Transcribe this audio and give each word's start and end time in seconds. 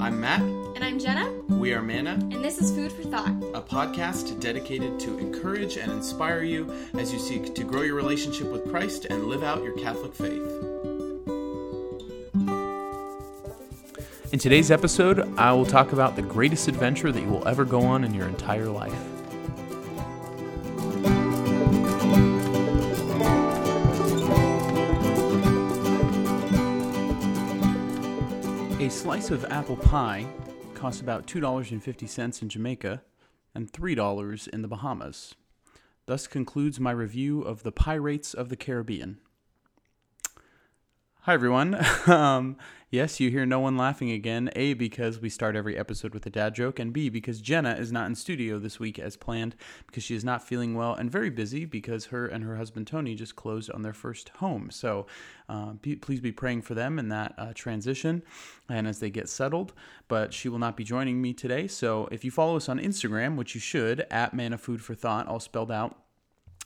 I'm 0.00 0.18
Matt. 0.18 0.40
And 0.40 0.82
I'm 0.82 0.98
Jenna, 0.98 1.30
We 1.50 1.74
are 1.74 1.82
Manna, 1.82 2.12
and 2.12 2.42
this 2.42 2.56
is 2.56 2.70
Food 2.74 2.90
for 2.90 3.02
Thought. 3.02 3.28
a 3.52 3.60
podcast 3.60 4.40
dedicated 4.40 4.98
to 5.00 5.18
encourage 5.18 5.76
and 5.76 5.92
inspire 5.92 6.42
you 6.42 6.72
as 6.98 7.12
you 7.12 7.18
seek 7.18 7.54
to 7.54 7.64
grow 7.64 7.82
your 7.82 7.96
relationship 7.96 8.50
with 8.50 8.66
Christ 8.70 9.04
and 9.10 9.26
live 9.26 9.42
out 9.42 9.62
your 9.62 9.76
Catholic 9.76 10.14
faith. 10.14 10.40
In 14.32 14.38
today's 14.38 14.70
episode, 14.70 15.38
I 15.38 15.52
will 15.52 15.66
talk 15.66 15.92
about 15.92 16.16
the 16.16 16.22
greatest 16.22 16.66
adventure 16.66 17.12
that 17.12 17.20
you 17.20 17.28
will 17.28 17.46
ever 17.46 17.66
go 17.66 17.82
on 17.82 18.02
in 18.02 18.14
your 18.14 18.26
entire 18.26 18.68
life. 18.68 19.09
Slice 28.90 29.30
of 29.30 29.44
apple 29.46 29.76
pie 29.76 30.26
costs 30.74 31.00
about 31.00 31.24
$2.50 31.24 32.42
in 32.42 32.48
Jamaica 32.48 33.02
and 33.54 33.70
$3 33.72 34.48
in 34.48 34.62
the 34.62 34.68
Bahamas. 34.68 35.36
Thus 36.06 36.26
concludes 36.26 36.80
my 36.80 36.90
review 36.90 37.42
of 37.42 37.62
the 37.62 37.70
Pirates 37.70 38.34
of 38.34 38.48
the 38.48 38.56
Caribbean. 38.56 39.18
Hi, 41.24 41.34
everyone. 41.34 41.76
um, 42.06 42.56
yes, 42.88 43.20
you 43.20 43.28
hear 43.28 43.44
no 43.44 43.60
one 43.60 43.76
laughing 43.76 44.10
again. 44.10 44.48
A, 44.56 44.72
because 44.72 45.20
we 45.20 45.28
start 45.28 45.54
every 45.54 45.76
episode 45.76 46.14
with 46.14 46.24
a 46.24 46.30
dad 46.30 46.54
joke, 46.54 46.78
and 46.78 46.94
B, 46.94 47.10
because 47.10 47.42
Jenna 47.42 47.74
is 47.74 47.92
not 47.92 48.06
in 48.06 48.14
studio 48.14 48.58
this 48.58 48.80
week 48.80 48.98
as 48.98 49.18
planned 49.18 49.54
because 49.86 50.02
she 50.02 50.14
is 50.14 50.24
not 50.24 50.42
feeling 50.42 50.74
well 50.74 50.94
and 50.94 51.12
very 51.12 51.28
busy 51.28 51.66
because 51.66 52.06
her 52.06 52.26
and 52.26 52.42
her 52.44 52.56
husband 52.56 52.86
Tony 52.86 53.14
just 53.14 53.36
closed 53.36 53.70
on 53.70 53.82
their 53.82 53.92
first 53.92 54.30
home. 54.30 54.70
So 54.70 55.06
uh, 55.50 55.72
be, 55.72 55.94
please 55.94 56.20
be 56.20 56.32
praying 56.32 56.62
for 56.62 56.72
them 56.72 56.98
in 56.98 57.10
that 57.10 57.34
uh, 57.36 57.52
transition 57.54 58.22
and 58.70 58.88
as 58.88 59.00
they 59.00 59.10
get 59.10 59.28
settled. 59.28 59.74
But 60.08 60.32
she 60.32 60.48
will 60.48 60.58
not 60.58 60.74
be 60.74 60.84
joining 60.84 61.20
me 61.20 61.34
today. 61.34 61.68
So 61.68 62.08
if 62.10 62.24
you 62.24 62.30
follow 62.30 62.56
us 62.56 62.66
on 62.66 62.78
Instagram, 62.78 63.36
which 63.36 63.54
you 63.54 63.60
should, 63.60 64.06
at 64.10 64.32
Manna 64.32 64.56
Food 64.56 64.80
for 64.80 64.94
Thought, 64.94 65.28
all 65.28 65.38
spelled 65.38 65.70
out, 65.70 65.98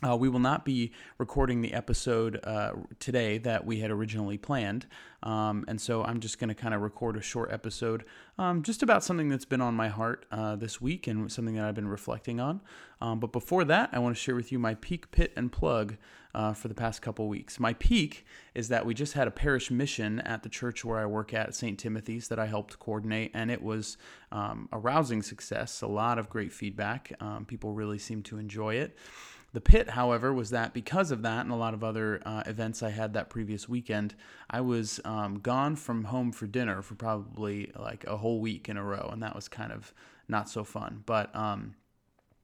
uh, 0.03 0.17
we 0.17 0.29
will 0.29 0.41
not 0.41 0.65
be 0.65 0.93
recording 1.19 1.61
the 1.61 1.73
episode 1.73 2.41
uh, 2.45 2.73
today 2.99 3.39
that 3.39 3.65
we 3.65 3.81
had 3.81 3.91
originally 3.91 4.37
planned. 4.37 4.87
Um, 5.23 5.65
and 5.69 5.81
so 5.81 6.05
I'm 6.05 6.21
just 6.21 6.39
going 6.39 6.49
to 6.49 6.55
kind 6.55 6.75
of 6.75 6.83
record 6.83 7.17
a 7.17 7.23
short 7.23 7.51
episode 7.53 8.05
um, 8.39 8.63
just 8.63 8.83
about 8.83 9.03
something 9.03 9.29
that's 9.29 9.45
been 9.45 9.63
on 9.63 9.75
my 9.75 9.89
heart 9.89 10.27
uh, 10.31 10.57
this 10.57 10.81
week 10.81 11.07
and 11.07 11.31
something 11.33 11.55
that 11.55 11.65
I've 11.65 11.75
been 11.75 11.89
reflecting 11.89 12.41
on. 12.41 12.61
Um, 13.01 13.21
but 13.21 13.33
before 13.33 13.65
that, 13.65 13.91
I 13.93 14.01
want 14.01 14.15
to 14.15 14.21
share 14.21 14.35
with 14.35 14.53
you 14.53 14.59
my 14.59 14.75
peak, 14.75 15.11
pit, 15.13 15.33
and 15.37 15.51
plug 15.51 15.97
uh, 16.35 16.53
for 16.53 16.69
the 16.69 16.75
past 16.75 17.01
couple 17.01 17.29
weeks. 17.29 17.61
My 17.61 17.73
peak 17.75 18.27
is 18.55 18.69
that 18.69 18.85
we 18.85 18.93
just 18.93 19.15
had 19.15 19.29
a 19.29 19.31
parish 19.31 19.71
mission 19.71 20.21
at 20.21 20.43
the 20.43 20.49
church 20.49 20.85
where 20.85 20.99
I 20.99 21.07
work 21.07 21.33
at, 21.33 21.55
St. 21.55 21.79
Timothy's, 21.79 22.29
that 22.29 22.39
I 22.39 22.47
helped 22.47 22.79
coordinate, 22.79 23.31
and 23.33 23.51
it 23.51 23.63
was 23.63 23.97
um, 24.33 24.69
a 24.73 24.79
rousing 24.79 25.23
success. 25.23 25.81
A 25.81 25.87
lot 25.87 26.19
of 26.19 26.29
great 26.29 26.53
feedback. 26.53 27.13
Um, 27.21 27.45
people 27.45 27.73
really 27.73 27.99
seemed 27.99 28.25
to 28.27 28.39
enjoy 28.39 28.75
it. 28.75 28.97
The 29.55 29.61
pit, 29.61 29.91
however, 29.91 30.35
was 30.35 30.51
that 30.51 30.75
because 30.75 31.13
of 31.13 31.23
that 31.23 31.43
and 31.43 31.53
a 31.53 31.57
lot 31.57 31.75
of 31.75 31.85
other 31.85 32.21
uh, 32.27 32.43
events 32.45 32.83
I 32.83 32.91
had 32.91 33.15
that 33.15 33.31
previous 33.31 33.69
weekend, 33.69 34.17
I 34.51 34.61
was 34.61 34.99
um, 35.05 35.39
gone 35.39 35.77
from 35.77 36.03
home 36.03 36.33
for 36.33 36.49
dinner 36.49 36.83
for 36.83 36.97
probably 36.97 37.71
like 37.79 38.05
a 38.05 38.17
whole 38.17 38.41
week 38.41 38.69
in 38.69 38.77
a 38.77 38.83
row, 38.83 39.09
and 39.13 39.23
that 39.23 39.37
was 39.37 39.47
kind 39.47 39.71
of 39.71 39.95
not 40.27 40.51
so 40.51 40.65
fun. 40.65 41.05
But 41.07 41.35
um, 41.37 41.77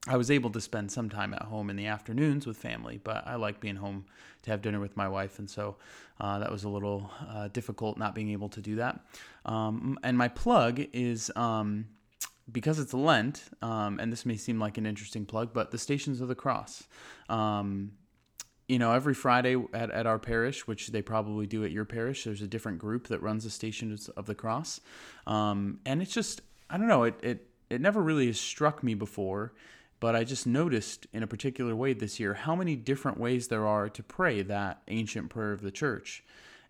I 0.06 0.16
was 0.16 0.30
able 0.30 0.50
to 0.50 0.60
spend 0.60 0.92
some 0.92 1.10
time 1.10 1.34
at 1.34 1.42
home 1.42 1.68
in 1.68 1.74
the 1.74 1.86
afternoons 1.86 2.46
with 2.46 2.56
family, 2.56 3.00
but 3.02 3.26
I 3.26 3.34
like 3.34 3.58
being 3.58 3.76
home 3.76 4.04
to 4.42 4.52
have 4.52 4.62
dinner 4.62 4.78
with 4.78 4.96
my 4.96 5.08
wife, 5.08 5.40
and 5.40 5.50
so 5.50 5.78
uh, 6.20 6.38
that 6.38 6.52
was 6.52 6.62
a 6.62 6.68
little 6.68 7.10
uh, 7.28 7.48
difficult 7.48 7.98
not 7.98 8.14
being 8.14 8.30
able 8.30 8.50
to 8.50 8.60
do 8.60 8.76
that. 8.76 9.00
Um, 9.44 9.98
and 10.04 10.16
my 10.16 10.28
plug 10.28 10.80
is. 10.92 11.28
Um, 11.34 11.86
because 12.52 12.78
it's 12.78 12.94
Lent, 12.94 13.44
um, 13.62 13.98
and 13.98 14.12
this 14.12 14.26
may 14.26 14.36
seem 14.36 14.58
like 14.58 14.78
an 14.78 14.86
interesting 14.86 15.24
plug, 15.24 15.52
but 15.52 15.70
the 15.70 15.78
Stations 15.78 16.20
of 16.20 16.28
the 16.28 16.34
Cross. 16.34 16.84
Um, 17.28 17.92
you 18.68 18.78
know, 18.78 18.92
every 18.92 19.14
Friday 19.14 19.56
at, 19.72 19.90
at 19.90 20.06
our 20.06 20.18
parish, 20.18 20.66
which 20.66 20.88
they 20.88 21.02
probably 21.02 21.46
do 21.46 21.64
at 21.64 21.72
your 21.72 21.84
parish, 21.84 22.22
there's 22.24 22.40
a 22.40 22.46
different 22.46 22.78
group 22.78 23.08
that 23.08 23.20
runs 23.20 23.42
the 23.44 23.50
Stations 23.50 24.08
of 24.10 24.26
the 24.26 24.34
Cross. 24.34 24.80
Um, 25.26 25.80
and 25.84 26.00
it's 26.00 26.14
just, 26.14 26.40
I 26.70 26.78
don't 26.78 26.86
know, 26.86 27.02
it, 27.02 27.18
it, 27.22 27.46
it 27.68 27.80
never 27.80 28.00
really 28.00 28.26
has 28.26 28.38
struck 28.38 28.84
me 28.84 28.94
before, 28.94 29.54
but 29.98 30.14
I 30.14 30.22
just 30.22 30.46
noticed 30.46 31.08
in 31.12 31.22
a 31.24 31.26
particular 31.26 31.74
way 31.74 31.94
this 31.94 32.20
year 32.20 32.34
how 32.34 32.54
many 32.54 32.76
different 32.76 33.18
ways 33.18 33.48
there 33.48 33.66
are 33.66 33.88
to 33.88 34.02
pray 34.04 34.42
that 34.42 34.82
ancient 34.86 35.30
prayer 35.30 35.52
of 35.52 35.62
the 35.62 35.72
church. 35.72 36.22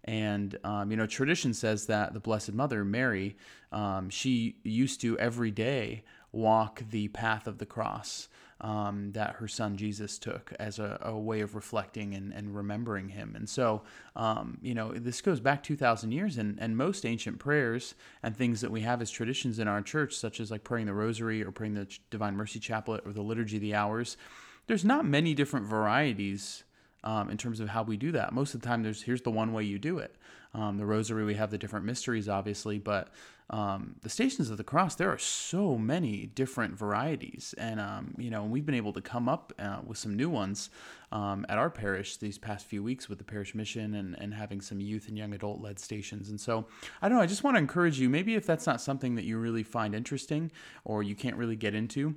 And, 0.05 0.59
um, 0.65 0.91
you 0.91 0.97
know, 0.97 1.07
tradition 1.07 1.55
says 1.55 1.87
that 1.87 2.15
the 2.15 2.21
Blessed 2.21 2.53
Mother, 2.53 2.85
Mary, 2.85 3.37
um, 3.73 4.11
she 4.11 4.57
used 4.65 5.01
to 5.03 5.19
every 5.19 5.51
day 5.51 6.05
walk 6.33 6.83
the 6.91 7.09
path 7.09 7.47
of 7.47 7.59
the 7.59 7.67
cross 7.67 8.29
um, 8.61 9.13
that 9.13 9.37
her 9.37 9.49
son 9.49 9.77
Jesus 9.77 10.19
took 10.19 10.53
as 10.61 10.79
a, 10.79 10.99
a 11.03 11.19
way 11.19 11.41
of 11.41 11.55
reflecting 11.55 12.15
and, 12.15 12.33
and, 12.33 12.55
remembering 12.55 13.09
him. 13.09 13.35
And 13.35 13.49
so, 13.49 13.83
um, 14.17 14.59
you 14.61 14.75
know, 14.75 14.93
this 14.93 15.23
goes 15.23 15.41
back 15.41 15.63
2,000 15.63 16.13
years, 16.13 16.37
and, 16.37 16.59
and 16.61 16.77
most 16.77 17.07
ancient 17.07 17.39
prayers 17.39 17.95
and 18.23 18.37
things 18.37 18.61
that 18.61 18.71
we 18.71 18.83
have 18.83 19.01
as 19.01 19.11
traditions 19.11 19.59
in 19.59 19.67
our 19.67 19.81
church, 19.81 20.15
such 20.15 20.41
as 20.41 20.51
like 20.51 20.63
praying 20.63 20.87
the 20.87 20.95
rosary 20.95 21.43
or 21.43 21.51
praying 21.51 21.75
the 21.75 21.89
Divine 22.11 22.37
Mercy 22.37 22.61
Chaplet 22.61 23.07
or 23.07 23.13
the 23.13 23.23
Liturgy 23.23 23.57
of 23.57 23.63
the 23.63 23.75
Hours, 23.75 24.19
there's 24.67 24.85
not 24.85 25.07
many 25.07 25.33
different 25.33 25.67
varieties 25.67 26.65
um, 27.05 27.31
in 27.31 27.37
terms 27.37 27.61
of 27.61 27.69
how 27.69 27.83
we 27.83 27.97
do 27.97 28.13
that. 28.13 28.33
Most 28.33 28.55
of 28.55 28.61
the 28.61 28.67
time, 28.67 28.83
there's 28.83 29.03
here's 29.03 29.23
the 29.23 29.31
one 29.31 29.53
way 29.53 29.65
you 29.65 29.79
do 29.79 29.99
it. 29.99 30.17
Um, 30.53 30.79
the 30.79 30.87
Rosary, 30.87 31.25
we 31.25 31.35
have 31.35 31.51
the 31.51 31.59
different 31.59 31.87
mysteries, 31.87 32.29
obviously, 32.29 32.79
but 32.79 33.09
um, 33.51 33.97
the 34.03 34.09
Stations 34.09 34.51
of 34.51 34.57
the 34.57 34.65
Cross, 34.65 34.97
there 34.97 35.11
are 35.11 35.19
so 35.19 35.77
many 35.77 36.27
different 36.27 36.77
varieties, 36.77 37.55
and 37.59 37.81
um, 37.81 38.15
you 38.19 38.31
know 38.31 38.45
we've 38.45 38.67
been 38.67 38.75
able 38.75 38.93
to 38.93 39.01
come 39.01 39.29
up 39.29 39.53
uh, 39.59 39.79
with 39.85 39.99
some 39.99 40.17
new 40.17 40.29
ones 40.29 40.71
um, 41.13 41.47
at 41.49 41.59
our 41.59 41.71
parish 41.71 42.17
these 42.17 42.39
past 42.39 42.67
few 42.67 42.83
weeks 42.83 43.09
with 43.09 43.19
the 43.19 43.25
parish 43.25 43.55
mission 43.55 43.95
and, 43.95 44.17
and 44.21 44.35
having 44.35 44.61
some 44.61 44.81
youth 44.81 45.09
and 45.09 45.19
young 45.19 45.35
adult 45.35 45.61
led 45.61 45.79
stations. 45.79 46.31
And 46.31 46.41
so 46.41 46.67
I 47.03 47.09
don't 47.09 47.19
know. 47.19 47.23
I 47.23 47.27
just 47.27 47.43
want 47.43 47.57
to 47.57 47.59
encourage 47.59 47.99
you. 47.99 48.09
Maybe 48.09 48.35
if 48.35 48.47
that's 48.47 48.67
not 48.67 48.81
something 48.81 49.17
that 49.17 49.25
you 49.25 49.39
really 49.39 49.65
find 49.65 49.95
interesting 49.95 50.53
or 50.85 51.03
you 51.03 51.15
can't 51.15 51.37
really 51.37 51.57
get 51.57 51.75
into 51.75 52.15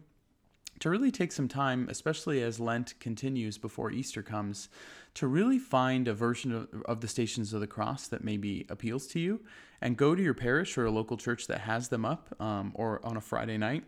to 0.79 0.89
really 0.89 1.11
take 1.11 1.31
some 1.31 1.47
time, 1.47 1.87
especially 1.89 2.41
as 2.41 2.59
Lent 2.59 2.99
continues 2.99 3.57
before 3.57 3.91
Easter 3.91 4.21
comes, 4.21 4.69
to 5.13 5.27
really 5.27 5.59
find 5.59 6.07
a 6.07 6.13
version 6.13 6.51
of, 6.51 6.67
of, 6.85 7.01
the 7.01 7.07
Stations 7.07 7.53
of 7.53 7.61
the 7.61 7.67
Cross 7.67 8.07
that 8.07 8.23
maybe 8.23 8.65
appeals 8.69 9.07
to 9.07 9.19
you 9.19 9.41
and 9.81 9.95
go 9.95 10.15
to 10.15 10.23
your 10.23 10.33
parish 10.33 10.77
or 10.77 10.85
a 10.85 10.91
local 10.91 11.17
church 11.17 11.47
that 11.47 11.61
has 11.61 11.89
them 11.89 12.05
up 12.05 12.35
um, 12.41 12.71
or 12.75 12.99
on 13.05 13.17
a 13.17 13.21
Friday 13.21 13.57
night 13.57 13.83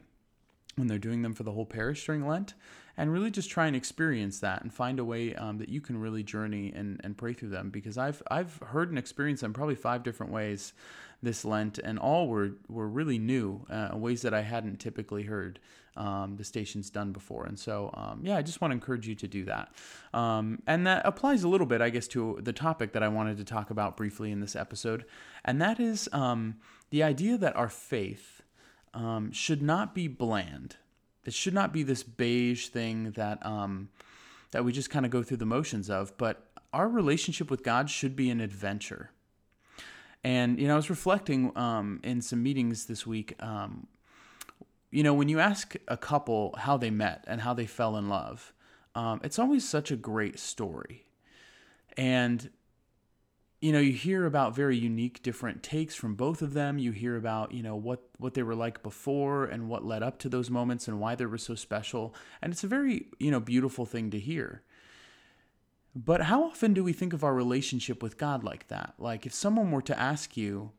when 0.76 0.88
they're 0.88 1.00
doing 1.00 1.22
them 1.22 1.34
for 1.34 1.44
the 1.44 1.52
whole 1.52 1.66
parish 1.66 2.06
during 2.06 2.28
Lent 2.28 2.54
and 2.98 3.12
really 3.12 3.32
just 3.32 3.50
try 3.50 3.68
and 3.68 3.76
experience 3.76 4.40
that 4.40 4.62
and 4.62 4.74
find 4.74 5.00
a 5.00 5.06
way 5.06 5.36
um, 5.36 5.58
that 5.58 5.70
you 5.70 5.82
can 5.82 5.98
really 5.98 6.24
journey 6.24 6.72
and, 6.76 7.02
and 7.04 7.18
pray 7.18 7.34
through 7.34 7.50
them 7.50 7.70
because 7.70 7.98
I've, 7.98 8.22
I've 8.30 8.58
heard 8.68 8.90
and 8.90 8.98
experienced 8.98 9.42
them 9.42 9.54
probably 9.54 9.76
five 9.76 10.04
different 10.04 10.32
ways 10.32 10.74
this 11.26 11.44
Lent, 11.44 11.78
and 11.78 12.00
all 12.00 12.30
were 12.30 12.52
were 12.70 12.88
really 12.88 13.20
new, 13.20 13.66
uh, 13.70 13.90
ways 13.94 14.22
that 14.22 14.34
I 14.34 14.42
hadn't 14.42 14.78
typically 14.78 15.24
heard 15.24 15.60
um, 15.98 16.38
the 16.38 16.44
stations 16.44 16.90
done 16.90 17.12
before. 17.12 17.46
And 17.46 17.58
so, 17.58 17.90
um, 17.94 18.22
yeah, 18.24 18.38
I 18.38 18.42
just 18.42 18.62
want 18.62 18.72
to 18.72 18.76
encourage 18.76 19.08
you 19.08 19.16
to 19.16 19.28
do 19.28 19.46
that. 19.46 19.74
Um, 20.14 20.62
and 20.68 20.86
that 20.88 21.06
applies 21.06 21.44
a 21.44 21.48
little 21.48 21.68
bit, 21.68 21.82
I 21.82 21.90
guess, 21.90 22.08
to 22.10 22.40
the 22.42 22.54
topic 22.54 22.94
that 22.94 23.04
I 23.04 23.08
wanted 23.08 23.38
to 23.38 23.44
talk 23.44 23.70
about 23.70 23.98
briefly 23.98 24.32
in 24.32 24.40
this 24.40 24.56
episode, 24.56 25.06
and 25.44 25.62
that 25.62 25.80
is 25.80 26.08
um, 26.14 26.56
the 26.90 27.04
idea 27.04 27.38
that 27.38 27.56
our 27.56 27.70
faith 27.70 28.42
um, 28.94 29.32
should 29.32 29.62
not 29.62 29.94
be 29.94 30.08
bland. 30.08 30.78
It 31.26 31.34
should 31.34 31.54
not 31.54 31.74
be 31.74 31.84
this 31.84 32.04
beige 32.04 32.68
thing 32.68 33.12
that 33.12 33.46
um, 33.46 33.90
that 34.52 34.64
we 34.64 34.72
just 34.72 34.90
kind 34.90 35.06
of 35.06 35.12
go 35.12 35.24
through 35.24 35.38
the 35.38 35.46
motions 35.46 35.90
of, 35.90 36.18
but 36.18 36.48
our 36.72 36.88
relationship 36.88 37.50
with 37.50 37.64
God 37.64 37.90
should 37.90 38.16
be 38.16 38.30
an 38.30 38.42
adventure. 38.42 39.12
And 40.26 40.60
you 40.60 40.68
know, 40.68 40.74
I 40.74 40.78
was 40.78 40.90
reflecting 40.90 41.56
um, 41.56 42.00
in 42.04 42.20
some 42.20 42.42
meetings 42.42 42.88
this 42.88 43.06
week. 43.06 43.36
Um, 43.40 43.86
you 44.90 45.04
know, 45.04 45.14
when 45.14 45.30
you 45.30 45.40
ask 45.40 45.76
a 45.88 45.98
couple 45.98 46.56
how 46.58 46.78
they 46.78 46.90
met 46.90 47.24
and 47.28 47.42
how 47.42 47.54
they 47.54 47.68
fell 47.68 47.96
in 47.96 48.10
love, 48.10 48.52
um, 48.96 49.22
it's 49.24 49.38
always 49.38 49.70
such 49.70 49.92
a 49.92 49.96
great 49.96 50.40
story. 50.40 51.06
And 51.96 52.50
you 53.62 53.72
know, 53.72 53.80
you 53.80 53.94
hear 53.94 54.26
about 54.26 54.56
very 54.56 54.76
unique, 54.76 55.22
different 55.22 55.62
takes 55.62 55.94
from 55.94 56.16
both 56.16 56.42
of 56.42 56.56
them. 56.56 56.80
You 56.80 56.92
hear 56.92 57.18
about 57.18 57.52
you 57.52 57.62
know 57.62 57.76
what 57.76 58.02
what 58.18 58.34
they 58.34 58.42
were 58.42 58.56
like 58.56 58.82
before 58.82 59.46
and 59.46 59.70
what 59.70 59.86
led 59.86 60.02
up 60.02 60.18
to 60.20 60.30
those 60.30 60.50
moments 60.50 60.88
and 60.88 61.00
why 61.00 61.14
they 61.14 61.28
were 61.28 61.38
so 61.38 61.54
special. 61.54 62.16
And 62.42 62.52
it's 62.52 62.64
a 62.64 62.68
very 62.68 63.06
you 63.20 63.30
know 63.30 63.40
beautiful 63.40 63.86
thing 63.86 64.10
to 64.10 64.20
hear. 64.20 64.64
But 65.96 66.24
how 66.24 66.44
often 66.44 66.74
do 66.74 66.84
we 66.84 66.94
think 66.94 67.14
of 67.14 67.24
our 67.24 67.34
relationship 67.34 68.04
with 68.04 68.18
God 68.18 68.44
like 68.44 68.68
that? 68.68 68.96
Like 68.98 69.26
if 69.26 69.34
someone 69.34 69.72
were 69.72 69.82
to 69.84 69.98
ask 69.98 70.36
you, 70.36 70.72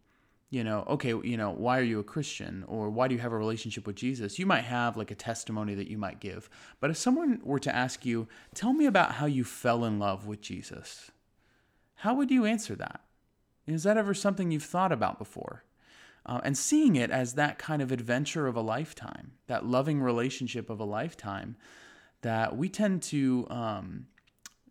you 0.51 0.63
know, 0.63 0.85
okay, 0.89 1.09
you 1.09 1.37
know, 1.37 1.51
why 1.51 1.79
are 1.79 1.83
you 1.83 1.99
a 1.99 2.05
Christian 2.05 2.65
or 2.69 2.91
why 2.91 3.09
do 3.09 3.15
you 3.15 3.21
have 3.21 3.33
a 3.33 3.39
relationship 3.39 3.87
with 3.87 3.97
Jesus? 3.97 4.39
You 4.39 4.47
might 4.47 4.65
have 4.65 4.97
like 4.97 5.11
a 5.11 5.17
testimony 5.17 5.75
that 5.75 5.89
you 5.89 5.99
might 5.99 6.21
give. 6.21 6.51
But 6.81 6.91
if 6.91 6.97
someone 6.97 7.41
were 7.43 7.59
to 7.61 7.75
ask 7.75 8.05
you, 8.05 8.29
tell 8.55 8.73
me 8.73 8.87
about 8.87 9.13
how 9.13 9.27
you 9.27 9.43
fell 9.43 9.85
in 9.85 9.99
love 9.99 10.27
with 10.27 10.41
Jesus, 10.41 11.11
how 11.97 12.15
would 12.15 12.31
you 12.31 12.45
answer 12.45 12.77
that? 12.77 13.01
Is 13.67 13.83
that 13.85 13.97
ever 13.97 14.15
something 14.15 14.51
you've 14.51 14.63
thought 14.63 14.93
about 14.93 15.19
before? 15.19 15.65
uh, 16.27 16.41
and 16.43 16.59
seeing 16.59 16.97
it 16.97 17.11
as 17.11 17.35
that 17.35 17.59
kind 17.59 17.81
of 17.81 17.93
adventure 17.93 18.47
of 18.47 18.57
a 18.57 18.61
lifetime, 18.61 19.33
that 19.47 19.65
loving 19.65 20.03
relationship 20.03 20.69
of 20.69 20.81
a 20.81 20.85
lifetime 20.85 21.57
that 22.23 22.57
we 22.57 22.69
tend 22.69 23.01
to 23.01 23.47
um, 23.49 24.07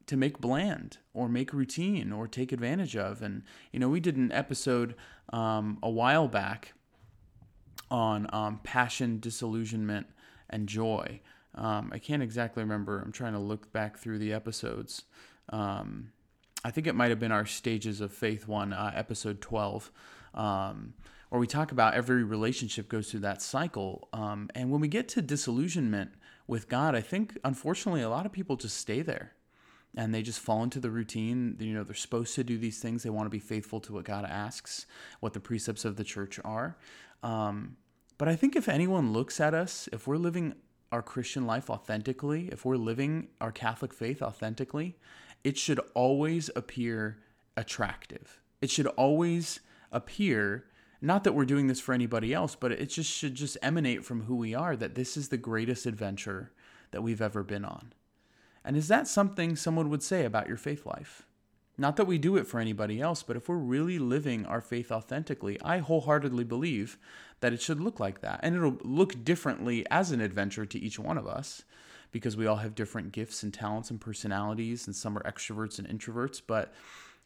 to 0.08 0.18
make 0.18 0.40
bland 0.40 0.98
or 1.14 1.28
make 1.28 1.54
routine 1.54 2.12
or 2.12 2.28
take 2.28 2.52
advantage 2.52 2.96
of. 2.96 3.22
And 3.22 3.44
you 3.72 3.80
know, 3.80 3.90
we 3.90 4.00
did 4.00 4.18
an 4.18 4.32
episode 4.32 4.96
um, 5.32 5.80
a 5.82 5.90
while 5.90 6.28
back 6.28 6.74
on 7.90 8.28
um, 8.34 8.60
passion, 8.64 9.20
disillusionment, 9.20 10.08
and 10.50 10.68
joy. 10.68 11.22
Um, 11.56 11.90
I 11.94 12.00
can't 12.00 12.22
exactly 12.22 12.64
remember. 12.64 13.00
I'm 13.00 13.12
trying 13.12 13.34
to 13.34 13.40
look 13.40 13.72
back 13.72 13.98
through 13.98 14.20
the 14.20 14.34
episodes. 14.34 15.04
Um, 15.50 16.12
I 16.64 16.72
think 16.72 16.88
it 16.88 16.96
might 16.96 17.12
have 17.12 17.20
been 17.20 17.32
our 17.32 17.46
Stages 17.46 18.02
of 18.02 18.12
Faith 18.12 18.48
one, 18.48 18.74
uh, 18.74 18.92
episode 18.94 19.40
12, 19.40 19.92
um, 20.34 20.94
where 21.30 21.40
we 21.40 21.48
talk 21.48 21.72
about 21.72 21.94
every 21.94 22.24
relationship 22.24 22.90
goes 22.90 23.10
through 23.10 23.22
that 23.22 23.42
cycle. 23.42 24.10
Um, 24.14 24.50
and 24.56 24.72
when 24.72 24.82
we 24.82 24.88
get 24.88 25.08
to 25.10 25.22
disillusionment 25.22 26.12
with 26.48 26.68
God, 26.68 26.96
I 26.96 27.02
think 27.02 27.38
unfortunately 27.44 28.02
a 28.02 28.10
lot 28.10 28.26
of 28.26 28.32
people 28.32 28.56
just 28.56 28.78
stay 28.78 29.02
there 29.02 29.34
and 29.96 30.14
they 30.14 30.22
just 30.22 30.40
fall 30.40 30.64
into 30.64 30.80
the 30.80 30.90
routine. 30.90 31.56
You 31.60 31.74
know, 31.74 31.84
they're 31.84 31.96
supposed 31.96 32.36
to 32.36 32.44
do 32.44 32.58
these 32.58 32.80
things. 32.80 33.04
They 33.04 33.10
want 33.10 33.26
to 33.26 33.32
be 33.32 33.40
faithful 33.40 33.80
to 33.82 33.94
what 33.94 34.04
God 34.04 34.26
asks, 34.26 34.86
what 35.20 35.34
the 35.34 35.40
precepts 35.40 35.86
of 35.86 35.96
the 35.96 36.04
church 36.04 36.40
are. 36.44 36.78
Um, 37.24 37.78
but 38.18 38.28
I 38.28 38.36
think 38.36 38.56
if 38.56 38.70
anyone 38.70 39.14
looks 39.14 39.40
at 39.40 39.54
us, 39.54 39.90
if 39.92 40.08
we're 40.08 40.18
living 40.18 40.56
our 40.92 41.02
Christian 41.02 41.46
life 41.46 41.70
authentically, 41.70 42.50
if 42.52 42.64
we're 42.64 42.78
living 42.78 43.28
our 43.42 43.52
Catholic 43.52 43.94
faith 43.94 44.22
authentically, 44.22 44.98
it 45.44 45.58
should 45.58 45.80
always 45.94 46.50
appear 46.56 47.18
attractive. 47.58 48.42
It 48.62 48.70
should 48.70 48.88
always 48.88 49.60
appear 49.92 50.66
not 51.02 51.24
that 51.24 51.34
we're 51.34 51.46
doing 51.46 51.68
this 51.68 51.80
for 51.80 51.94
anybody 51.94 52.34
else, 52.34 52.56
but 52.56 52.72
it 52.72 52.88
just 52.88 53.12
should 53.12 53.36
just 53.36 53.58
emanate 53.62 54.04
from 54.04 54.24
who 54.24 54.36
we 54.36 54.56
are 54.56 54.76
that 54.76 54.96
this 54.96 55.18
is 55.18 55.30
the 55.30 55.38
greatest 55.38 55.86
adventure 55.86 56.52
that 56.92 57.02
we've 57.02 57.22
ever 57.22 57.44
been 57.44 57.66
on. 57.66 57.94
And 58.66 58.76
is 58.76 58.88
that 58.90 59.08
something 59.08 59.56
someone 59.56 59.90
would 59.90 60.04
say 60.04 60.26
about 60.26 60.48
your 60.48 60.58
faith 60.58 60.86
life? 60.86 61.24
Not 61.78 61.98
that 61.98 62.08
we 62.08 62.18
do 62.18 62.38
it 62.38 62.48
for 62.48 62.60
anybody 62.60 63.00
else, 63.00 63.22
but 63.22 63.36
if 63.36 63.48
we're 63.48 63.58
really 63.58 64.00
living 64.00 64.46
our 64.46 64.62
faith 64.62 64.92
authentically, 64.92 65.60
I 65.62 65.80
wholeheartedly 65.80 66.46
believe 66.46 66.98
that 67.42 67.54
it 67.54 67.62
should 67.62 67.82
look 67.82 68.00
like 68.00 68.22
that. 68.22 68.40
And 68.42 68.56
it'll 68.56 68.78
look 68.82 69.24
differently 69.24 69.86
as 69.92 70.12
an 70.12 70.22
adventure 70.22 70.66
to 70.66 70.80
each 70.80 70.98
one 70.98 71.18
of 71.18 71.28
us 71.28 71.64
because 72.12 72.38
we 72.38 72.48
all 72.48 72.56
have 72.58 72.76
different 72.76 73.12
gifts 73.12 73.44
and 73.44 73.54
talents 73.54 73.92
and 73.92 74.00
personalities, 74.00 74.88
and 74.88 74.96
some 74.96 75.18
are 75.18 75.24
extroverts 75.24 75.78
and 75.78 75.88
introverts. 75.88 76.42
But 76.46 76.74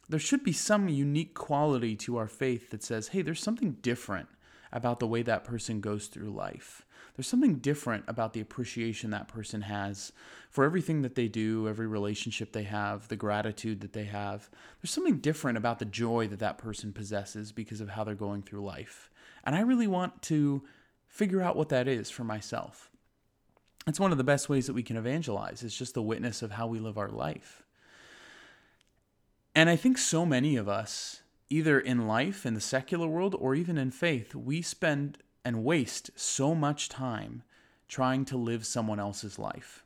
there 0.08 0.18
should 0.18 0.42
be 0.42 0.52
some 0.52 0.88
unique 0.88 1.34
quality 1.34 1.94
to 1.94 2.16
our 2.16 2.26
faith 2.26 2.70
that 2.70 2.82
says, 2.82 3.08
hey, 3.08 3.22
there's 3.22 3.42
something 3.42 3.76
different 3.82 4.28
about 4.72 4.98
the 4.98 5.06
way 5.06 5.22
that 5.22 5.44
person 5.44 5.80
goes 5.80 6.08
through 6.08 6.30
life. 6.30 6.84
There's 7.20 7.28
something 7.28 7.56
different 7.56 8.04
about 8.08 8.32
the 8.32 8.40
appreciation 8.40 9.10
that 9.10 9.28
person 9.28 9.60
has 9.60 10.10
for 10.48 10.64
everything 10.64 11.02
that 11.02 11.16
they 11.16 11.28
do, 11.28 11.68
every 11.68 11.86
relationship 11.86 12.52
they 12.52 12.62
have, 12.62 13.08
the 13.08 13.14
gratitude 13.16 13.82
that 13.82 13.92
they 13.92 14.04
have. 14.04 14.48
There's 14.80 14.90
something 14.90 15.18
different 15.18 15.58
about 15.58 15.80
the 15.80 15.84
joy 15.84 16.28
that 16.28 16.38
that 16.38 16.56
person 16.56 16.94
possesses 16.94 17.52
because 17.52 17.82
of 17.82 17.90
how 17.90 18.04
they're 18.04 18.14
going 18.14 18.40
through 18.40 18.64
life. 18.64 19.10
And 19.44 19.54
I 19.54 19.60
really 19.60 19.86
want 19.86 20.22
to 20.22 20.62
figure 21.08 21.42
out 21.42 21.56
what 21.56 21.68
that 21.68 21.86
is 21.86 22.08
for 22.08 22.24
myself. 22.24 22.90
It's 23.86 24.00
one 24.00 24.12
of 24.12 24.16
the 24.18 24.24
best 24.24 24.48
ways 24.48 24.66
that 24.66 24.72
we 24.72 24.82
can 24.82 24.96
evangelize. 24.96 25.62
It's 25.62 25.76
just 25.76 25.92
the 25.92 26.00
witness 26.00 26.40
of 26.40 26.52
how 26.52 26.68
we 26.68 26.78
live 26.78 26.96
our 26.96 27.10
life. 27.10 27.62
And 29.54 29.68
I 29.68 29.76
think 29.76 29.98
so 29.98 30.24
many 30.24 30.56
of 30.56 30.70
us, 30.70 31.20
either 31.50 31.78
in 31.78 32.08
life, 32.08 32.46
in 32.46 32.54
the 32.54 32.62
secular 32.62 33.08
world, 33.08 33.36
or 33.38 33.54
even 33.54 33.76
in 33.76 33.90
faith, 33.90 34.34
we 34.34 34.62
spend 34.62 35.18
and 35.44 35.64
waste 35.64 36.10
so 36.16 36.54
much 36.54 36.88
time 36.88 37.42
trying 37.88 38.24
to 38.24 38.36
live 38.36 38.64
someone 38.64 39.00
else's 39.00 39.38
life. 39.38 39.84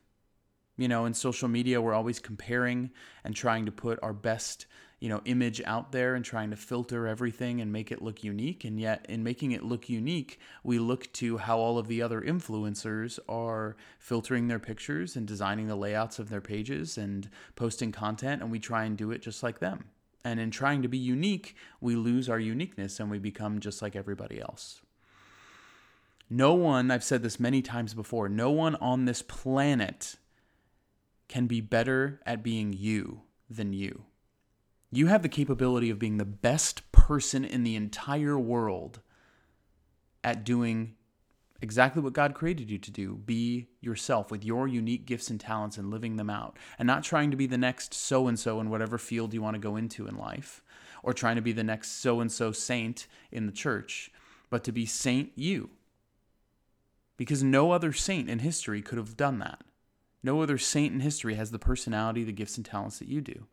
You 0.77 0.87
know, 0.87 1.05
in 1.05 1.13
social 1.13 1.47
media, 1.47 1.81
we're 1.81 1.93
always 1.93 2.19
comparing 2.19 2.91
and 3.23 3.35
trying 3.35 3.65
to 3.65 3.71
put 3.71 3.97
our 4.03 4.11
best, 4.11 4.65
you 4.99 5.07
know, 5.07 5.21
image 5.23 5.61
out 5.65 5.93
there 5.93 6.15
and 6.15 6.23
trying 6.23 6.49
to 6.49 6.57
filter 6.57 7.07
everything 7.07 7.61
and 7.61 7.71
make 7.71 7.91
it 7.91 8.01
look 8.01 8.23
unique. 8.23 8.65
And 8.65 8.79
yet, 8.79 9.05
in 9.07 9.23
making 9.23 9.53
it 9.53 9.63
look 9.63 9.87
unique, 9.87 10.37
we 10.63 10.77
look 10.77 11.11
to 11.13 11.37
how 11.37 11.57
all 11.57 11.77
of 11.77 11.87
the 11.87 12.01
other 12.01 12.21
influencers 12.21 13.19
are 13.29 13.77
filtering 13.99 14.47
their 14.47 14.59
pictures 14.59 15.15
and 15.15 15.25
designing 15.25 15.67
the 15.67 15.77
layouts 15.77 16.19
of 16.19 16.29
their 16.29 16.41
pages 16.41 16.97
and 16.97 17.29
posting 17.55 17.93
content, 17.93 18.41
and 18.41 18.51
we 18.51 18.59
try 18.59 18.83
and 18.83 18.97
do 18.97 19.11
it 19.11 19.21
just 19.21 19.43
like 19.43 19.59
them. 19.59 19.85
And 20.25 20.39
in 20.39 20.51
trying 20.51 20.81
to 20.81 20.87
be 20.89 20.97
unique, 20.97 21.55
we 21.79 21.95
lose 21.95 22.29
our 22.29 22.39
uniqueness 22.39 22.99
and 22.99 23.09
we 23.09 23.19
become 23.19 23.59
just 23.59 23.81
like 23.81 23.95
everybody 23.95 24.41
else. 24.41 24.81
No 26.29 26.53
one, 26.53 26.89
I've 26.89 27.03
said 27.03 27.21
this 27.21 27.39
many 27.39 27.61
times 27.61 27.93
before, 27.93 28.27
no 28.27 28.49
one 28.51 28.75
on 28.75 29.05
this 29.05 29.21
planet 29.21 30.15
can 31.27 31.47
be 31.47 31.61
better 31.61 32.19
at 32.25 32.43
being 32.43 32.73
you 32.73 33.21
than 33.49 33.73
you. 33.73 34.03
You 34.91 35.07
have 35.07 35.21
the 35.21 35.29
capability 35.29 35.89
of 35.89 35.99
being 35.99 36.17
the 36.17 36.25
best 36.25 36.91
person 36.91 37.43
in 37.45 37.63
the 37.63 37.75
entire 37.75 38.39
world 38.39 39.01
at 40.23 40.43
doing 40.43 40.95
exactly 41.61 42.01
what 42.01 42.13
God 42.13 42.33
created 42.33 42.69
you 42.69 42.77
to 42.79 42.91
do. 42.91 43.15
Be 43.15 43.67
yourself 43.81 44.31
with 44.31 44.43
your 44.43 44.67
unique 44.67 45.05
gifts 45.05 45.29
and 45.29 45.39
talents 45.39 45.77
and 45.77 45.91
living 45.91 46.15
them 46.15 46.29
out, 46.29 46.57
and 46.79 46.87
not 46.87 47.03
trying 47.03 47.31
to 47.31 47.37
be 47.37 47.47
the 47.47 47.57
next 47.57 47.93
so 47.93 48.27
and 48.27 48.39
so 48.39 48.59
in 48.59 48.69
whatever 48.69 48.97
field 48.97 49.33
you 49.33 49.41
want 49.41 49.55
to 49.55 49.59
go 49.59 49.75
into 49.75 50.07
in 50.07 50.17
life, 50.17 50.63
or 51.03 51.13
trying 51.13 51.35
to 51.35 51.41
be 51.41 51.51
the 51.51 51.63
next 51.63 52.01
so 52.01 52.19
and 52.19 52.31
so 52.31 52.51
saint 52.51 53.07
in 53.31 53.45
the 53.45 53.51
church, 53.51 54.11
but 54.49 54.63
to 54.63 54.71
be 54.71 54.85
Saint 54.85 55.31
you. 55.35 55.69
Because 57.17 57.43
no 57.43 57.71
other 57.71 57.93
saint 57.93 58.29
in 58.29 58.39
history 58.39 58.81
could 58.81 58.97
have 58.97 59.15
done 59.15 59.39
that. 59.39 59.61
No 60.21 60.41
other 60.41 60.57
saint 60.57 60.93
in 60.93 60.99
history 60.99 61.35
has 61.35 61.51
the 61.51 61.59
personality, 61.59 62.23
the 62.23 62.31
gifts, 62.31 62.57
and 62.57 62.65
talents 62.65 62.99
that 62.99 63.07
you 63.07 63.21
do. 63.21 63.47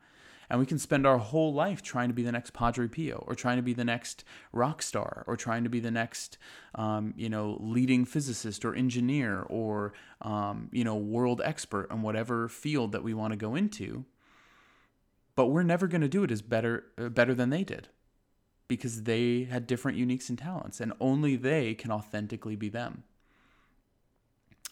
And 0.50 0.58
we 0.58 0.66
can 0.66 0.78
spend 0.78 1.06
our 1.06 1.18
whole 1.18 1.54
life 1.54 1.80
trying 1.80 2.08
to 2.08 2.14
be 2.14 2.24
the 2.24 2.32
next 2.32 2.52
Padre 2.52 2.88
Pio, 2.88 3.24
or 3.26 3.34
trying 3.34 3.56
to 3.56 3.62
be 3.62 3.72
the 3.72 3.84
next 3.84 4.24
rock 4.52 4.82
star, 4.82 5.24
or 5.26 5.36
trying 5.36 5.64
to 5.64 5.70
be 5.70 5.80
the 5.80 5.90
next, 5.90 6.36
um, 6.74 7.14
you 7.16 7.28
know, 7.28 7.56
leading 7.60 8.04
physicist 8.04 8.64
or 8.64 8.74
engineer, 8.74 9.46
or 9.48 9.94
um, 10.20 10.68
you 10.72 10.84
know, 10.84 10.96
world 10.96 11.40
expert 11.44 11.90
in 11.90 12.02
whatever 12.02 12.48
field 12.48 12.92
that 12.92 13.04
we 13.04 13.14
want 13.14 13.32
to 13.32 13.36
go 13.36 13.54
into. 13.54 14.04
But 15.36 15.46
we're 15.46 15.62
never 15.62 15.86
going 15.86 16.02
to 16.02 16.08
do 16.08 16.24
it 16.24 16.30
as 16.30 16.42
better 16.42 16.84
uh, 16.98 17.08
better 17.08 17.34
than 17.34 17.48
they 17.48 17.64
did, 17.64 17.88
because 18.68 19.04
they 19.04 19.44
had 19.44 19.66
different 19.66 19.96
uniques 19.96 20.28
and 20.28 20.38
talents, 20.38 20.80
and 20.80 20.92
only 21.00 21.36
they 21.36 21.74
can 21.74 21.90
authentically 21.90 22.56
be 22.56 22.68
them. 22.68 23.04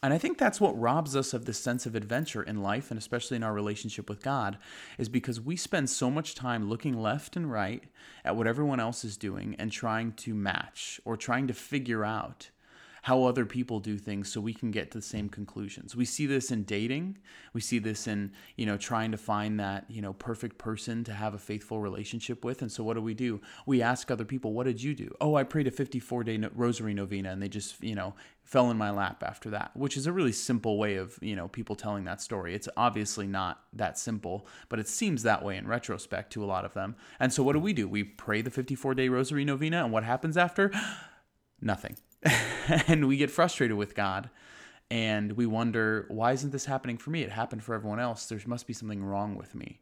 And 0.03 0.15
I 0.15 0.19
think 0.19 0.39
that's 0.39 0.61
what 0.61 0.79
robs 0.81 1.15
us 1.15 1.35
of 1.35 1.45
this 1.45 1.59
sense 1.59 1.85
of 1.85 1.95
adventure 1.95 2.43
in 2.43 2.63
life 2.63 2.91
and 2.91 2.97
especially 2.97 3.37
in 3.37 3.43
our 3.43 3.53
relationship 3.53 4.09
with 4.09 4.23
God 4.23 4.57
is 4.97 5.11
because 5.11 5.41
we 5.41 5.57
spend 5.57 5.91
so 5.91 6.11
much 6.11 6.35
time 6.35 6.71
looking 6.71 6.99
left 6.99 7.37
and 7.37 7.53
right 7.53 7.85
at 8.25 8.35
what 8.35 8.47
everyone 8.47 8.81
else 8.81 9.05
is 9.05 9.19
doing 9.19 9.55
and 9.59 9.71
trying 9.71 10.13
to 10.13 10.35
match 10.35 11.01
or 11.05 11.19
trying 11.19 11.47
to 11.49 11.55
figure 11.55 12.03
out 12.03 12.49
how 13.03 13.25
other 13.25 13.47
people 13.47 13.81
do 13.81 13.99
things 13.99 14.31
so 14.31 14.41
we 14.41 14.55
can 14.55 14.71
get 14.71 14.91
to 14.91 14.99
the 14.99 15.03
same 15.03 15.29
conclusions. 15.29 15.97
We 15.97 16.05
see 16.05 16.27
this 16.27 16.51
in 16.51 16.65
dating. 16.65 17.19
We 17.53 17.61
see 17.61 17.79
this 17.79 18.07
in, 18.07 18.33
you 18.57 18.67
know, 18.67 18.77
trying 18.77 19.11
to 19.13 19.17
find 19.17 19.59
that, 19.61 19.87
you 19.89 20.03
know, 20.03 20.13
perfect 20.13 20.59
person 20.59 21.05
to 21.05 21.13
have 21.13 21.35
a 21.35 21.39
faithful 21.39 21.81
relationship 21.81 22.45
with. 22.45 22.63
And 22.63 22.71
so 22.71 22.85
what 22.85 22.95
do 22.95 23.03
we 23.03 23.15
do? 23.15 23.41
We 23.67 23.83
ask 23.83 24.11
other 24.11 24.25
people, 24.25 24.53
"What 24.53 24.65
did 24.65 24.83
you 24.83 24.95
do?" 24.95 25.15
"Oh, 25.21 25.35
I 25.35 25.45
prayed 25.45 25.67
a 25.67 25.71
54-day 25.71 26.39
rosary 26.55 26.95
novena." 26.95 27.31
And 27.31 27.43
they 27.43 27.49
just, 27.49 27.83
you 27.83 27.95
know, 27.95 28.15
fell 28.43 28.71
in 28.71 28.77
my 28.77 28.91
lap 28.91 29.23
after 29.23 29.49
that, 29.51 29.71
which 29.77 29.97
is 29.97 30.07
a 30.07 30.13
really 30.13 30.33
simple 30.33 30.77
way 30.77 30.97
of, 30.97 31.19
you 31.23 31.37
know, 31.37 31.49
people 31.49 31.77
telling 31.77 32.05
that 32.05 32.21
story. 32.21 32.55
It's 32.55 32.69
obviously 32.77 33.27
not 33.27 33.63
that 33.73 33.99
simple, 33.99 34.47
but 34.69 34.81
it 34.81 34.89
seems 34.89 35.23
that 35.23 35.45
way 35.45 35.57
in 35.57 35.69
retrospect 35.69 36.33
to 36.33 36.45
a 36.45 36.47
lot 36.47 36.65
of 36.65 36.75
them. 36.75 36.97
And 37.21 37.33
so 37.33 37.43
what 37.43 37.53
do 37.53 37.61
we 37.61 37.73
do? 37.73 37.87
We 37.87 38.03
pray 38.03 38.43
the 38.43 38.51
54-day 38.51 39.09
rosary 39.09 39.45
novena 39.45 39.85
and 39.85 39.93
what 39.93 40.05
happens 40.05 40.37
after? 40.37 40.73
Nothing. 41.61 41.97
and 42.87 43.09
we 43.09 43.17
get 43.17 43.31
frustrated 43.31 43.77
with 43.77 43.95
God 43.95 44.31
and 44.91 45.33
we 45.33 45.47
wonder, 45.47 46.07
why 46.09 46.33
isn't 46.33 46.51
this 46.51 46.65
happening 46.65 46.99
for 46.99 47.11
me? 47.11 47.23
It 47.23 47.31
happened 47.31 47.63
for 47.63 47.75
everyone 47.75 48.01
else. 48.01 48.27
There 48.27 48.41
must 48.47 48.67
be 48.67 48.73
something 48.73 49.05
wrong 49.05 49.37
with 49.37 49.55
me. 49.55 49.81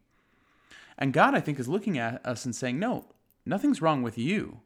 And 0.97 1.13
God, 1.13 1.33
I 1.33 1.39
think, 1.39 1.59
is 1.59 1.67
looking 1.67 1.97
at 1.97 2.23
us 2.25 2.45
and 2.45 2.55
saying, 2.55 2.77
no, 2.77 3.05
nothing's 3.45 3.81
wrong 3.81 4.03
with 4.03 4.17
you. 4.17 4.59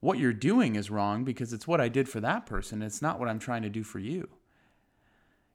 What 0.00 0.18
you're 0.18 0.32
doing 0.32 0.76
is 0.76 0.90
wrong 0.90 1.24
because 1.24 1.52
it's 1.52 1.68
what 1.68 1.80
I 1.80 1.88
did 1.88 2.08
for 2.08 2.20
that 2.20 2.44
person. 2.44 2.82
It's 2.82 3.00
not 3.00 3.18
what 3.18 3.28
I'm 3.28 3.38
trying 3.38 3.62
to 3.62 3.68
do 3.68 3.84
for 3.84 3.98
you. 3.98 4.28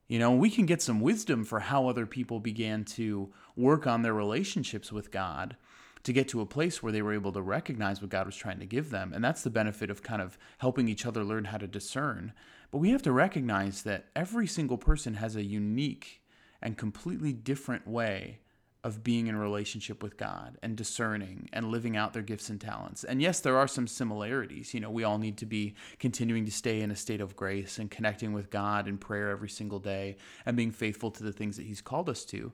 You 0.07 0.17
know, 0.17 0.31
we 0.31 0.49
can 0.49 0.65
get 0.65 0.81
some 0.81 1.01
wisdom 1.01 1.43
for 1.43 1.59
how 1.59 1.87
other 1.87 2.07
people 2.07 2.39
began 2.39 2.83
to 2.85 3.31
work 3.55 3.85
on 3.85 4.01
their 4.01 4.13
relationships 4.13 4.91
with 4.91 5.11
God 5.11 5.55
to 6.03 6.13
get 6.13 6.27
to 6.29 6.41
a 6.41 6.45
place 6.45 6.81
where 6.81 6.91
they 6.91 7.01
were 7.01 7.13
able 7.13 7.31
to 7.33 7.41
recognize 7.41 8.01
what 8.01 8.09
God 8.09 8.25
was 8.25 8.35
trying 8.35 8.59
to 8.59 8.65
give 8.65 8.89
them. 8.89 9.11
And 9.13 9.23
that's 9.23 9.43
the 9.43 9.49
benefit 9.49 9.89
of 9.89 10.03
kind 10.03 10.21
of 10.21 10.37
helping 10.59 10.87
each 10.87 11.05
other 11.05 11.23
learn 11.23 11.45
how 11.45 11.57
to 11.57 11.67
discern. 11.67 12.33
But 12.71 12.77
we 12.77 12.91
have 12.91 13.01
to 13.03 13.11
recognize 13.11 13.83
that 13.83 14.05
every 14.15 14.47
single 14.47 14.77
person 14.77 15.15
has 15.15 15.35
a 15.35 15.43
unique 15.43 16.21
and 16.61 16.77
completely 16.77 17.33
different 17.33 17.87
way 17.87 18.39
of 18.83 19.03
being 19.03 19.27
in 19.27 19.35
relationship 19.35 20.01
with 20.01 20.15
God 20.15 20.57
and 20.63 20.77
discerning 20.77 21.49
and 21.51 21.69
living 21.69 21.97
out 21.97 22.13
their 22.13 22.21
gifts 22.21 22.49
and 22.49 22.61
talents. 22.61 23.03
And 23.03 23.21
yes, 23.21 23.41
there 23.41 23.57
are 23.57 23.67
some 23.67 23.87
similarities. 23.87 24.73
You 24.73 24.79
know, 24.79 24.89
we 24.89 25.03
all 25.03 25.17
need 25.17 25.37
to 25.39 25.45
be 25.45 25.75
continuing 25.99 26.45
to 26.45 26.51
stay 26.51 26.79
in 26.79 26.89
a 26.89 26.95
state 26.95 27.19
of 27.19 27.35
grace 27.35 27.77
and 27.77 27.91
connecting 27.91 28.31
with 28.31 28.49
God 28.49 28.87
in 28.87 28.97
prayer 28.97 29.31
every 29.31 29.49
single 29.49 29.79
day 29.79 30.15
and 30.45 30.55
being 30.55 30.71
faithful 30.71 31.11
to 31.11 31.23
the 31.23 31.33
things 31.33 31.57
that 31.57 31.65
He's 31.65 31.81
called 31.81 32.09
us 32.09 32.23
to. 32.25 32.53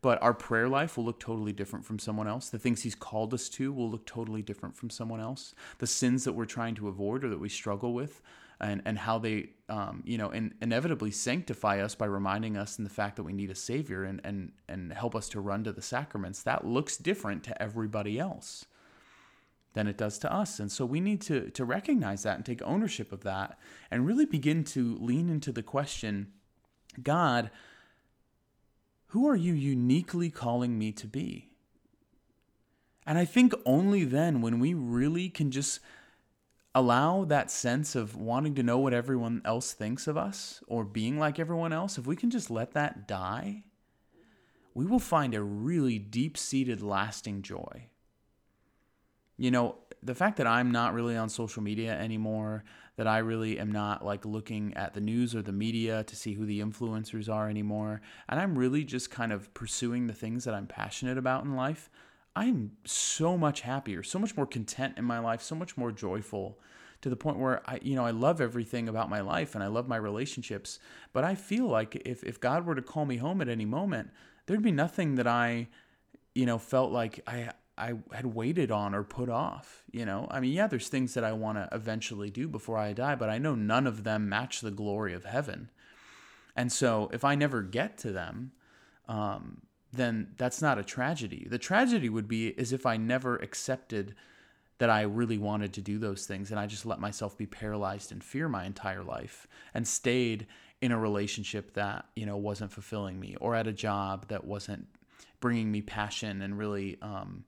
But 0.00 0.22
our 0.22 0.34
prayer 0.34 0.68
life 0.68 0.96
will 0.96 1.04
look 1.04 1.18
totally 1.18 1.52
different 1.52 1.84
from 1.84 1.98
someone 1.98 2.28
else. 2.28 2.50
The 2.50 2.58
things 2.58 2.82
He's 2.82 2.94
called 2.94 3.34
us 3.34 3.48
to 3.50 3.72
will 3.72 3.90
look 3.90 4.06
totally 4.06 4.42
different 4.42 4.76
from 4.76 4.90
someone 4.90 5.20
else. 5.20 5.54
The 5.78 5.86
sins 5.86 6.24
that 6.24 6.34
we're 6.34 6.44
trying 6.44 6.76
to 6.76 6.88
avoid 6.88 7.24
or 7.24 7.28
that 7.30 7.40
we 7.40 7.48
struggle 7.48 7.92
with 7.92 8.22
and, 8.60 8.82
and 8.84 8.98
how 8.98 9.18
they, 9.18 9.50
um, 9.68 10.02
you 10.04 10.18
know, 10.18 10.30
in, 10.30 10.54
inevitably 10.60 11.10
sanctify 11.10 11.80
us 11.80 11.94
by 11.94 12.06
reminding 12.06 12.56
us 12.56 12.78
in 12.78 12.84
the 12.84 12.90
fact 12.90 13.16
that 13.16 13.22
we 13.22 13.32
need 13.32 13.50
a 13.50 13.54
Savior 13.54 14.04
and, 14.04 14.20
and, 14.24 14.52
and 14.68 14.92
help 14.92 15.14
us 15.14 15.28
to 15.30 15.40
run 15.40 15.64
to 15.64 15.72
the 15.72 15.82
sacraments, 15.82 16.42
that 16.42 16.66
looks 16.66 16.96
different 16.96 17.44
to 17.44 17.62
everybody 17.62 18.18
else 18.18 18.66
than 19.74 19.86
it 19.86 19.96
does 19.96 20.18
to 20.18 20.32
us. 20.32 20.58
And 20.58 20.72
so 20.72 20.84
we 20.84 20.98
need 20.98 21.20
to, 21.22 21.50
to 21.50 21.64
recognize 21.64 22.24
that 22.24 22.36
and 22.36 22.44
take 22.44 22.62
ownership 22.62 23.12
of 23.12 23.22
that 23.22 23.58
and 23.90 24.06
really 24.06 24.26
begin 24.26 24.64
to 24.64 24.96
lean 25.00 25.28
into 25.28 25.52
the 25.52 25.62
question 25.62 26.32
God, 27.02 27.50
who 29.08 29.28
are 29.28 29.36
you 29.36 29.52
uniquely 29.52 30.30
calling 30.30 30.78
me 30.78 30.92
to 30.92 31.06
be? 31.06 31.50
And 33.06 33.16
I 33.16 33.24
think 33.24 33.54
only 33.64 34.04
then, 34.04 34.42
when 34.42 34.58
we 34.60 34.74
really 34.74 35.30
can 35.30 35.50
just 35.50 35.80
allow 36.74 37.24
that 37.24 37.50
sense 37.50 37.96
of 37.96 38.14
wanting 38.14 38.54
to 38.54 38.62
know 38.62 38.78
what 38.78 38.92
everyone 38.92 39.40
else 39.44 39.72
thinks 39.72 40.06
of 40.06 40.18
us 40.18 40.62
or 40.68 40.84
being 40.84 41.18
like 41.18 41.38
everyone 41.38 41.72
else, 41.72 41.96
if 41.96 42.06
we 42.06 42.16
can 42.16 42.30
just 42.30 42.50
let 42.50 42.72
that 42.74 43.08
die, 43.08 43.64
we 44.74 44.84
will 44.84 44.98
find 44.98 45.34
a 45.34 45.42
really 45.42 45.98
deep 45.98 46.36
seated, 46.36 46.82
lasting 46.82 47.40
joy. 47.42 47.86
You 49.38 49.50
know, 49.50 49.76
the 50.02 50.14
fact 50.14 50.36
that 50.36 50.46
I'm 50.46 50.70
not 50.70 50.92
really 50.92 51.16
on 51.16 51.30
social 51.30 51.62
media 51.62 51.98
anymore, 51.98 52.62
that 52.98 53.06
I 53.06 53.18
really 53.18 53.60
am 53.60 53.70
not 53.70 54.04
like 54.04 54.24
looking 54.24 54.74
at 54.74 54.92
the 54.92 55.00
news 55.00 55.32
or 55.32 55.40
the 55.40 55.52
media 55.52 56.02
to 56.02 56.16
see 56.16 56.34
who 56.34 56.44
the 56.44 56.58
influencers 56.58 57.32
are 57.32 57.48
anymore, 57.48 58.02
and 58.28 58.40
I'm 58.40 58.58
really 58.58 58.82
just 58.82 59.08
kind 59.08 59.32
of 59.32 59.54
pursuing 59.54 60.08
the 60.08 60.12
things 60.12 60.44
that 60.44 60.52
I'm 60.52 60.66
passionate 60.66 61.16
about 61.16 61.44
in 61.44 61.54
life, 61.54 61.88
I'm 62.34 62.72
so 62.84 63.38
much 63.38 63.60
happier, 63.60 64.02
so 64.02 64.18
much 64.18 64.36
more 64.36 64.46
content 64.46 64.98
in 64.98 65.04
my 65.04 65.20
life, 65.20 65.42
so 65.42 65.54
much 65.54 65.76
more 65.76 65.92
joyful 65.92 66.58
to 67.00 67.08
the 67.08 67.16
point 67.16 67.38
where 67.38 67.62
I, 67.70 67.78
you 67.82 67.94
know, 67.94 68.04
I 68.04 68.10
love 68.10 68.40
everything 68.40 68.88
about 68.88 69.08
my 69.08 69.20
life 69.20 69.54
and 69.54 69.62
I 69.62 69.68
love 69.68 69.86
my 69.86 69.96
relationships. 69.96 70.80
But 71.12 71.22
I 71.22 71.36
feel 71.36 71.66
like 71.66 72.02
if, 72.04 72.24
if 72.24 72.40
God 72.40 72.66
were 72.66 72.74
to 72.74 72.82
call 72.82 73.06
me 73.06 73.18
home 73.18 73.40
at 73.40 73.48
any 73.48 73.64
moment, 73.64 74.10
there'd 74.46 74.62
be 74.62 74.72
nothing 74.72 75.14
that 75.14 75.26
I, 75.26 75.68
you 76.34 76.46
know, 76.46 76.58
felt 76.58 76.90
like 76.90 77.20
I, 77.26 77.50
I 77.78 77.94
had 78.12 78.26
waited 78.26 78.70
on 78.70 78.94
or 78.94 79.04
put 79.04 79.28
off, 79.28 79.84
you 79.92 80.04
know? 80.04 80.26
I 80.30 80.40
mean, 80.40 80.52
yeah, 80.52 80.66
there's 80.66 80.88
things 80.88 81.14
that 81.14 81.24
I 81.24 81.32
want 81.32 81.58
to 81.58 81.68
eventually 81.72 82.28
do 82.28 82.48
before 82.48 82.76
I 82.76 82.92
die, 82.92 83.14
but 83.14 83.30
I 83.30 83.38
know 83.38 83.54
none 83.54 83.86
of 83.86 84.04
them 84.04 84.28
match 84.28 84.60
the 84.60 84.70
glory 84.70 85.14
of 85.14 85.24
heaven. 85.24 85.70
And 86.56 86.72
so 86.72 87.08
if 87.12 87.24
I 87.24 87.36
never 87.36 87.62
get 87.62 87.96
to 87.98 88.10
them, 88.10 88.52
um, 89.08 89.62
then 89.92 90.34
that's 90.36 90.60
not 90.60 90.78
a 90.78 90.82
tragedy. 90.82 91.46
The 91.48 91.58
tragedy 91.58 92.08
would 92.08 92.28
be 92.28 92.58
as 92.58 92.72
if 92.72 92.84
I 92.84 92.96
never 92.96 93.36
accepted 93.36 94.14
that 94.78 94.90
I 94.90 95.02
really 95.02 95.38
wanted 95.38 95.72
to 95.74 95.80
do 95.80 95.98
those 95.98 96.26
things 96.26 96.50
and 96.50 96.58
I 96.58 96.66
just 96.66 96.86
let 96.86 97.00
myself 97.00 97.38
be 97.38 97.46
paralyzed 97.46 98.12
in 98.12 98.20
fear 98.20 98.48
my 98.48 98.64
entire 98.64 99.02
life 99.02 99.46
and 99.72 99.86
stayed 99.86 100.46
in 100.80 100.92
a 100.92 100.98
relationship 100.98 101.74
that, 101.74 102.06
you 102.14 102.26
know, 102.26 102.36
wasn't 102.36 102.72
fulfilling 102.72 103.18
me 103.18 103.36
or 103.40 103.54
at 103.54 103.66
a 103.66 103.72
job 103.72 104.28
that 104.28 104.44
wasn't 104.44 104.86
bringing 105.40 105.70
me 105.70 105.82
passion 105.82 106.42
and 106.42 106.58
really 106.58 106.98
um, 107.02 107.44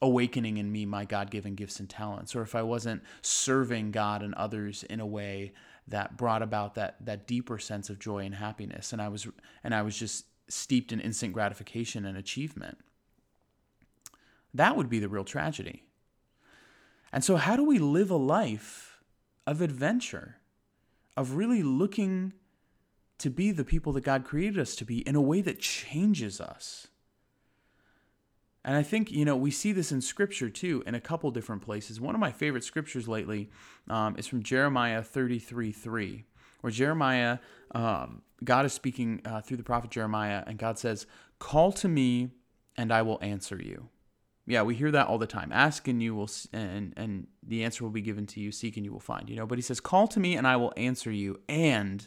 awakening 0.00 0.58
in 0.58 0.70
me 0.70 0.86
my 0.86 1.04
God-given 1.04 1.54
gifts 1.54 1.80
and 1.80 1.90
talents 1.90 2.36
or 2.36 2.42
if 2.42 2.54
I 2.54 2.62
wasn't 2.62 3.02
serving 3.20 3.90
God 3.90 4.22
and 4.22 4.32
others 4.34 4.84
in 4.84 5.00
a 5.00 5.06
way 5.06 5.52
that 5.88 6.16
brought 6.16 6.42
about 6.42 6.76
that 6.76 7.04
that 7.04 7.26
deeper 7.26 7.58
sense 7.58 7.90
of 7.90 7.98
joy 7.98 8.24
and 8.24 8.36
happiness 8.36 8.92
and 8.92 9.02
I 9.02 9.08
was 9.08 9.26
and 9.64 9.74
I 9.74 9.82
was 9.82 9.96
just 9.96 10.26
steeped 10.48 10.92
in 10.92 11.00
instant 11.00 11.32
gratification 11.32 12.04
and 12.04 12.16
achievement. 12.16 12.78
That 14.54 14.76
would 14.76 14.88
be 14.88 14.98
the 14.98 15.08
real 15.08 15.24
tragedy. 15.24 15.82
And 17.12 17.22
so, 17.24 17.36
how 17.36 17.56
do 17.56 17.64
we 17.64 17.78
live 17.78 18.10
a 18.10 18.16
life 18.16 18.98
of 19.46 19.60
adventure, 19.60 20.36
of 21.16 21.34
really 21.34 21.62
looking 21.62 22.34
to 23.18 23.30
be 23.30 23.50
the 23.50 23.64
people 23.64 23.92
that 23.92 24.04
God 24.04 24.24
created 24.24 24.58
us 24.58 24.76
to 24.76 24.84
be 24.84 24.98
in 25.00 25.14
a 25.14 25.20
way 25.20 25.40
that 25.40 25.58
changes 25.58 26.40
us? 26.40 26.87
And 28.68 28.76
I 28.76 28.82
think, 28.82 29.10
you 29.10 29.24
know, 29.24 29.34
we 29.34 29.50
see 29.50 29.72
this 29.72 29.92
in 29.92 30.02
scripture 30.02 30.50
too, 30.50 30.82
in 30.86 30.94
a 30.94 31.00
couple 31.00 31.30
different 31.30 31.62
places. 31.62 32.02
One 32.02 32.14
of 32.14 32.20
my 32.20 32.30
favorite 32.30 32.62
scriptures 32.62 33.08
lately 33.08 33.48
um, 33.88 34.14
is 34.18 34.26
from 34.26 34.42
Jeremiah 34.42 35.02
33 35.02 35.72
3, 35.72 36.26
where 36.60 36.70
Jeremiah 36.70 37.38
um, 37.70 38.20
God 38.44 38.66
is 38.66 38.74
speaking 38.74 39.22
uh, 39.24 39.40
through 39.40 39.56
the 39.56 39.62
prophet 39.62 39.90
Jeremiah, 39.90 40.44
and 40.46 40.58
God 40.58 40.78
says, 40.78 41.06
Call 41.38 41.72
to 41.72 41.88
me, 41.88 42.28
and 42.76 42.92
I 42.92 43.00
will 43.00 43.18
answer 43.22 43.56
you. 43.56 43.88
Yeah, 44.46 44.60
we 44.60 44.74
hear 44.74 44.90
that 44.90 45.06
all 45.06 45.16
the 45.16 45.26
time. 45.26 45.50
Ask 45.50 45.88
and 45.88 46.02
you 46.02 46.14
will, 46.14 46.28
and 46.52 46.92
and 46.94 47.26
the 47.42 47.64
answer 47.64 47.84
will 47.84 47.90
be 47.90 48.02
given 48.02 48.26
to 48.26 48.40
you. 48.40 48.52
Seek 48.52 48.76
and 48.76 48.84
you 48.84 48.92
will 48.92 49.00
find. 49.00 49.30
You 49.30 49.36
know, 49.36 49.46
but 49.46 49.56
He 49.56 49.62
says, 49.62 49.80
"Call 49.80 50.06
to 50.08 50.20
me, 50.20 50.36
and 50.36 50.46
I 50.46 50.56
will 50.56 50.74
answer 50.76 51.10
you, 51.10 51.40
and 51.48 52.06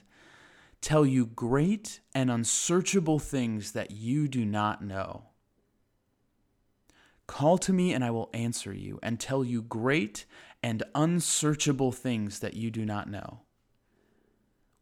tell 0.79 1.07
you 1.07 1.25
great 1.25 2.01
and 2.13 2.29
unsearchable 2.29 3.17
things 3.17 3.71
that 3.71 3.89
you 3.89 4.27
do 4.27 4.45
not 4.45 4.83
know." 4.83 5.30
Call 7.31 7.57
to 7.59 7.71
me, 7.71 7.93
and 7.93 8.03
I 8.03 8.11
will 8.11 8.29
answer 8.33 8.73
you, 8.73 8.99
and 9.01 9.17
tell 9.17 9.41
you 9.41 9.61
great 9.61 10.25
and 10.61 10.83
unsearchable 10.93 11.93
things 11.93 12.39
that 12.39 12.55
you 12.55 12.69
do 12.69 12.85
not 12.85 13.09
know. 13.09 13.39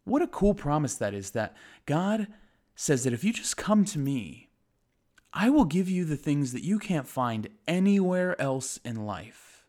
What 0.04 0.24
a 0.24 0.28
cool 0.28 0.56
promise 0.56 0.96
that 0.96 1.14
is 1.14 1.30
that 1.32 1.56
God 1.86 2.26
says 2.74 3.04
that 3.04 3.14
if 3.14 3.24
you 3.24 3.34
just 3.34 3.56
come 3.56 3.86
to 3.86 4.00
me, 4.00 4.50
I 5.32 5.52
will 5.52 5.64
give 5.64 5.92
you 5.92 6.06
the 6.06 6.18
things 6.18 6.52
that 6.54 6.64
you 6.64 6.80
can't 6.80 7.08
find 7.08 7.50
anywhere 7.68 8.36
else 8.42 8.80
in 8.84 9.06
life. 9.06 9.68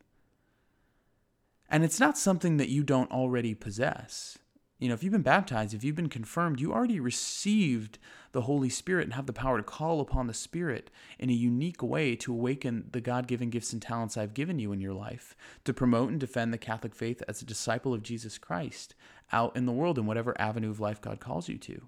And 1.68 1.84
it's 1.84 2.00
not 2.00 2.16
something 2.16 2.56
that 2.56 2.70
you 2.70 2.82
don't 2.82 3.10
already 3.10 3.54
possess. 3.54 4.38
You 4.80 4.88
know, 4.88 4.94
if 4.94 5.02
you've 5.02 5.12
been 5.12 5.20
baptized, 5.20 5.74
if 5.74 5.84
you've 5.84 5.94
been 5.94 6.08
confirmed, 6.08 6.58
you 6.58 6.72
already 6.72 6.98
received 6.98 7.98
the 8.32 8.42
Holy 8.42 8.70
Spirit 8.70 9.04
and 9.04 9.12
have 9.12 9.26
the 9.26 9.32
power 9.34 9.58
to 9.58 9.62
call 9.62 10.00
upon 10.00 10.26
the 10.26 10.32
Spirit 10.32 10.90
in 11.18 11.28
a 11.28 11.34
unique 11.34 11.82
way 11.82 12.16
to 12.16 12.32
awaken 12.32 12.88
the 12.90 13.02
God 13.02 13.26
given 13.26 13.50
gifts 13.50 13.74
and 13.74 13.82
talents 13.82 14.16
I've 14.16 14.32
given 14.32 14.58
you 14.58 14.72
in 14.72 14.80
your 14.80 14.94
life, 14.94 15.36
to 15.64 15.74
promote 15.74 16.08
and 16.08 16.18
defend 16.18 16.54
the 16.54 16.58
Catholic 16.58 16.94
faith 16.94 17.22
as 17.28 17.42
a 17.42 17.46
disciple 17.46 17.92
of 17.92 18.02
Jesus 18.02 18.38
Christ 18.38 18.94
out 19.32 19.54
in 19.54 19.66
the 19.66 19.72
world 19.72 19.98
in 19.98 20.06
whatever 20.06 20.34
avenue 20.40 20.70
of 20.70 20.80
life 20.80 21.02
God 21.02 21.20
calls 21.20 21.46
you 21.46 21.58
to. 21.58 21.82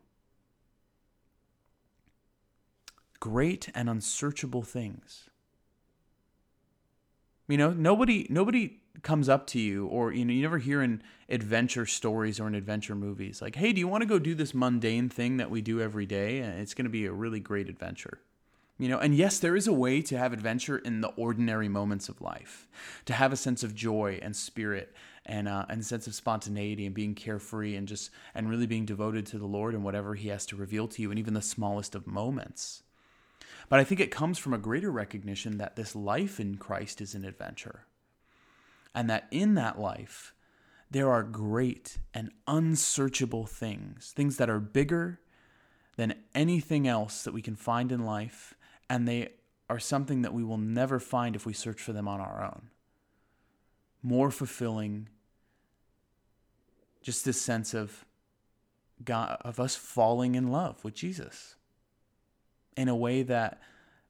Great 3.21 3.71
and 3.75 3.89
unsearchable 3.89 4.63
things. 4.63 5.31
You 7.53 7.59
know, 7.59 7.75
nobody 7.75 8.27
nobody 8.31 8.81
comes 9.03 9.29
up 9.29 9.47
to 9.49 9.61
you 9.61 9.87
or 9.89 10.11
you 10.11 10.25
know 10.25 10.33
you 10.33 10.41
never 10.41 10.57
hear 10.57 10.81
in 10.81 11.03
adventure 11.29 11.85
stories 11.85 12.41
or 12.41 12.47
in 12.47 12.55
adventure 12.55 12.95
movies. 12.95 13.43
Like 13.43 13.57
hey 13.57 13.75
do 13.75 13.79
you 13.79 13.87
want 13.87 14.01
to 14.01 14.09
go 14.09 14.19
do 14.19 14.35
this 14.35 14.55
mundane 14.55 15.11
thing 15.11 15.37
that 15.37 15.51
we 15.51 15.61
do 15.61 15.79
every 15.79 16.07
day? 16.07 16.39
And 16.39 16.59
it's 16.61 16.73
going 16.73 16.87
to 16.87 16.91
be 16.91 17.05
a 17.05 17.13
really 17.13 17.41
great 17.41 17.69
adventure. 17.69 18.21
You 18.79 18.89
know 18.89 18.99
and 18.99 19.15
yes 19.15 19.39
there 19.39 19.55
is 19.55 19.67
a 19.67 19.73
way 19.75 20.01
to 20.01 20.17
have 20.17 20.33
adventure 20.33 20.79
in 20.79 21.03
the 21.03 21.09
ordinary 21.09 21.69
moments 21.69 22.09
of 22.09 22.23
life. 22.23 22.67
To 23.05 23.13
have 23.13 23.35
a 23.35 23.37
sense 23.37 23.63
of 23.63 23.75
joy 23.75 24.19
and 24.23 24.35
spirit 24.35 24.97
and 25.27 25.47
uh, 25.47 25.67
and 25.69 25.83
a 25.83 25.85
sense 25.85 26.07
of 26.07 26.15
spontaneity 26.15 26.87
and 26.87 26.95
being 26.95 27.15
carefree 27.15 27.77
and 27.77 27.87
just 27.87 28.09
and 28.35 28.49
really 28.49 28.67
being 28.67 28.87
devoted 28.87 29.27
to 29.27 29.39
the 29.39 29.45
lord 29.45 29.75
and 29.75 29.85
whatever 29.85 30.15
he 30.15 30.29
has 30.29 30.47
to 30.47 30.57
reveal 30.57 30.89
to 30.89 31.03
you 31.03 31.11
and 31.11 31.19
even 31.19 31.35
the 31.35 31.43
smallest 31.43 31.95
of 31.95 32.07
moments 32.07 32.83
but 33.69 33.79
i 33.79 33.85
think 33.85 34.01
it 34.01 34.11
comes 34.11 34.39
from 34.39 34.53
a 34.55 34.59
greater 34.59 34.91
recognition 34.91 35.59
that 35.59 35.77
this 35.77 35.95
life 35.97 36.39
in 36.39 36.57
christ 36.57 37.01
is 37.01 37.15
an 37.15 37.25
adventure 37.25 37.87
and 38.95 39.09
that 39.11 39.27
in 39.31 39.55
that 39.55 39.81
life, 39.81 40.35
there 40.91 41.11
are 41.11 41.23
great 41.23 41.99
and 42.13 42.31
unsearchable 42.47 43.47
things, 43.47 44.13
things 44.15 44.37
that 44.37 44.51
are 44.51 44.61
bigger 44.61 45.21
than 45.97 46.15
anything 46.35 46.87
else 46.87 47.23
that 47.25 47.35
we 47.35 47.43
can 47.43 47.57
find 47.57 47.93
in 47.93 48.05
life, 48.05 48.55
and 48.91 49.09
they 49.09 49.31
are 49.71 49.79
something 49.79 50.23
that 50.23 50.35
we 50.35 50.45
will 50.45 50.59
never 50.59 50.99
find 50.99 51.35
if 51.35 51.47
we 51.47 51.53
search 51.53 51.81
for 51.81 51.93
them 51.93 52.09
on 52.09 52.21
our 52.21 52.45
own. 52.45 52.69
More 54.03 54.31
fulfilling, 54.31 55.09
just 57.03 57.25
this 57.25 57.41
sense 57.41 57.73
of 57.73 58.05
God, 59.03 59.39
of 59.43 59.59
us 59.59 59.77
falling 59.77 60.35
in 60.35 60.49
love 60.49 60.85
with 60.85 60.95
Jesus 60.95 61.57
in 62.77 62.89
a 62.89 62.97
way 62.97 63.23
that 63.23 63.61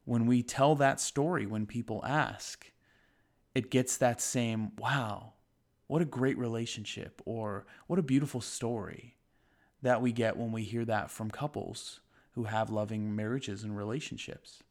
when 0.05 0.27
we 0.27 0.43
tell 0.43 0.75
that 0.77 1.01
story, 1.01 1.47
when 1.47 1.67
people 1.67 2.05
ask, 2.05 2.71
it 3.55 3.71
gets 3.71 3.97
that 3.99 4.21
same, 4.21 4.73
wow, 4.79 5.33
what 5.87 6.03
a 6.03 6.07
great 6.07 6.39
relationship, 6.39 7.21
or 7.25 7.67
what 7.87 7.99
a 7.99 8.03
beautiful 8.03 8.41
story 8.41 9.17
that 9.83 10.01
we 10.01 10.13
get 10.13 10.37
when 10.37 10.53
we 10.53 10.63
hear 10.63 10.85
that 10.85 11.11
from 11.11 11.31
couples 11.31 12.01
who 12.33 12.45
have 12.45 12.71
loving 12.71 13.15
marriages 13.15 13.63
and 13.63 13.77
relationships. 13.77 14.63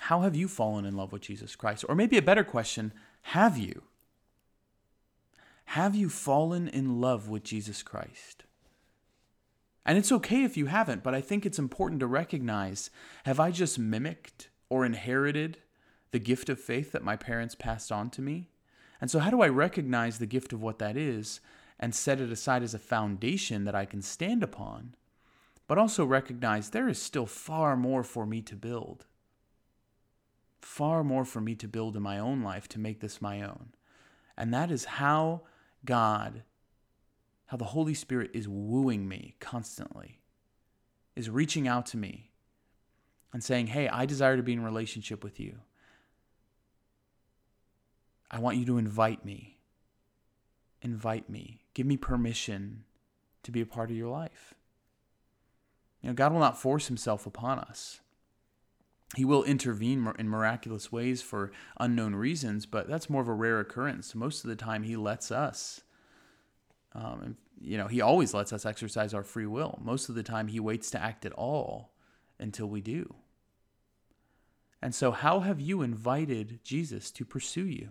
How 0.00 0.22
have 0.22 0.34
you 0.34 0.48
fallen 0.48 0.86
in 0.86 0.96
love 0.96 1.12
with 1.12 1.22
Jesus 1.22 1.56
Christ? 1.56 1.84
Or 1.88 1.94
maybe 1.94 2.16
a 2.16 2.22
better 2.22 2.44
question, 2.44 2.92
have 3.22 3.58
you? 3.58 3.82
Have 5.66 5.94
you 5.94 6.08
fallen 6.08 6.66
in 6.68 7.00
love 7.00 7.28
with 7.28 7.44
Jesus 7.44 7.82
Christ? 7.82 8.44
And 9.84 9.96
it's 9.96 10.12
okay 10.12 10.44
if 10.44 10.56
you 10.56 10.66
haven't, 10.66 11.02
but 11.02 11.14
I 11.14 11.20
think 11.20 11.46
it's 11.46 11.58
important 11.58 12.00
to 12.00 12.06
recognize 12.06 12.90
have 13.24 13.40
I 13.40 13.50
just 13.50 13.78
mimicked 13.78 14.50
or 14.68 14.84
inherited 14.84 15.58
the 16.10 16.18
gift 16.18 16.48
of 16.48 16.60
faith 16.60 16.92
that 16.92 17.04
my 17.04 17.16
parents 17.16 17.54
passed 17.54 17.90
on 17.90 18.10
to 18.10 18.22
me? 18.22 18.50
And 19.00 19.10
so, 19.10 19.18
how 19.18 19.30
do 19.30 19.40
I 19.40 19.48
recognize 19.48 20.18
the 20.18 20.26
gift 20.26 20.52
of 20.52 20.62
what 20.62 20.78
that 20.78 20.96
is 20.96 21.40
and 21.78 21.94
set 21.94 22.20
it 22.20 22.30
aside 22.30 22.62
as 22.62 22.74
a 22.74 22.78
foundation 22.78 23.64
that 23.64 23.74
I 23.74 23.86
can 23.86 24.02
stand 24.02 24.42
upon, 24.42 24.94
but 25.66 25.78
also 25.78 26.04
recognize 26.04 26.70
there 26.70 26.88
is 26.88 27.00
still 27.00 27.26
far 27.26 27.76
more 27.76 28.04
for 28.04 28.26
me 28.26 28.42
to 28.42 28.56
build? 28.56 29.06
Far 30.60 31.02
more 31.02 31.24
for 31.24 31.40
me 31.40 31.54
to 31.54 31.66
build 31.66 31.96
in 31.96 32.02
my 32.02 32.18
own 32.18 32.42
life 32.42 32.68
to 32.68 32.78
make 32.78 33.00
this 33.00 33.22
my 33.22 33.40
own. 33.40 33.70
And 34.36 34.52
that 34.52 34.70
is 34.70 34.84
how 34.84 35.42
God 35.86 36.42
how 37.50 37.56
the 37.56 37.64
Holy 37.64 37.94
Spirit 37.94 38.30
is 38.32 38.46
wooing 38.48 39.08
me 39.08 39.34
constantly, 39.40 40.20
is 41.16 41.28
reaching 41.28 41.66
out 41.66 41.84
to 41.84 41.96
me 41.96 42.30
and 43.32 43.42
saying, 43.42 43.66
Hey, 43.66 43.88
I 43.88 44.06
desire 44.06 44.36
to 44.36 44.42
be 44.44 44.52
in 44.52 44.62
relationship 44.62 45.24
with 45.24 45.40
you. 45.40 45.56
I 48.30 48.38
want 48.38 48.56
you 48.56 48.64
to 48.66 48.78
invite 48.78 49.24
me. 49.24 49.58
Invite 50.80 51.28
me. 51.28 51.62
Give 51.74 51.88
me 51.88 51.96
permission 51.96 52.84
to 53.42 53.50
be 53.50 53.60
a 53.60 53.66
part 53.66 53.90
of 53.90 53.96
your 53.96 54.10
life. 54.10 54.54
You 56.02 56.10
know, 56.10 56.14
God 56.14 56.32
will 56.32 56.38
not 56.38 56.56
force 56.56 56.86
himself 56.86 57.26
upon 57.26 57.58
us. 57.58 57.98
He 59.16 59.24
will 59.24 59.42
intervene 59.42 60.08
in 60.20 60.28
miraculous 60.28 60.92
ways 60.92 61.20
for 61.20 61.50
unknown 61.80 62.14
reasons, 62.14 62.64
but 62.64 62.86
that's 62.86 63.10
more 63.10 63.22
of 63.22 63.28
a 63.28 63.34
rare 63.34 63.58
occurrence. 63.58 64.14
Most 64.14 64.44
of 64.44 64.50
the 64.50 64.54
time, 64.54 64.84
He 64.84 64.94
lets 64.94 65.32
us 65.32 65.80
um, 66.92 67.20
and, 67.22 67.36
you 67.60 67.76
know, 67.76 67.86
he 67.86 68.00
always 68.00 68.34
lets 68.34 68.52
us 68.52 68.66
exercise 68.66 69.14
our 69.14 69.22
free 69.22 69.46
will. 69.46 69.78
Most 69.82 70.08
of 70.08 70.14
the 70.14 70.22
time, 70.22 70.48
he 70.48 70.60
waits 70.60 70.90
to 70.90 71.02
act 71.02 71.24
at 71.24 71.32
all 71.32 71.92
until 72.38 72.66
we 72.66 72.80
do. 72.80 73.14
And 74.82 74.94
so, 74.94 75.10
how 75.10 75.40
have 75.40 75.60
you 75.60 75.82
invited 75.82 76.60
Jesus 76.64 77.10
to 77.12 77.24
pursue 77.24 77.66
you? 77.66 77.90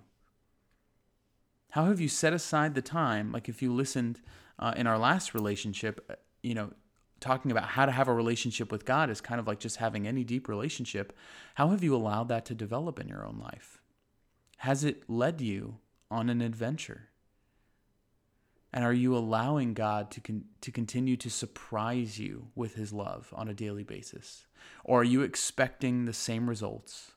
How 1.72 1.86
have 1.86 2.02
you 2.02 2.08
set 2.08 2.34
aside 2.34 2.74
the 2.74 2.82
time? 2.82 3.32
Like, 3.32 3.48
if 3.48 3.62
you 3.62 3.72
listened 3.72 4.22
uh, 4.58 4.74
in 4.76 4.88
our 4.88 4.98
last 4.98 5.34
relationship, 5.34 6.04
uh, 6.10 6.16
you 6.42 6.56
know, 6.56 6.74
talking 7.20 7.52
about 7.52 7.70
how 7.70 7.86
to 7.86 7.92
have 7.92 8.08
a 8.08 8.14
relationship 8.14 8.72
with 8.72 8.86
God 8.86 9.10
is 9.10 9.22
kind 9.22 9.40
of 9.40 9.48
like 9.48 9.60
just 9.60 9.78
having 9.78 10.08
any 10.08 10.24
deep 10.24 10.48
relationship. 10.48 11.16
How 11.56 11.70
have 11.70 11.84
you 11.84 11.96
allowed 11.96 12.30
that 12.30 12.46
to 12.46 12.56
develop 12.56 13.00
in 13.00 13.08
your 13.08 13.26
own 13.26 13.40
life? 13.40 13.82
Has 14.58 14.84
it 14.84 15.10
led 15.10 15.42
you 15.42 15.78
on 16.10 16.30
an 16.30 16.42
adventure? 16.42 17.10
And 18.72 18.86
are 18.86 18.94
you 18.94 19.18
allowing 19.18 19.74
God 19.74 20.12
to, 20.12 20.22
con- 20.22 20.46
to 20.62 20.72
continue 20.72 21.18
to 21.18 21.30
surprise 21.30 22.20
you 22.20 22.48
with 22.56 22.76
his 22.76 22.94
love 22.94 23.34
on 23.36 23.48
a 23.48 23.54
daily 23.54 23.84
basis? 23.84 24.46
Or 24.84 25.02
are 25.02 25.06
you 25.06 25.22
expecting 25.22 26.06
the 26.06 26.14
same 26.14 26.48
results? 26.48 27.14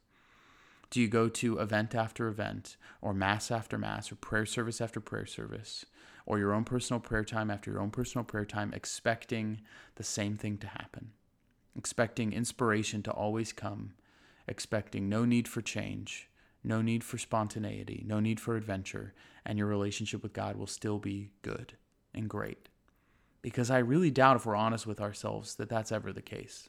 Do 0.90 1.00
you 1.00 1.08
go 1.08 1.28
to 1.28 1.58
event 1.58 1.94
after 1.94 2.28
event, 2.28 2.76
or 3.00 3.14
mass 3.14 3.50
after 3.50 3.78
mass, 3.78 4.12
or 4.12 4.16
prayer 4.16 4.46
service 4.46 4.80
after 4.80 5.00
prayer 5.00 5.26
service, 5.26 5.86
or 6.26 6.38
your 6.38 6.52
own 6.52 6.64
personal 6.64 7.00
prayer 7.00 7.24
time 7.24 7.50
after 7.50 7.70
your 7.70 7.80
own 7.80 7.90
personal 7.90 8.24
prayer 8.24 8.44
time, 8.44 8.72
expecting 8.74 9.62
the 9.96 10.04
same 10.04 10.36
thing 10.36 10.58
to 10.58 10.66
happen? 10.66 11.12
Expecting 11.76 12.32
inspiration 12.32 13.02
to 13.02 13.10
always 13.10 13.52
come, 13.52 13.94
expecting 14.46 15.08
no 15.08 15.24
need 15.24 15.48
for 15.48 15.62
change, 15.62 16.28
no 16.64 16.82
need 16.82 17.02
for 17.02 17.18
spontaneity, 17.18 18.04
no 18.06 18.20
need 18.20 18.40
for 18.40 18.56
adventure, 18.56 19.14
and 19.44 19.58
your 19.58 19.66
relationship 19.66 20.22
with 20.22 20.32
God 20.32 20.56
will 20.56 20.66
still 20.66 20.98
be 20.98 21.30
good 21.42 21.74
and 22.14 22.28
great. 22.28 22.68
Because 23.40 23.70
I 23.70 23.78
really 23.78 24.10
doubt, 24.10 24.36
if 24.36 24.46
we're 24.46 24.54
honest 24.54 24.86
with 24.86 25.00
ourselves, 25.00 25.56
that 25.56 25.68
that's 25.68 25.90
ever 25.90 26.12
the 26.12 26.22
case. 26.22 26.68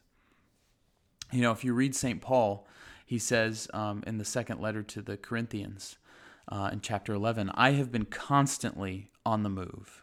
You 1.31 1.41
know, 1.41 1.51
if 1.51 1.63
you 1.63 1.73
read 1.73 1.95
St. 1.95 2.21
Paul, 2.21 2.67
he 3.05 3.19
says 3.19 3.67
um, 3.73 4.03
in 4.07 4.17
the 4.17 4.25
second 4.25 4.59
letter 4.59 4.81
to 4.83 5.01
the 5.01 5.17
Corinthians 5.17 5.97
uh, 6.47 6.69
in 6.73 6.81
chapter 6.81 7.13
11, 7.13 7.51
I 7.53 7.71
have 7.71 7.91
been 7.91 8.05
constantly 8.05 9.11
on 9.25 9.43
the 9.43 9.49
move 9.49 10.02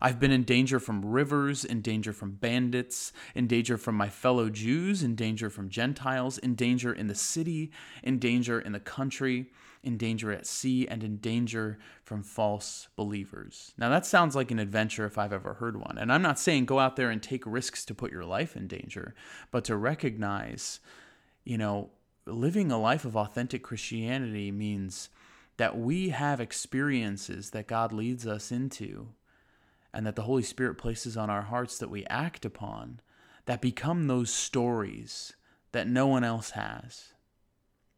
I've 0.00 0.18
been 0.18 0.30
in 0.30 0.44
danger 0.44 0.80
from 0.80 1.04
rivers, 1.04 1.64
in 1.64 1.82
danger 1.82 2.12
from 2.12 2.32
bandits, 2.32 3.12
in 3.34 3.46
danger 3.46 3.76
from 3.76 3.96
my 3.96 4.08
fellow 4.08 4.48
Jews, 4.48 5.02
in 5.02 5.14
danger 5.14 5.50
from 5.50 5.68
Gentiles, 5.68 6.38
in 6.38 6.54
danger 6.54 6.92
in 6.92 7.06
the 7.06 7.14
city, 7.14 7.70
in 8.02 8.18
danger 8.18 8.58
in 8.58 8.72
the 8.72 8.80
country, 8.80 9.50
in 9.82 9.96
danger 9.96 10.32
at 10.32 10.46
sea, 10.46 10.86
and 10.88 11.02
in 11.02 11.16
danger 11.18 11.78
from 12.02 12.22
false 12.22 12.88
believers. 12.96 13.72
Now, 13.78 13.88
that 13.90 14.06
sounds 14.06 14.34
like 14.34 14.50
an 14.50 14.58
adventure 14.58 15.06
if 15.06 15.18
I've 15.18 15.32
ever 15.32 15.54
heard 15.54 15.76
one. 15.76 15.98
And 15.98 16.12
I'm 16.12 16.22
not 16.22 16.38
saying 16.38 16.66
go 16.66 16.78
out 16.78 16.96
there 16.96 17.10
and 17.10 17.22
take 17.22 17.44
risks 17.46 17.84
to 17.86 17.94
put 17.94 18.12
your 18.12 18.24
life 18.24 18.56
in 18.56 18.66
danger, 18.66 19.14
but 19.50 19.64
to 19.64 19.76
recognize, 19.76 20.80
you 21.44 21.58
know, 21.58 21.90
living 22.26 22.70
a 22.70 22.80
life 22.80 23.04
of 23.04 23.16
authentic 23.16 23.62
Christianity 23.62 24.50
means 24.50 25.08
that 25.56 25.78
we 25.78 26.10
have 26.10 26.40
experiences 26.40 27.50
that 27.50 27.66
God 27.66 27.92
leads 27.92 28.26
us 28.26 28.50
into 28.50 29.08
and 29.92 30.06
that 30.06 30.16
the 30.16 30.22
Holy 30.22 30.42
Spirit 30.42 30.76
places 30.76 31.16
on 31.16 31.30
our 31.30 31.42
hearts 31.42 31.78
that 31.78 31.90
we 31.90 32.04
act 32.06 32.44
upon 32.44 33.00
that 33.46 33.60
become 33.60 34.06
those 34.06 34.32
stories 34.32 35.34
that 35.72 35.88
no 35.88 36.06
one 36.06 36.24
else 36.24 36.50
has. 36.50 37.14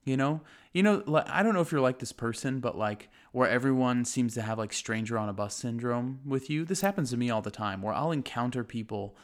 You 0.04 0.16
know, 0.16 0.40
you 0.72 0.82
know, 0.82 1.02
I 1.26 1.42
don't 1.42 1.54
know 1.54 1.60
if 1.60 1.70
you're 1.70 1.80
like 1.80 2.00
this 2.00 2.12
person, 2.12 2.58
but 2.58 2.76
like 2.76 3.08
where 3.30 3.48
everyone 3.48 4.04
seems 4.04 4.34
to 4.34 4.42
have 4.42 4.58
like 4.58 4.72
stranger 4.72 5.16
on 5.16 5.28
a 5.28 5.32
bus 5.32 5.54
syndrome 5.54 6.20
with 6.24 6.50
you. 6.50 6.64
This 6.64 6.80
happens 6.80 7.10
to 7.10 7.16
me 7.16 7.30
all 7.30 7.42
the 7.42 7.50
time 7.50 7.82
where 7.82 7.94
I'll 7.94 8.10
encounter 8.10 8.64
people 8.64 9.16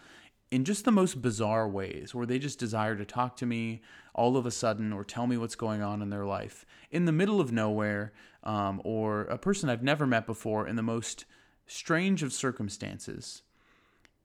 in 0.50 0.64
just 0.64 0.84
the 0.84 0.92
most 0.92 1.20
bizarre 1.20 1.68
ways 1.68 2.14
where 2.14 2.26
they 2.26 2.38
just 2.38 2.58
desire 2.58 2.96
to 2.96 3.04
talk 3.04 3.36
to 3.36 3.46
me 3.46 3.82
all 4.14 4.36
of 4.36 4.46
a 4.46 4.50
sudden 4.50 4.92
or 4.92 5.04
tell 5.04 5.26
me 5.26 5.36
what's 5.36 5.54
going 5.54 5.82
on 5.82 6.00
in 6.00 6.10
their 6.10 6.24
life 6.24 6.64
in 6.90 7.04
the 7.04 7.12
middle 7.12 7.40
of 7.40 7.52
nowhere 7.52 8.12
um, 8.44 8.80
or 8.84 9.22
a 9.22 9.36
person 9.38 9.68
I've 9.68 9.82
never 9.82 10.06
met 10.06 10.26
before 10.26 10.66
in 10.66 10.76
the 10.76 10.82
most 10.82 11.26
strange 11.68 12.22
of 12.24 12.32
circumstances. 12.32 13.42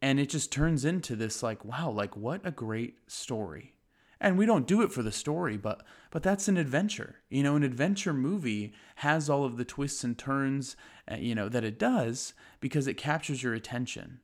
And 0.01 0.19
it 0.19 0.29
just 0.29 0.51
turns 0.51 0.83
into 0.83 1.15
this 1.15 1.43
like, 1.43 1.63
wow, 1.63 1.91
like 1.91 2.17
what 2.17 2.41
a 2.43 2.51
great 2.51 2.97
story. 3.07 3.75
And 4.19 4.37
we 4.37 4.45
don't 4.45 4.67
do 4.67 4.81
it 4.81 4.91
for 4.91 5.03
the 5.03 5.11
story, 5.11 5.57
but 5.57 5.83
but 6.09 6.23
that's 6.23 6.47
an 6.47 6.57
adventure. 6.57 7.17
You 7.29 7.43
know, 7.43 7.55
an 7.55 7.63
adventure 7.63 8.13
movie 8.13 8.73
has 8.97 9.29
all 9.29 9.43
of 9.43 9.57
the 9.57 9.65
twists 9.65 10.03
and 10.03 10.17
turns, 10.17 10.77
uh, 11.11 11.15
you 11.15 11.35
know, 11.35 11.49
that 11.49 11.65
it 11.65 11.77
does 11.77 12.33
because 12.61 12.87
it 12.87 12.95
captures 12.95 13.43
your 13.43 13.53
attention. 13.53 14.21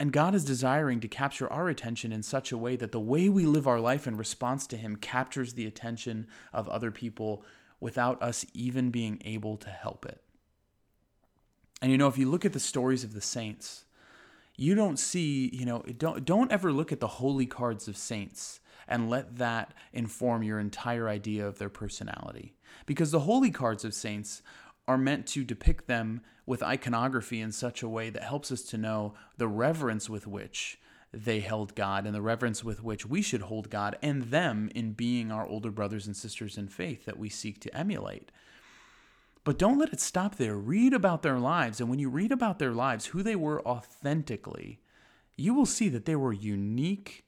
And 0.00 0.12
God 0.12 0.34
is 0.34 0.44
desiring 0.44 1.00
to 1.00 1.08
capture 1.08 1.52
our 1.52 1.68
attention 1.68 2.12
in 2.12 2.22
such 2.22 2.52
a 2.52 2.58
way 2.58 2.76
that 2.76 2.92
the 2.92 3.00
way 3.00 3.28
we 3.28 3.44
live 3.44 3.66
our 3.66 3.80
life 3.80 4.06
in 4.06 4.16
response 4.16 4.66
to 4.68 4.76
Him 4.76 4.96
captures 4.96 5.54
the 5.54 5.66
attention 5.66 6.26
of 6.52 6.68
other 6.68 6.90
people 6.90 7.44
without 7.80 8.22
us 8.22 8.46
even 8.54 8.90
being 8.90 9.20
able 9.24 9.56
to 9.58 9.70
help 9.70 10.06
it. 10.06 10.22
And 11.80 11.92
you 11.92 11.98
know, 11.98 12.08
if 12.08 12.18
you 12.18 12.28
look 12.28 12.44
at 12.44 12.52
the 12.52 12.60
stories 12.60 13.04
of 13.04 13.14
the 13.14 13.20
saints, 13.20 13.84
you 14.56 14.74
don't 14.74 14.98
see, 14.98 15.50
you 15.52 15.64
know, 15.64 15.82
don't 15.96 16.24
don't 16.24 16.50
ever 16.50 16.72
look 16.72 16.92
at 16.92 17.00
the 17.00 17.06
holy 17.06 17.46
cards 17.46 17.86
of 17.88 17.96
saints 17.96 18.60
and 18.88 19.10
let 19.10 19.36
that 19.36 19.74
inform 19.92 20.42
your 20.42 20.58
entire 20.58 21.08
idea 21.08 21.46
of 21.46 21.58
their 21.58 21.68
personality. 21.68 22.54
Because 22.86 23.10
the 23.10 23.20
holy 23.20 23.50
cards 23.50 23.84
of 23.84 23.94
saints 23.94 24.42
are 24.88 24.98
meant 24.98 25.26
to 25.28 25.44
depict 25.44 25.86
them 25.86 26.22
with 26.46 26.62
iconography 26.62 27.40
in 27.40 27.52
such 27.52 27.82
a 27.82 27.88
way 27.88 28.08
that 28.08 28.22
helps 28.24 28.50
us 28.50 28.62
to 28.62 28.78
know 28.78 29.12
the 29.36 29.46
reverence 29.46 30.08
with 30.08 30.26
which 30.26 30.78
they 31.12 31.40
held 31.40 31.74
God 31.74 32.06
and 32.06 32.14
the 32.14 32.22
reverence 32.22 32.64
with 32.64 32.82
which 32.82 33.06
we 33.06 33.22
should 33.22 33.42
hold 33.42 33.70
God 33.70 33.96
and 34.02 34.24
them 34.24 34.70
in 34.74 34.92
being 34.92 35.30
our 35.30 35.46
older 35.46 35.70
brothers 35.70 36.06
and 36.06 36.16
sisters 36.16 36.56
in 36.56 36.68
faith 36.68 37.04
that 37.04 37.18
we 37.18 37.28
seek 37.28 37.60
to 37.60 37.76
emulate. 37.76 38.32
But 39.48 39.56
don't 39.56 39.78
let 39.78 39.94
it 39.94 40.00
stop 40.00 40.34
there. 40.34 40.58
Read 40.58 40.92
about 40.92 41.22
their 41.22 41.38
lives. 41.38 41.80
And 41.80 41.88
when 41.88 41.98
you 41.98 42.10
read 42.10 42.32
about 42.32 42.58
their 42.58 42.72
lives, 42.72 43.06
who 43.06 43.22
they 43.22 43.34
were 43.34 43.66
authentically, 43.66 44.82
you 45.38 45.54
will 45.54 45.64
see 45.64 45.88
that 45.88 46.04
they 46.04 46.16
were 46.16 46.34
unique, 46.34 47.24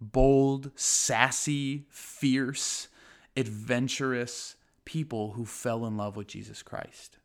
bold, 0.00 0.72
sassy, 0.74 1.86
fierce, 1.88 2.88
adventurous 3.36 4.56
people 4.84 5.34
who 5.34 5.44
fell 5.44 5.86
in 5.86 5.96
love 5.96 6.16
with 6.16 6.26
Jesus 6.26 6.64
Christ. 6.64 7.18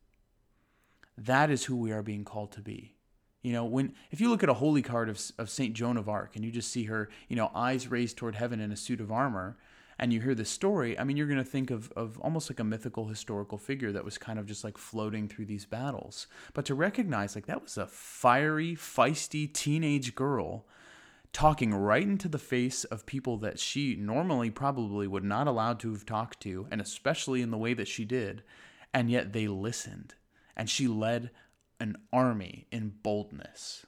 That 1.17 1.49
is 1.49 1.65
who 1.65 1.75
we 1.75 1.91
are 1.91 2.03
being 2.03 2.23
called 2.23 2.51
to 2.51 2.61
be. 2.61 2.93
You 3.41 3.53
know, 3.53 3.65
when 3.65 3.95
if 4.11 4.21
you 4.21 4.29
look 4.29 4.43
at 4.43 4.49
a 4.49 4.53
holy 4.53 4.83
card 4.83 5.09
of, 5.09 5.19
of 5.39 5.49
Saint 5.49 5.73
Joan 5.73 5.97
of 5.97 6.07
Arc 6.07 6.35
and 6.35 6.45
you 6.45 6.51
just 6.51 6.71
see 6.71 6.83
her, 6.83 7.09
you 7.27 7.35
know, 7.35 7.49
eyes 7.55 7.89
raised 7.89 8.17
toward 8.17 8.35
heaven 8.35 8.59
in 8.59 8.71
a 8.71 8.77
suit 8.77 9.01
of 9.01 9.11
armor, 9.11 9.57
and 10.01 10.11
you 10.11 10.19
hear 10.19 10.33
this 10.33 10.49
story, 10.49 10.97
I 10.97 11.03
mean, 11.03 11.15
you're 11.15 11.27
going 11.27 11.37
to 11.37 11.43
think 11.43 11.69
of, 11.69 11.91
of 11.91 12.17
almost 12.19 12.49
like 12.49 12.59
a 12.59 12.63
mythical 12.63 13.07
historical 13.07 13.59
figure 13.59 13.91
that 13.91 14.03
was 14.03 14.17
kind 14.17 14.39
of 14.39 14.47
just 14.47 14.63
like 14.63 14.77
floating 14.79 15.27
through 15.27 15.45
these 15.45 15.65
battles. 15.65 16.25
But 16.55 16.65
to 16.65 16.75
recognize, 16.75 17.35
like, 17.35 17.45
that 17.45 17.61
was 17.61 17.77
a 17.77 17.85
fiery, 17.85 18.75
feisty 18.75 19.51
teenage 19.53 20.15
girl 20.15 20.65
talking 21.33 21.71
right 21.73 22.01
into 22.01 22.27
the 22.27 22.39
face 22.39 22.83
of 22.85 23.05
people 23.05 23.37
that 23.37 23.59
she 23.59 23.95
normally 23.95 24.49
probably 24.49 25.07
would 25.07 25.23
not 25.23 25.47
allow 25.47 25.73
to 25.75 25.91
have 25.91 26.05
talked 26.05 26.41
to, 26.41 26.67
and 26.71 26.81
especially 26.81 27.43
in 27.43 27.51
the 27.51 27.57
way 27.57 27.75
that 27.75 27.87
she 27.87 28.03
did, 28.03 28.41
and 28.93 29.11
yet 29.11 29.33
they 29.33 29.47
listened. 29.47 30.15
And 30.57 30.67
she 30.67 30.87
led 30.87 31.29
an 31.79 31.95
army 32.11 32.65
in 32.71 32.93
boldness. 33.03 33.85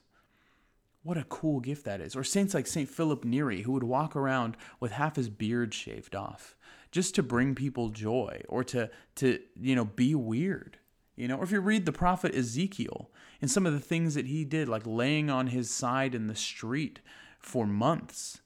What 1.04 1.18
a 1.18 1.24
cool 1.24 1.60
gift 1.60 1.84
that 1.84 2.00
is. 2.00 2.16
Or 2.16 2.24
saints 2.24 2.54
like 2.54 2.66
St. 2.66 2.88
Philip 2.88 3.24
Neri, 3.24 3.62
who 3.62 3.72
would 3.72 3.84
walk 3.84 4.16
around 4.16 4.56
with 4.80 4.92
half 4.92 5.16
his 5.16 5.28
beard 5.28 5.72
shaved 5.74 6.16
off 6.16 6.56
just 6.90 7.14
to 7.14 7.22
bring 7.22 7.54
people 7.54 7.90
joy 7.90 8.40
or 8.48 8.64
to, 8.64 8.90
to 9.16 9.38
you 9.60 9.76
know, 9.76 9.84
be 9.84 10.14
weird. 10.14 10.78
You 11.14 11.28
know, 11.28 11.36
or 11.36 11.44
if 11.44 11.52
you 11.52 11.60
read 11.60 11.84
the 11.84 11.92
prophet 11.92 12.34
Ezekiel 12.34 13.10
and 13.40 13.50
some 13.50 13.66
of 13.66 13.74
the 13.74 13.80
things 13.80 14.14
that 14.14 14.26
he 14.26 14.44
did, 14.44 14.68
like 14.68 14.86
laying 14.86 15.28
on 15.28 15.48
his 15.48 15.70
side 15.70 16.14
in 16.14 16.26
the 16.26 16.34
street 16.34 17.00
for 17.38 17.66
months, 17.66 18.40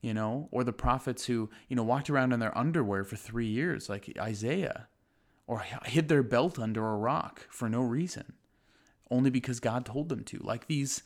you 0.00 0.14
know, 0.14 0.48
or 0.50 0.64
the 0.64 0.72
prophets 0.72 1.26
who, 1.26 1.50
you 1.68 1.76
know, 1.76 1.82
walked 1.82 2.08
around 2.08 2.32
in 2.32 2.40
their 2.40 2.56
underwear 2.56 3.04
for 3.04 3.16
three 3.16 3.46
years, 3.46 3.90
like 3.90 4.10
Isaiah, 4.18 4.88
or 5.46 5.60
hid 5.84 6.08
their 6.08 6.22
belt 6.22 6.58
under 6.58 6.88
a 6.88 6.96
rock 6.96 7.46
for 7.50 7.68
no 7.68 7.82
reason, 7.82 8.32
only 9.10 9.28
because 9.28 9.60
God 9.60 9.84
told 9.84 10.08
them 10.08 10.24
to, 10.24 10.38
like 10.38 10.66
these 10.66 11.02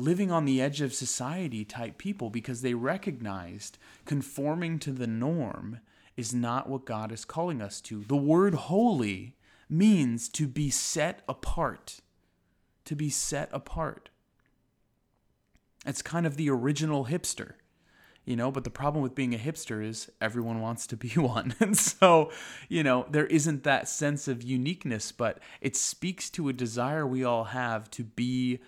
living 0.00 0.30
on 0.30 0.44
the 0.44 0.60
edge 0.60 0.80
of 0.80 0.94
society 0.94 1.64
type 1.64 1.98
people 1.98 2.30
because 2.30 2.62
they 2.62 2.74
recognized 2.74 3.78
conforming 4.04 4.78
to 4.80 4.92
the 4.92 5.06
norm 5.06 5.80
is 6.16 6.34
not 6.34 6.68
what 6.68 6.84
God 6.84 7.12
is 7.12 7.24
calling 7.24 7.62
us 7.62 7.80
to. 7.82 8.04
The 8.04 8.16
word 8.16 8.54
holy 8.54 9.36
means 9.68 10.28
to 10.30 10.46
be 10.46 10.70
set 10.70 11.22
apart. 11.28 12.00
To 12.86 12.96
be 12.96 13.08
set 13.08 13.48
apart. 13.52 14.10
It's 15.86 16.02
kind 16.02 16.26
of 16.26 16.36
the 16.36 16.50
original 16.50 17.06
hipster, 17.06 17.52
you 18.26 18.36
know, 18.36 18.50
but 18.50 18.64
the 18.64 18.70
problem 18.70 19.02
with 19.02 19.14
being 19.14 19.34
a 19.34 19.38
hipster 19.38 19.82
is 19.82 20.10
everyone 20.20 20.60
wants 20.60 20.86
to 20.88 20.96
be 20.96 21.08
one. 21.14 21.54
And 21.60 21.76
so, 21.76 22.30
you 22.68 22.82
know, 22.82 23.06
there 23.10 23.26
isn't 23.26 23.64
that 23.64 23.88
sense 23.88 24.28
of 24.28 24.42
uniqueness, 24.42 25.12
but 25.12 25.38
it 25.60 25.76
speaks 25.76 26.28
to 26.30 26.48
a 26.48 26.52
desire 26.52 27.06
we 27.06 27.24
all 27.24 27.44
have 27.44 27.90
to 27.92 28.04
be 28.04 28.60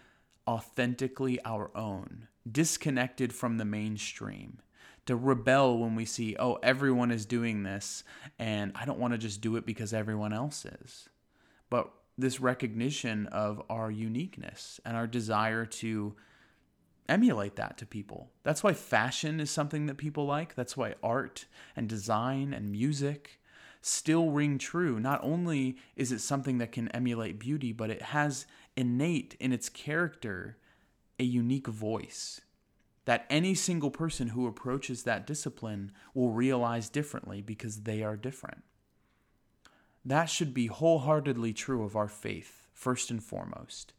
authentically 0.46 1.40
our 1.44 1.70
own, 1.76 2.28
disconnected 2.50 3.33
from 3.33 3.59
the 3.59 3.64
mainstream, 3.64 4.59
to 5.07 5.16
rebel 5.16 5.78
when 5.78 5.94
we 5.94 6.05
see, 6.05 6.37
oh, 6.38 6.59
everyone 6.62 7.11
is 7.11 7.26
doing 7.26 7.62
this, 7.62 8.05
and 8.38 8.72
I 8.74 8.85
don't 8.85 8.98
want 8.98 9.14
to 9.14 9.18
just 9.18 9.40
do 9.40 9.57
it 9.57 9.66
because 9.66 9.92
everyone 9.92 10.33
else 10.33 10.64
is. 10.64 11.09
But 11.70 11.90
this 12.16 12.40
recognition 12.40 13.26
of 13.28 13.62
our 13.68 13.90
uniqueness 13.90 14.81
and 14.85 14.96
our 14.96 15.07
desire 15.07 15.66
to 15.66 16.14
emulate 17.09 17.57
that 17.57 17.78
to 17.78 17.87
people. 17.87 18.31
That's 18.42 18.62
why 18.62 18.74
fashion 18.74 19.40
is 19.40 19.50
something 19.50 19.87
that 19.87 19.96
people 19.96 20.24
like. 20.24 20.55
That's 20.55 20.76
why 20.76 20.94
art 21.02 21.46
and 21.74 21.88
design 21.88 22.52
and 22.52 22.70
music 22.70 23.40
still 23.83 24.31
ring 24.31 24.57
true. 24.57 24.99
Not 24.99 25.21
only 25.23 25.77
is 25.97 26.12
it 26.12 26.21
something 26.21 26.59
that 26.59 26.73
can 26.73 26.88
emulate 26.88 27.38
beauty, 27.38 27.73
but 27.73 27.90
it 27.90 28.01
has 28.03 28.47
innate 28.77 29.37
in 29.38 29.53
its 29.53 29.68
character 29.68 30.57
a 31.18 31.25
unique 31.25 31.66
voice 31.66 32.40
that 33.05 33.27
any 33.29 33.55
single 33.55 33.90
person 33.90 34.29
who 34.29 34.47
approaches 34.47 35.03
that 35.03 35.27
discipline 35.27 35.92
will 36.14 36.31
realize 36.31 36.88
differently 36.88 37.42
because 37.42 37.83
they 37.83 38.03
are 38.03 38.16
different. 38.16 38.62
That 40.05 40.27
should 40.27 40.55
be 40.55 40.66
wholeheartedly 40.66 41.53
true 41.53 41.85
of 41.85 41.97
our 41.97 42.09
faith, 42.09 42.68
first 42.73 43.11
and 43.11 43.23
foremost. 43.23 43.92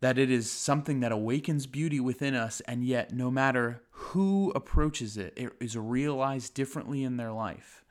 That 0.00 0.18
it 0.18 0.30
is 0.30 0.50
something 0.50 1.00
that 1.00 1.12
awakens 1.12 1.66
beauty 1.66 2.00
within 2.00 2.34
us, 2.34 2.60
and 2.62 2.84
yet, 2.84 3.12
no 3.12 3.30
matter 3.30 3.82
who 3.90 4.52
approaches 4.54 5.16
it, 5.16 5.32
it 5.36 5.52
is 5.60 5.76
realized 5.76 6.54
differently 6.54 7.04
in 7.04 7.16
their 7.16 7.32
life 7.32 7.81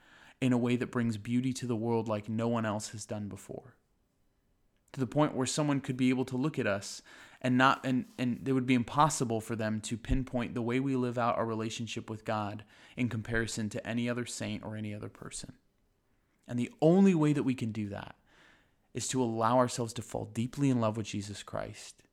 in 0.41 0.51
a 0.51 0.58
way 0.58 0.75
that 0.75 0.91
brings 0.91 1.17
beauty 1.17 1.54
to 1.54 1.67
the 1.67 1.75
world 1.75 2.08
like 2.08 2.27
no 2.27 2.47
one 2.47 2.65
else 2.65 2.89
has 2.89 3.06
done 3.06 3.27
before 3.27 3.75
to 4.93 4.99
the 4.99 5.08
point 5.08 5.36
where 5.36 5.45
someone 5.45 5.80
could 5.80 5.97
be 5.97 6.10
able 6.10 6.25
to 6.25 6.38
look 6.38 6.60
at 6.60 6.67
us 6.67 7.01
and 7.41 7.58
not 7.58 7.80
and 7.86 8.06
and 8.17 8.47
it 8.47 8.54
would 8.54 8.65
be 8.65 8.73
impossible 8.73 9.41
for 9.41 9.56
them 9.56 9.80
to 9.82 9.97
pinpoint 9.97 10.54
the 10.54 10.62
way 10.62 10.80
we 10.80 10.95
live 10.95 11.17
out 11.17 11.38
our 11.38 11.45
relationship 11.45 12.10
with 12.10 12.25
God 12.25 12.63
in 12.97 13.10
comparison 13.10 13.69
to 13.69 13.88
any 13.88 14.10
other 14.10 14.25
saint 14.25 14.63
or 14.63 14.75
any 14.75 14.93
other 14.93 15.10
person. 15.10 15.54
And 16.47 16.60
the 16.60 16.71
only 16.82 17.15
way 17.15 17.34
that 17.34 17.43
we 17.43 17.56
can 17.56 17.71
do 17.71 17.88
that 17.89 18.15
is 18.93 19.08
to 19.08 19.23
allow 19.23 19.58
ourselves 19.58 19.93
to 19.93 20.01
fall 20.01 20.25
deeply 20.25 20.69
in 20.69 20.82
love 20.82 20.97
with 20.97 21.08
Jesus 21.08 21.43
Christ 21.43 22.04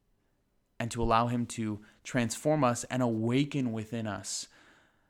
and 0.79 0.91
to 0.93 1.03
allow 1.03 1.27
him 1.27 1.45
to 1.45 1.81
transform 2.05 2.63
us 2.63 2.85
and 2.85 3.03
awaken 3.03 3.73
within 3.73 4.07
us 4.07 4.47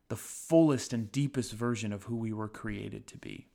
the 0.09 0.16
fullest 0.16 0.92
and 0.92 1.12
deepest 1.12 1.53
version 1.53 1.92
of 1.92 2.05
who 2.05 2.16
we 2.16 2.33
were 2.33 2.49
created 2.49 3.07
to 3.07 3.18
be. 3.18 3.47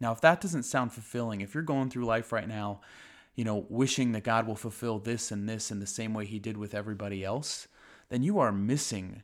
Now, 0.00 0.12
if 0.12 0.20
that 0.20 0.40
doesn't 0.40 0.64
sound 0.64 0.92
fulfilling, 0.92 1.40
if 1.40 1.54
you're 1.54 1.62
going 1.62 1.88
through 1.90 2.04
life 2.04 2.32
right 2.32 2.48
now, 2.48 2.80
you 3.34 3.44
know, 3.44 3.66
wishing 3.68 4.12
that 4.12 4.24
God 4.24 4.46
will 4.46 4.54
fulfill 4.54 4.98
this 4.98 5.30
and 5.30 5.48
this 5.48 5.70
in 5.70 5.80
the 5.80 5.86
same 5.86 6.14
way 6.14 6.24
he 6.24 6.38
did 6.38 6.56
with 6.56 6.74
everybody 6.74 7.24
else, 7.24 7.68
then 8.10 8.22
you 8.22 8.38
are 8.38 8.52
missing 8.52 9.22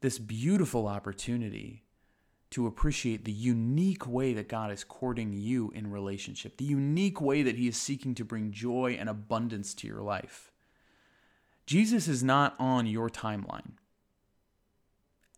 this 0.00 0.18
beautiful 0.18 0.86
opportunity 0.86 1.84
to 2.50 2.66
appreciate 2.66 3.24
the 3.24 3.32
unique 3.32 4.06
way 4.06 4.32
that 4.32 4.48
God 4.48 4.72
is 4.72 4.82
courting 4.82 5.32
you 5.32 5.70
in 5.74 5.90
relationship, 5.90 6.56
the 6.56 6.64
unique 6.64 7.20
way 7.20 7.42
that 7.42 7.56
he 7.56 7.68
is 7.68 7.76
seeking 7.76 8.14
to 8.16 8.24
bring 8.24 8.50
joy 8.50 8.96
and 8.98 9.08
abundance 9.08 9.72
to 9.74 9.86
your 9.86 10.02
life. 10.02 10.50
Jesus 11.66 12.08
is 12.08 12.24
not 12.24 12.56
on 12.58 12.86
your 12.86 13.08
timeline. 13.08 13.72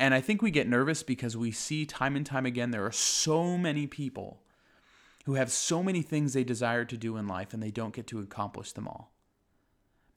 And 0.03 0.15
I 0.15 0.21
think 0.21 0.43
we 0.43 0.51
get 0.51 0.69
nervous 0.69 1.05
because 1.05 1.37
we 1.37 1.53
see 1.53 1.87
time 1.87 2.17
and 2.17 2.27
time 2.27 2.45
again 2.45 2.73
there 2.73 2.85
are 2.85 2.91
so 2.91 3.57
many 3.57 3.87
people 3.87 4.43
who 5.27 5.35
have 5.35 5.53
so 5.53 5.81
many 5.81 6.03
things 6.03 6.33
they 6.33 6.43
desire 6.43 6.85
to 6.87 6.97
do 6.97 7.17
in 7.17 7.29
life 7.29 7.55
and 7.55 7.63
they 7.63 7.71
don't 7.71 7.95
get 7.95 8.09
to 8.09 8.19
accomplish 8.19 8.73
them 8.73 8.89
all. 8.89 9.13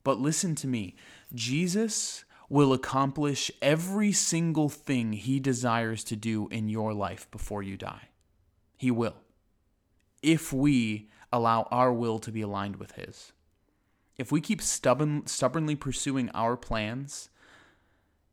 But 0.02 0.18
listen 0.18 0.56
to 0.56 0.66
me 0.66 0.96
Jesus 1.32 2.24
will 2.48 2.72
accomplish 2.72 3.52
every 3.62 4.10
single 4.10 4.68
thing 4.68 5.12
he 5.12 5.38
desires 5.38 6.02
to 6.02 6.16
do 6.16 6.48
in 6.48 6.68
your 6.68 6.92
life 6.92 7.30
before 7.30 7.62
you 7.62 7.76
die. 7.76 8.08
He 8.76 8.90
will. 8.90 9.14
If 10.20 10.52
we 10.52 11.10
allow 11.32 11.68
our 11.70 11.92
will 11.92 12.18
to 12.18 12.32
be 12.32 12.40
aligned 12.40 12.74
with 12.74 12.90
his. 12.96 13.30
If 14.18 14.32
we 14.32 14.40
keep 14.40 14.60
stubborn, 14.60 15.28
stubbornly 15.28 15.76
pursuing 15.76 16.28
our 16.30 16.56
plans 16.56 17.28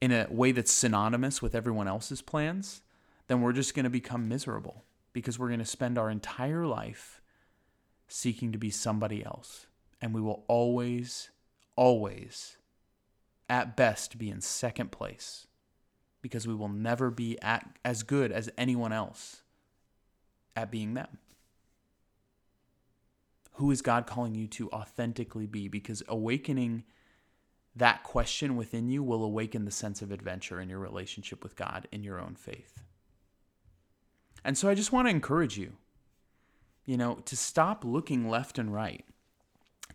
in 0.04 0.12
a 0.12 0.28
way 0.30 0.52
that's 0.52 0.70
synonymous 0.70 1.42
with 1.42 1.56
everyone 1.56 1.88
else's 1.88 2.22
plans, 2.22 2.82
then 3.28 3.40
we're 3.40 3.54
just 3.54 3.74
going 3.74 3.86
to 3.86 3.90
become 3.90 4.28
miserable 4.28 4.84
because 5.14 5.40
we're 5.40 5.48
going 5.48 5.60
to 5.60 5.66
spend 5.66 5.98
our 5.98 6.10
entire 6.10 6.66
life 6.68 7.22
seeking 8.10 8.52
to 8.52 8.58
be 8.58 8.70
somebody 8.70 9.24
else. 9.24 9.66
And 10.02 10.14
we 10.14 10.20
will 10.20 10.44
always, 10.50 11.32
always, 11.78 12.58
at 13.48 13.78
best, 13.78 14.18
be 14.18 14.30
in 14.30 14.42
second 14.42 14.92
place 14.92 15.48
because 16.22 16.46
we 16.46 16.54
will 16.54 16.68
never 16.68 17.10
be 17.10 17.42
at, 17.42 17.66
as 17.86 18.04
good 18.04 18.30
as 18.34 18.50
anyone 18.58 18.92
else 18.92 19.44
at 20.54 20.70
being 20.70 20.96
them. 20.96 21.18
Who 23.54 23.72
is 23.72 23.82
God 23.82 24.06
calling 24.06 24.36
you 24.36 24.48
to 24.48 24.70
authentically 24.72 25.48
be? 25.48 25.70
Because 25.70 26.04
awakening 26.10 26.84
that 27.76 28.04
question 28.04 28.56
within 28.56 28.90
you 28.90 29.02
will 29.02 29.24
awaken 29.24 29.66
the 29.66 29.72
sense 29.72 30.02
of 30.02 30.12
adventure 30.12 30.60
in 30.60 30.70
your 30.70 30.80
relationship 30.80 31.44
with 31.44 31.56
God 31.56 31.88
in 31.92 32.04
your 32.04 32.20
own 32.20 32.36
faith. 32.36 32.84
And 34.44 34.58
so 34.58 34.70
I 34.70 34.76
just 34.76 34.92
want 34.92 35.08
to 35.08 35.12
encourage 35.12 35.58
you, 35.58 35.74
you 36.86 36.98
know, 36.98 37.16
to 37.26 37.36
stop 37.36 37.84
looking 37.84 38.30
left 38.30 38.60
and 38.60 38.74
right, 38.74 39.06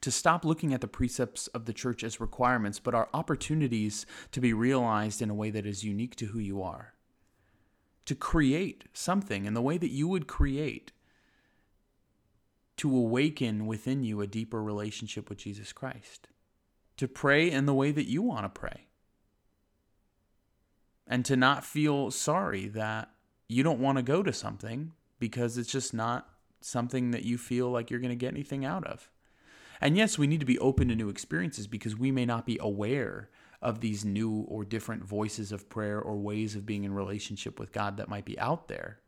to 0.00 0.10
stop 0.10 0.44
looking 0.44 0.72
at 0.72 0.80
the 0.80 0.88
precepts 0.88 1.46
of 1.48 1.66
the 1.66 1.72
church 1.72 2.02
as 2.02 2.20
requirements, 2.20 2.78
but 2.78 2.94
are 2.94 3.08
opportunities 3.12 4.06
to 4.32 4.40
be 4.40 4.52
realized 4.52 5.20
in 5.20 5.30
a 5.30 5.34
way 5.34 5.50
that 5.50 5.66
is 5.66 5.84
unique 5.84 6.16
to 6.16 6.26
who 6.26 6.38
you 6.38 6.62
are. 6.62 6.94
To 8.06 8.14
create 8.14 8.84
something 8.92 9.44
in 9.44 9.54
the 9.54 9.62
way 9.62 9.76
that 9.76 9.90
you 9.90 10.08
would 10.08 10.26
create 10.26 10.92
to 12.78 12.96
awaken 12.96 13.66
within 13.66 14.02
you 14.02 14.20
a 14.20 14.26
deeper 14.26 14.62
relationship 14.62 15.28
with 15.28 15.38
Jesus 15.38 15.72
Christ. 15.72 16.28
To 16.98 17.08
pray 17.08 17.50
in 17.50 17.66
the 17.66 17.74
way 17.74 17.90
that 17.90 18.08
you 18.08 18.22
want 18.22 18.44
to 18.44 18.60
pray. 18.60 18.86
And 21.06 21.24
to 21.24 21.36
not 21.36 21.64
feel 21.64 22.10
sorry 22.10 22.68
that 22.68 23.10
you 23.48 23.62
don't 23.62 23.80
want 23.80 23.96
to 23.96 24.02
go 24.02 24.22
to 24.22 24.32
something 24.32 24.92
because 25.18 25.56
it's 25.56 25.72
just 25.72 25.94
not 25.94 26.28
something 26.60 27.12
that 27.12 27.24
you 27.24 27.38
feel 27.38 27.70
like 27.70 27.90
you're 27.90 28.00
going 28.00 28.10
to 28.10 28.16
get 28.16 28.34
anything 28.34 28.64
out 28.64 28.86
of. 28.86 29.10
And 29.80 29.96
yes, 29.96 30.18
we 30.18 30.26
need 30.26 30.40
to 30.40 30.46
be 30.46 30.58
open 30.58 30.88
to 30.88 30.96
new 30.96 31.08
experiences 31.08 31.66
because 31.66 31.96
we 31.96 32.10
may 32.10 32.26
not 32.26 32.46
be 32.46 32.58
aware 32.60 33.30
of 33.62 33.80
these 33.80 34.04
new 34.04 34.44
or 34.48 34.64
different 34.64 35.04
voices 35.04 35.52
of 35.52 35.68
prayer 35.68 36.00
or 36.00 36.16
ways 36.16 36.54
of 36.54 36.66
being 36.66 36.84
in 36.84 36.92
relationship 36.92 37.58
with 37.58 37.72
God 37.72 37.96
that 37.96 38.08
might 38.08 38.24
be 38.24 38.38
out 38.38 38.68
there. 38.68 38.98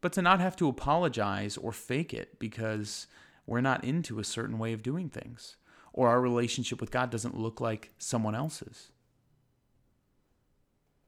But 0.00 0.12
to 0.14 0.22
not 0.22 0.40
have 0.40 0.56
to 0.56 0.68
apologize 0.68 1.56
or 1.56 1.72
fake 1.72 2.12
it 2.14 2.38
because 2.38 3.06
we're 3.46 3.60
not 3.60 3.84
into 3.84 4.18
a 4.18 4.24
certain 4.24 4.58
way 4.58 4.72
of 4.72 4.82
doing 4.82 5.08
things 5.08 5.56
or 5.96 6.08
our 6.08 6.20
relationship 6.20 6.80
with 6.80 6.92
God 6.92 7.10
doesn't 7.10 7.36
look 7.36 7.60
like 7.60 7.90
someone 7.98 8.36
else's. 8.36 8.92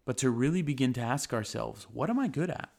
but 0.08 0.16
to 0.16 0.30
really 0.30 0.62
begin 0.62 0.94
to 0.94 1.02
ask 1.02 1.34
ourselves, 1.34 1.86
what 1.92 2.08
am 2.08 2.18
I 2.18 2.28
good 2.28 2.48
at? 2.48 2.70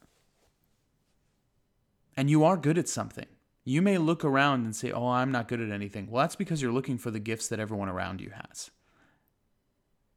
And 2.17 2.27
you 2.27 2.43
are 2.43 2.57
good 2.57 2.75
at 2.79 2.89
something. 2.89 3.27
You 3.63 3.83
may 3.83 3.99
look 3.99 4.25
around 4.25 4.65
and 4.65 4.75
say, 4.75 4.91
oh, 4.91 5.09
I'm 5.09 5.31
not 5.31 5.47
good 5.47 5.61
at 5.61 5.69
anything. 5.69 6.09
Well, 6.09 6.23
that's 6.23 6.35
because 6.35 6.59
you're 6.59 6.71
looking 6.71 6.97
for 6.97 7.11
the 7.11 7.19
gifts 7.19 7.47
that 7.49 7.59
everyone 7.59 7.87
around 7.87 8.19
you 8.19 8.31
has. 8.31 8.71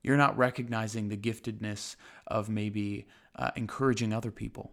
You're 0.03 0.17
not 0.17 0.39
recognizing 0.39 1.11
the 1.11 1.19
giftedness 1.19 1.97
of 2.27 2.49
maybe 2.49 3.07
uh, 3.37 3.51
encouraging 3.57 4.15
other 4.15 4.31
people, 4.31 4.73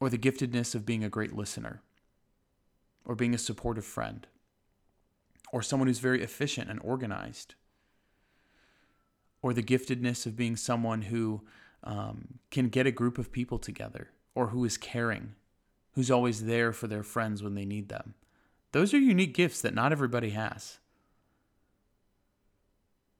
or 0.00 0.10
the 0.10 0.18
giftedness 0.18 0.74
of 0.74 0.84
being 0.84 1.02
a 1.02 1.08
great 1.08 1.34
listener, 1.34 1.80
or 3.06 3.14
being 3.14 3.32
a 3.34 3.38
supportive 3.38 3.86
friend, 3.86 4.26
or 5.54 5.62
someone 5.62 5.86
who's 5.86 6.00
very 6.00 6.20
efficient 6.20 6.68
and 6.68 6.80
organized, 6.82 7.54
or 9.40 9.54
the 9.54 9.62
giftedness 9.62 10.26
of 10.26 10.34
being 10.34 10.56
someone 10.56 11.02
who 11.02 11.42
um, 11.84 12.40
can 12.50 12.68
get 12.68 12.88
a 12.88 12.90
group 12.90 13.18
of 13.18 13.30
people 13.30 13.60
together, 13.60 14.08
or 14.34 14.48
who 14.48 14.64
is 14.64 14.76
caring, 14.76 15.36
who's 15.92 16.10
always 16.10 16.46
there 16.46 16.72
for 16.72 16.88
their 16.88 17.04
friends 17.04 17.40
when 17.40 17.54
they 17.54 17.64
need 17.64 17.88
them. 17.88 18.14
Those 18.72 18.92
are 18.92 18.98
unique 18.98 19.32
gifts 19.32 19.60
that 19.60 19.76
not 19.76 19.92
everybody 19.92 20.30
has. 20.30 20.80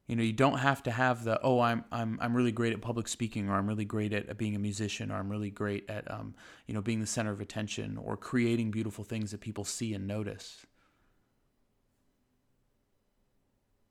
You 0.05 0.17
know, 0.17 0.23
you 0.23 0.33
don't 0.33 0.57
have 0.57 0.83
to 0.83 0.91
have 0.91 1.23
the 1.23 1.39
oh, 1.41 1.61
I'm 1.61 1.85
I'm 1.89 2.19
I'm 2.21 2.35
really 2.35 2.51
great 2.51 2.73
at 2.73 2.81
public 2.81 3.07
speaking, 3.07 3.47
or 3.47 3.53
I'm 3.53 3.65
really 3.65 3.85
great 3.85 4.11
at, 4.11 4.37
being 4.37 4.57
a 4.57 4.59
musician, 4.59 5.09
or 5.09 5.15
I'm 5.15 5.29
really 5.29 5.51
great 5.51 5.89
at 5.89 6.11
um, 6.11 6.35
you 6.67 6.73
know 6.73 6.81
being 6.81 6.99
the 6.99 7.07
center 7.07 7.31
of 7.31 7.39
attention, 7.39 7.97
or 7.97 8.17
creating 8.17 8.71
beautiful 8.71 9.05
things 9.05 9.31
that 9.31 9.39
people 9.39 9.63
see 9.63 9.93
and 9.93 10.05
notice. 10.05 10.65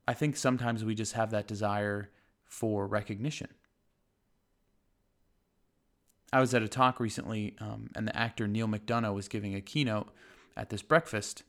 I 0.06 0.14
think 0.14 0.36
sometimes 0.36 0.84
we 0.84 0.94
just 0.94 1.14
have 1.14 1.30
that 1.30 1.46
desire 1.46 2.10
for 2.44 2.86
recognition. 2.86 3.48
I 6.32 6.40
was 6.40 6.52
at 6.52 6.62
a 6.62 6.68
talk 6.68 6.98
recently, 7.00 7.54
um, 7.60 7.90
and 7.94 8.08
the 8.08 8.16
actor 8.16 8.48
Neal 8.48 8.66
McDonough 8.66 9.14
was 9.14 9.28
giving 9.28 9.54
a 9.54 9.60
keynote 9.60 10.08
at 10.56 10.68
this 10.68 10.82
breakfast, 10.82 11.44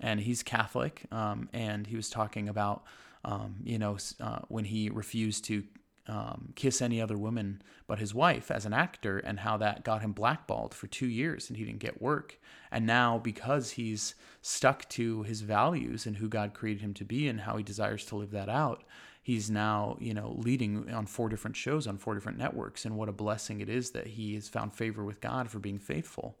and 0.00 0.20
he's 0.20 0.42
Catholic, 0.42 1.02
um, 1.12 1.48
and 1.52 1.86
he 1.86 1.96
was 1.96 2.08
talking 2.08 2.48
about 2.48 2.84
um, 3.24 3.56
you 3.64 3.78
know, 3.78 3.98
uh, 4.20 4.40
when 4.48 4.64
he 4.64 4.90
refused 4.90 5.44
to 5.46 5.64
um, 6.10 6.52
kiss 6.56 6.82
any 6.82 7.00
other 7.00 7.16
woman 7.16 7.62
but 7.86 7.98
his 7.98 8.14
wife 8.14 8.50
as 8.52 8.66
an 8.66 8.72
actor, 8.72 9.18
and 9.18 9.40
how 9.40 9.56
that 9.56 9.82
got 9.82 10.00
him 10.00 10.12
blackballed 10.12 10.72
for 10.74 10.86
two 10.86 11.08
years 11.08 11.48
and 11.48 11.56
he 11.56 11.64
didn't 11.64 11.80
get 11.80 12.00
work. 12.00 12.38
And 12.70 12.86
now, 12.86 13.18
because 13.18 13.72
he's 13.72 14.14
stuck 14.42 14.88
to 14.90 15.24
his 15.24 15.40
values 15.40 16.06
and 16.06 16.16
who 16.16 16.28
God 16.28 16.54
created 16.54 16.82
him 16.82 16.94
to 16.94 17.04
be 17.04 17.26
and 17.26 17.40
how 17.40 17.56
he 17.56 17.64
desires 17.64 18.04
to 18.06 18.14
live 18.14 18.30
that 18.30 18.48
out, 18.48 18.84
he's 19.20 19.50
now, 19.50 19.96
you 19.98 20.14
know, 20.14 20.36
leading 20.38 20.88
on 20.92 21.06
four 21.06 21.28
different 21.28 21.56
shows 21.56 21.88
on 21.88 21.98
four 21.98 22.14
different 22.14 22.38
networks. 22.38 22.84
And 22.84 22.96
what 22.96 23.08
a 23.08 23.12
blessing 23.12 23.60
it 23.60 23.68
is 23.68 23.90
that 23.90 24.06
he 24.06 24.34
has 24.34 24.48
found 24.48 24.72
favor 24.72 25.04
with 25.04 25.20
God 25.20 25.50
for 25.50 25.58
being 25.58 25.80
faithful. 25.80 26.38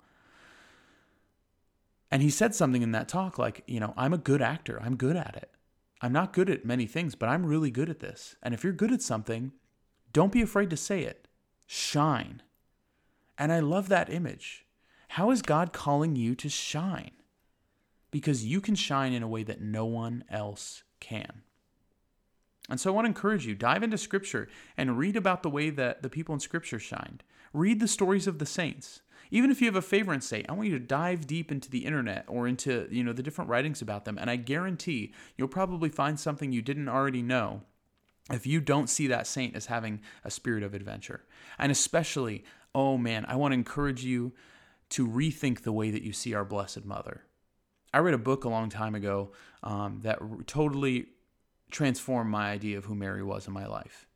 And 2.12 2.22
he 2.22 2.30
said 2.30 2.54
something 2.54 2.82
in 2.82 2.92
that 2.92 3.08
talk 3.08 3.38
like, 3.38 3.64
you 3.66 3.80
know, 3.80 3.92
I'm 3.96 4.12
a 4.12 4.18
good 4.18 4.40
actor, 4.40 4.80
I'm 4.80 4.96
good 4.96 5.16
at 5.16 5.34
it. 5.36 5.50
I'm 6.00 6.12
not 6.12 6.32
good 6.32 6.48
at 6.48 6.64
many 6.64 6.86
things, 6.86 7.14
but 7.14 7.28
I'm 7.28 7.44
really 7.44 7.70
good 7.72 7.90
at 7.90 7.98
this. 7.98 8.36
And 8.40 8.54
if 8.54 8.62
you're 8.62 8.72
good 8.72 8.92
at 8.92 9.02
something, 9.02 9.52
don't 10.12 10.32
be 10.32 10.42
afraid 10.42 10.70
to 10.70 10.76
say 10.76 11.02
it. 11.02 11.28
Shine. 11.66 12.42
And 13.38 13.52
I 13.52 13.60
love 13.60 13.88
that 13.88 14.12
image. 14.12 14.66
How 15.08 15.30
is 15.30 15.42
God 15.42 15.72
calling 15.72 16.16
you 16.16 16.34
to 16.36 16.48
shine? 16.48 17.12
Because 18.10 18.44
you 18.44 18.60
can 18.60 18.74
shine 18.74 19.12
in 19.12 19.22
a 19.22 19.28
way 19.28 19.42
that 19.44 19.60
no 19.60 19.84
one 19.84 20.24
else 20.30 20.82
can. 21.00 21.42
And 22.68 22.80
so 22.80 22.90
I 22.90 22.94
want 22.94 23.06
to 23.06 23.10
encourage 23.10 23.46
you 23.46 23.54
dive 23.54 23.82
into 23.82 23.98
scripture 23.98 24.48
and 24.76 24.98
read 24.98 25.16
about 25.16 25.42
the 25.42 25.50
way 25.50 25.70
that 25.70 26.02
the 26.02 26.08
people 26.08 26.34
in 26.34 26.40
scripture 26.40 26.78
shined. 26.78 27.24
Read 27.52 27.80
the 27.80 27.88
stories 27.88 28.26
of 28.26 28.38
the 28.38 28.46
saints. 28.46 29.00
Even 29.32 29.50
if 29.50 29.60
you 29.60 29.66
have 29.66 29.76
a 29.76 29.82
favorite 29.82 30.22
saint, 30.22 30.48
I 30.48 30.52
want 30.52 30.68
you 30.68 30.78
to 30.78 30.84
dive 30.84 31.26
deep 31.26 31.50
into 31.50 31.70
the 31.70 31.84
internet 31.84 32.24
or 32.28 32.46
into, 32.46 32.88
you 32.90 33.02
know, 33.02 33.12
the 33.12 33.22
different 33.22 33.50
writings 33.50 33.82
about 33.82 34.04
them 34.04 34.18
and 34.18 34.30
I 34.30 34.36
guarantee 34.36 35.12
you'll 35.36 35.48
probably 35.48 35.88
find 35.88 36.18
something 36.18 36.52
you 36.52 36.62
didn't 36.62 36.88
already 36.88 37.22
know 37.22 37.62
if 38.32 38.46
you 38.46 38.60
don't 38.60 38.88
see 38.88 39.06
that 39.08 39.26
saint 39.26 39.56
as 39.56 39.66
having 39.66 40.00
a 40.24 40.30
spirit 40.30 40.62
of 40.62 40.74
adventure. 40.74 41.24
And 41.58 41.72
especially, 41.72 42.44
oh 42.74 42.96
man, 42.96 43.24
I 43.26 43.36
want 43.36 43.52
to 43.52 43.56
encourage 43.56 44.04
you 44.04 44.32
to 44.90 45.06
rethink 45.06 45.62
the 45.62 45.72
way 45.72 45.90
that 45.90 46.02
you 46.02 46.12
see 46.12 46.34
our 46.34 46.44
Blessed 46.44 46.84
Mother. 46.84 47.22
I 47.92 47.98
read 47.98 48.14
a 48.14 48.18
book 48.18 48.44
a 48.44 48.48
long 48.48 48.68
time 48.68 48.94
ago 48.94 49.32
um, 49.62 50.00
that 50.02 50.20
totally 50.46 51.06
transformed 51.70 52.30
my 52.30 52.50
idea 52.50 52.78
of 52.78 52.84
who 52.84 52.94
Mary 52.94 53.22
was 53.22 53.46
in 53.46 53.52
my 53.52 53.66
life. 53.66 54.06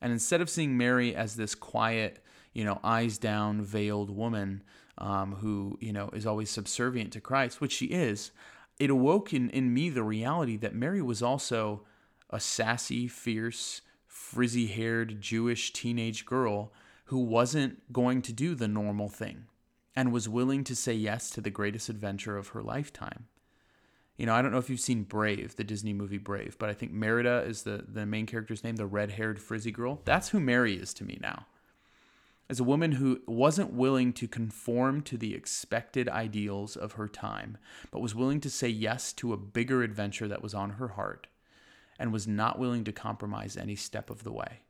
And 0.00 0.12
instead 0.12 0.40
of 0.40 0.48
seeing 0.48 0.76
Mary 0.76 1.14
as 1.14 1.36
this 1.36 1.54
quiet, 1.54 2.24
you 2.54 2.64
know, 2.64 2.80
eyes 2.82 3.18
down, 3.18 3.62
veiled 3.62 4.10
woman 4.10 4.62
um, 4.98 5.36
who, 5.36 5.78
you 5.80 5.92
know, 5.92 6.10
is 6.12 6.26
always 6.26 6.50
subservient 6.50 7.12
to 7.12 7.20
Christ, 7.20 7.60
which 7.60 7.72
she 7.72 7.86
is, 7.86 8.30
it 8.78 8.90
awoke 8.90 9.32
in, 9.32 9.50
in 9.50 9.72
me 9.72 9.90
the 9.90 10.02
reality 10.02 10.56
that 10.56 10.74
Mary 10.74 11.02
was 11.02 11.22
also 11.22 11.82
a 12.30 12.40
sassy, 12.40 13.08
fierce, 13.08 13.82
frizzy 14.06 14.66
haired 14.66 15.20
Jewish 15.20 15.72
teenage 15.72 16.24
girl 16.24 16.72
who 17.06 17.18
wasn't 17.18 17.92
going 17.92 18.22
to 18.22 18.32
do 18.32 18.54
the 18.54 18.68
normal 18.68 19.08
thing 19.08 19.46
and 19.96 20.12
was 20.12 20.28
willing 20.28 20.64
to 20.64 20.76
say 20.76 20.94
yes 20.94 21.30
to 21.30 21.40
the 21.40 21.50
greatest 21.50 21.88
adventure 21.88 22.36
of 22.36 22.48
her 22.48 22.62
lifetime. 22.62 23.26
You 24.16 24.26
know, 24.26 24.34
I 24.34 24.42
don't 24.42 24.52
know 24.52 24.58
if 24.58 24.70
you've 24.70 24.80
seen 24.80 25.02
Brave, 25.02 25.56
the 25.56 25.64
Disney 25.64 25.92
movie 25.92 26.18
Brave, 26.18 26.56
but 26.58 26.68
I 26.68 26.74
think 26.74 26.92
Merida 26.92 27.42
is 27.46 27.62
the, 27.62 27.84
the 27.88 28.06
main 28.06 28.26
character's 28.26 28.62
name, 28.62 28.76
the 28.76 28.86
red 28.86 29.12
haired 29.12 29.40
frizzy 29.40 29.72
girl. 29.72 30.00
That's 30.04 30.28
who 30.28 30.40
Mary 30.40 30.74
is 30.74 30.94
to 30.94 31.04
me 31.04 31.18
now 31.20 31.46
as 32.50 32.58
a 32.58 32.64
woman 32.64 32.90
who 32.92 33.20
wasn't 33.28 33.72
willing 33.72 34.12
to 34.12 34.26
conform 34.26 35.00
to 35.02 35.16
the 35.16 35.36
expected 35.36 36.08
ideals 36.08 36.74
of 36.74 36.94
her 36.94 37.06
time, 37.06 37.56
but 37.92 38.00
was 38.00 38.12
willing 38.12 38.40
to 38.40 38.50
say 38.50 38.68
yes 38.68 39.12
to 39.12 39.32
a 39.32 39.36
bigger 39.36 39.84
adventure 39.84 40.26
that 40.26 40.42
was 40.42 40.52
on 40.52 40.70
her 40.70 40.88
heart 40.88 41.28
and 42.00 42.12
was 42.12 42.26
not 42.26 42.58
willing 42.58 42.82
to 42.82 42.92
compromise 42.92 43.56
any 43.56 43.76
step 43.76 44.10
of 44.10 44.24
the 44.24 44.32
way. 44.32 44.62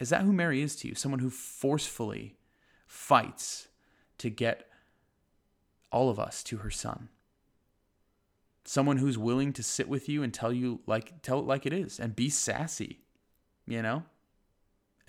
Is 0.00 0.08
that 0.08 0.22
who 0.22 0.32
Mary 0.32 0.60
is 0.62 0.74
to 0.76 0.88
you? 0.88 0.96
Someone 0.96 1.20
who 1.20 1.30
forcefully 1.30 2.36
fights 2.86 3.68
to 4.18 4.30
get 4.30 4.68
all 5.92 6.10
of 6.10 6.18
us 6.18 6.42
to 6.42 6.58
her 6.58 6.70
son. 6.70 7.08
Someone 8.64 8.96
who's 8.96 9.16
willing 9.16 9.52
to 9.52 9.62
sit 9.62 9.88
with 9.88 10.08
you 10.08 10.24
and 10.24 10.34
tell 10.34 10.52
you 10.52 10.80
like 10.86 11.22
tell 11.22 11.38
it 11.38 11.46
like 11.46 11.64
it 11.64 11.72
is 11.72 12.00
and 12.00 12.16
be 12.16 12.28
sassy, 12.28 12.98
you 13.66 13.82
know? 13.82 14.02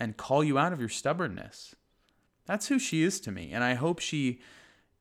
and 0.00 0.16
call 0.16 0.42
you 0.42 0.58
out 0.58 0.72
of 0.72 0.80
your 0.80 0.88
stubbornness. 0.88 1.76
That's 2.46 2.68
who 2.68 2.78
she 2.78 3.02
is 3.02 3.20
to 3.20 3.30
me. 3.30 3.52
And 3.52 3.62
I 3.62 3.74
hope 3.74 4.00
she 4.00 4.40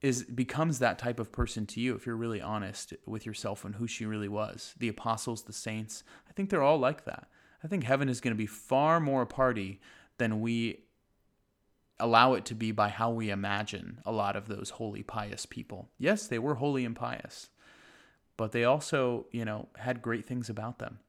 is 0.01 0.23
becomes 0.23 0.79
that 0.79 0.97
type 0.97 1.19
of 1.19 1.31
person 1.31 1.65
to 1.65 1.81
you 1.81 1.95
if 1.95 2.05
you're 2.05 2.15
really 2.15 2.41
honest 2.41 2.93
with 3.05 3.25
yourself 3.25 3.65
and 3.65 3.75
who 3.75 3.87
she 3.87 4.05
really 4.05 4.29
was. 4.29 4.73
The 4.77 4.87
apostles, 4.87 5.43
the 5.43 5.53
saints, 5.53 6.03
I 6.29 6.33
think 6.33 6.49
they're 6.49 6.63
all 6.63 6.79
like 6.79 7.05
that. 7.05 7.27
I 7.63 7.67
think 7.67 7.83
heaven 7.83 8.07
is 8.07 8.21
going 8.21 8.33
to 8.33 8.37
be 8.37 8.45
far 8.45 8.99
more 8.99 9.23
a 9.23 9.27
party 9.27 9.81
than 10.17 10.41
we 10.41 10.83
allow 11.99 12.33
it 12.33 12.45
to 12.45 12.55
be 12.55 12.71
by 12.71 12.89
how 12.89 13.11
we 13.11 13.29
imagine 13.29 13.99
a 14.05 14.11
lot 14.11 14.37
of 14.37 14.47
those 14.47 14.71
holy 14.71 15.03
pious 15.03 15.45
people. 15.45 15.89
Yes, 15.97 16.27
they 16.27 16.39
were 16.39 16.55
holy 16.55 16.85
and 16.85 16.95
pious, 16.95 17.49
but 18.37 18.53
they 18.53 18.63
also, 18.63 19.25
you 19.31 19.43
know, 19.43 19.67
had 19.75 20.01
great 20.01 20.25
things 20.25 20.49
about 20.49 20.79
them. 20.79 20.99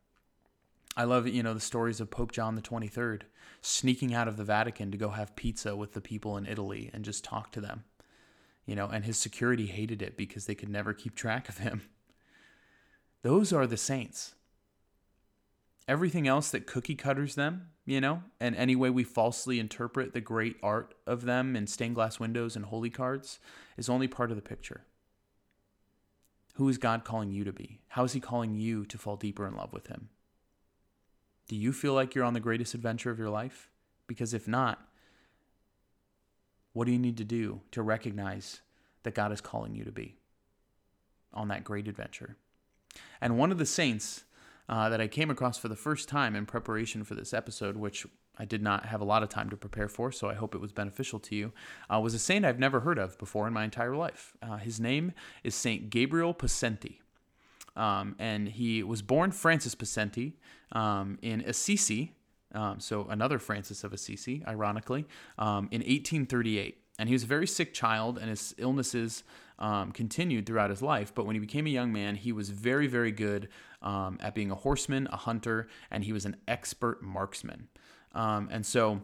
I 0.96 1.04
love, 1.04 1.28
you 1.28 1.44
know, 1.44 1.54
the 1.54 1.60
stories 1.60 2.00
of 2.00 2.10
Pope 2.10 2.32
John 2.32 2.56
the 2.56 2.62
23rd 2.62 3.22
sneaking 3.62 4.12
out 4.12 4.26
of 4.26 4.36
the 4.36 4.44
Vatican 4.44 4.90
to 4.90 4.98
go 4.98 5.10
have 5.10 5.36
pizza 5.36 5.76
with 5.76 5.92
the 5.92 6.00
people 6.00 6.36
in 6.36 6.46
Italy 6.46 6.90
and 6.92 7.04
just 7.04 7.22
talk 7.22 7.52
to 7.52 7.60
them. 7.60 7.84
You 8.66 8.76
know, 8.76 8.86
and 8.86 9.04
his 9.04 9.16
security 9.16 9.66
hated 9.66 10.02
it 10.02 10.16
because 10.16 10.46
they 10.46 10.54
could 10.54 10.68
never 10.68 10.92
keep 10.92 11.14
track 11.14 11.48
of 11.48 11.58
him. 11.58 11.82
Those 13.22 13.52
are 13.52 13.66
the 13.66 13.76
saints. 13.76 14.34
Everything 15.88 16.28
else 16.28 16.50
that 16.50 16.66
cookie 16.66 16.94
cutters 16.94 17.34
them, 17.34 17.68
you 17.84 18.00
know, 18.00 18.22
and 18.38 18.54
any 18.54 18.76
way 18.76 18.90
we 18.90 19.02
falsely 19.02 19.58
interpret 19.58 20.12
the 20.12 20.20
great 20.20 20.56
art 20.62 20.94
of 21.06 21.22
them 21.22 21.56
in 21.56 21.66
stained 21.66 21.96
glass 21.96 22.20
windows 22.20 22.54
and 22.54 22.66
holy 22.66 22.90
cards 22.90 23.40
is 23.76 23.88
only 23.88 24.06
part 24.06 24.30
of 24.30 24.36
the 24.36 24.42
picture. 24.42 24.84
Who 26.54 26.68
is 26.68 26.78
God 26.78 27.04
calling 27.04 27.30
you 27.32 27.42
to 27.44 27.52
be? 27.52 27.80
How 27.88 28.04
is 28.04 28.12
He 28.12 28.20
calling 28.20 28.54
you 28.54 28.84
to 28.86 28.98
fall 28.98 29.16
deeper 29.16 29.46
in 29.46 29.56
love 29.56 29.72
with 29.72 29.88
Him? 29.88 30.10
Do 31.48 31.56
you 31.56 31.72
feel 31.72 31.94
like 31.94 32.14
you're 32.14 32.24
on 32.24 32.34
the 32.34 32.40
greatest 32.40 32.74
adventure 32.74 33.10
of 33.10 33.18
your 33.18 33.30
life? 33.30 33.70
Because 34.06 34.32
if 34.34 34.46
not, 34.46 34.78
what 36.72 36.86
do 36.86 36.92
you 36.92 36.98
need 36.98 37.16
to 37.16 37.24
do 37.24 37.60
to 37.72 37.82
recognize 37.82 38.60
that 39.02 39.14
God 39.14 39.32
is 39.32 39.40
calling 39.40 39.74
you 39.74 39.84
to 39.84 39.92
be 39.92 40.16
on 41.32 41.48
that 41.48 41.64
great 41.64 41.88
adventure? 41.88 42.36
And 43.20 43.38
one 43.38 43.52
of 43.52 43.58
the 43.58 43.66
saints 43.66 44.24
uh, 44.68 44.88
that 44.88 45.00
I 45.00 45.08
came 45.08 45.30
across 45.30 45.58
for 45.58 45.68
the 45.68 45.76
first 45.76 46.08
time 46.08 46.36
in 46.36 46.46
preparation 46.46 47.02
for 47.04 47.14
this 47.14 47.34
episode, 47.34 47.76
which 47.76 48.06
I 48.38 48.44
did 48.44 48.62
not 48.62 48.86
have 48.86 49.00
a 49.00 49.04
lot 49.04 49.22
of 49.22 49.28
time 49.28 49.50
to 49.50 49.56
prepare 49.56 49.88
for, 49.88 50.12
so 50.12 50.30
I 50.30 50.34
hope 50.34 50.54
it 50.54 50.60
was 50.60 50.72
beneficial 50.72 51.18
to 51.20 51.36
you, 51.36 51.52
uh, 51.92 52.00
was 52.00 52.14
a 52.14 52.18
saint 52.18 52.44
I've 52.44 52.58
never 52.58 52.80
heard 52.80 52.98
of 52.98 53.18
before 53.18 53.46
in 53.46 53.52
my 53.52 53.64
entire 53.64 53.94
life. 53.96 54.32
Uh, 54.40 54.56
his 54.56 54.80
name 54.80 55.12
is 55.44 55.54
Saint 55.54 55.90
Gabriel 55.90 56.32
Possenti. 56.32 56.98
Um, 57.76 58.16
and 58.18 58.48
he 58.48 58.82
was 58.82 59.02
born 59.02 59.32
Francis 59.32 59.74
Possenti 59.74 60.34
um, 60.72 61.18
in 61.22 61.40
Assisi, 61.42 62.14
um, 62.54 62.80
so 62.80 63.06
another 63.08 63.38
Francis 63.38 63.84
of 63.84 63.92
Assisi, 63.92 64.42
ironically, 64.46 65.06
um, 65.38 65.68
in 65.70 65.80
1838. 65.80 66.78
And 66.98 67.08
he 67.08 67.14
was 67.14 67.22
a 67.22 67.26
very 67.26 67.46
sick 67.46 67.72
child, 67.72 68.18
and 68.18 68.28
his 68.28 68.54
illnesses 68.58 69.22
um, 69.58 69.92
continued 69.92 70.46
throughout 70.46 70.70
his 70.70 70.82
life. 70.82 71.14
But 71.14 71.26
when 71.26 71.34
he 71.34 71.40
became 71.40 71.66
a 71.66 71.70
young 71.70 71.92
man, 71.92 72.14
he 72.14 72.32
was 72.32 72.50
very, 72.50 72.86
very 72.86 73.12
good 73.12 73.48
um, 73.82 74.18
at 74.20 74.34
being 74.34 74.50
a 74.50 74.54
horseman, 74.54 75.08
a 75.10 75.16
hunter, 75.16 75.68
and 75.90 76.04
he 76.04 76.12
was 76.12 76.24
an 76.26 76.36
expert 76.48 77.02
marksman. 77.02 77.68
Um, 78.14 78.48
and 78.50 78.66
so 78.66 79.02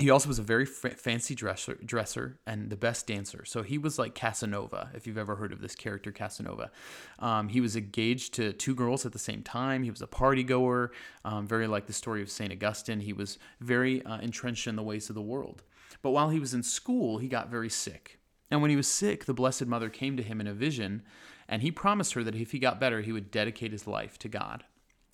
he 0.00 0.08
also 0.08 0.28
was 0.28 0.38
a 0.38 0.42
very 0.42 0.64
f- 0.64 0.98
fancy 0.98 1.34
dresser, 1.34 1.74
dresser 1.84 2.38
and 2.46 2.70
the 2.70 2.76
best 2.76 3.06
dancer. 3.06 3.44
So 3.44 3.62
he 3.62 3.76
was 3.76 3.98
like 3.98 4.14
Casanova, 4.14 4.90
if 4.94 5.06
you've 5.06 5.18
ever 5.18 5.36
heard 5.36 5.52
of 5.52 5.60
this 5.60 5.74
character, 5.74 6.10
Casanova. 6.10 6.70
Um, 7.18 7.48
he 7.48 7.60
was 7.60 7.76
engaged 7.76 8.34
to 8.34 8.52
two 8.54 8.74
girls 8.74 9.04
at 9.04 9.12
the 9.12 9.18
same 9.18 9.42
time. 9.42 9.82
He 9.82 9.90
was 9.90 10.00
a 10.00 10.06
party 10.06 10.42
goer, 10.42 10.92
um, 11.24 11.46
very 11.46 11.66
like 11.66 11.86
the 11.86 11.92
story 11.92 12.22
of 12.22 12.30
St. 12.30 12.50
Augustine. 12.50 13.00
He 13.00 13.12
was 13.12 13.38
very 13.60 14.02
uh, 14.04 14.18
entrenched 14.20 14.66
in 14.66 14.76
the 14.76 14.82
ways 14.82 15.10
of 15.10 15.14
the 15.14 15.22
world. 15.22 15.62
But 16.02 16.10
while 16.10 16.30
he 16.30 16.40
was 16.40 16.54
in 16.54 16.62
school, 16.62 17.18
he 17.18 17.28
got 17.28 17.50
very 17.50 17.68
sick. 17.68 18.18
And 18.50 18.62
when 18.62 18.70
he 18.70 18.76
was 18.76 18.88
sick, 18.88 19.26
the 19.26 19.34
Blessed 19.34 19.66
Mother 19.66 19.90
came 19.90 20.16
to 20.16 20.22
him 20.22 20.40
in 20.40 20.46
a 20.46 20.54
vision, 20.54 21.02
and 21.46 21.62
he 21.62 21.70
promised 21.70 22.14
her 22.14 22.24
that 22.24 22.34
if 22.34 22.52
he 22.52 22.58
got 22.58 22.80
better, 22.80 23.02
he 23.02 23.12
would 23.12 23.30
dedicate 23.30 23.72
his 23.72 23.86
life 23.86 24.18
to 24.20 24.28
God. 24.28 24.64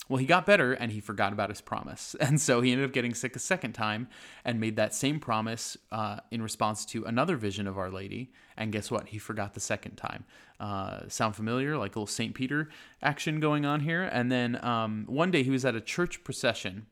Well, 0.09 0.17
he 0.17 0.25
got 0.25 0.45
better 0.45 0.73
and 0.73 0.91
he 0.91 0.99
forgot 0.99 1.33
about 1.33 1.49
his 1.49 1.61
promise. 1.61 2.15
And 2.27 2.41
so 2.41 2.61
he 2.61 2.71
ended 2.71 2.85
up 2.85 2.93
getting 2.93 3.13
sick 3.13 3.35
a 3.35 3.39
second 3.39 3.73
time 3.73 4.09
and 4.43 4.59
made 4.59 4.75
that 4.75 4.93
same 4.93 5.19
promise 5.19 5.77
uh, 5.91 6.17
in 6.29 6.41
response 6.41 6.85
to 6.87 7.05
another 7.05 7.37
vision 7.37 7.67
of 7.67 7.77
Our 7.77 7.89
Lady. 7.89 8.31
And 8.57 8.71
guess 8.71 8.91
what? 8.91 9.07
He 9.07 9.17
forgot 9.17 9.53
the 9.53 9.59
second 9.61 9.95
time. 9.95 10.25
Uh, 10.59 11.07
sound 11.07 11.35
familiar? 11.35 11.77
Like 11.77 11.95
a 11.95 11.99
little 11.99 12.07
St. 12.07 12.33
Peter 12.33 12.69
action 13.01 13.39
going 13.39 13.65
on 13.65 13.79
here. 13.79 14.03
And 14.03 14.31
then 14.31 14.63
um, 14.63 15.05
one 15.07 15.31
day 15.31 15.43
he 15.43 15.51
was 15.51 15.63
at 15.63 15.75
a 15.75 15.81
church 15.81 16.23
procession 16.23 16.85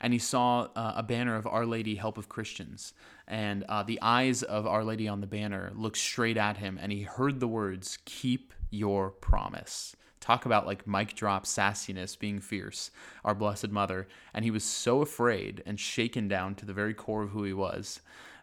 and 0.00 0.12
he 0.12 0.18
saw 0.18 0.68
uh, 0.74 0.94
a 0.96 1.02
banner 1.02 1.36
of 1.36 1.46
Our 1.46 1.64
Lady, 1.64 1.94
Help 1.94 2.18
of 2.18 2.28
Christians. 2.28 2.92
And 3.28 3.64
uh, 3.68 3.84
the 3.84 4.00
eyes 4.02 4.42
of 4.42 4.66
Our 4.66 4.82
Lady 4.82 5.06
on 5.06 5.20
the 5.20 5.28
banner 5.28 5.70
looked 5.76 5.96
straight 5.96 6.36
at 6.36 6.56
him, 6.56 6.76
and 6.82 6.90
he 6.90 7.02
heard 7.02 7.38
the 7.38 7.46
words, 7.46 7.98
Keep 8.04 8.52
your 8.70 9.10
promise 9.10 9.94
talk 10.22 10.46
about 10.46 10.66
like 10.66 10.86
mic 10.86 11.14
drop 11.14 11.44
sassiness 11.44 12.18
being 12.18 12.40
fierce, 12.40 12.90
our 13.24 13.34
Blessed 13.34 13.70
Mother. 13.70 14.08
And 14.32 14.44
he 14.44 14.50
was 14.50 14.64
so 14.64 15.02
afraid 15.02 15.62
and 15.66 15.78
shaken 15.78 16.28
down 16.28 16.54
to 16.56 16.64
the 16.64 16.72
very 16.72 16.94
core 16.94 17.24
of 17.24 17.30
who 17.30 17.44
he 17.44 17.52
was 17.52 18.00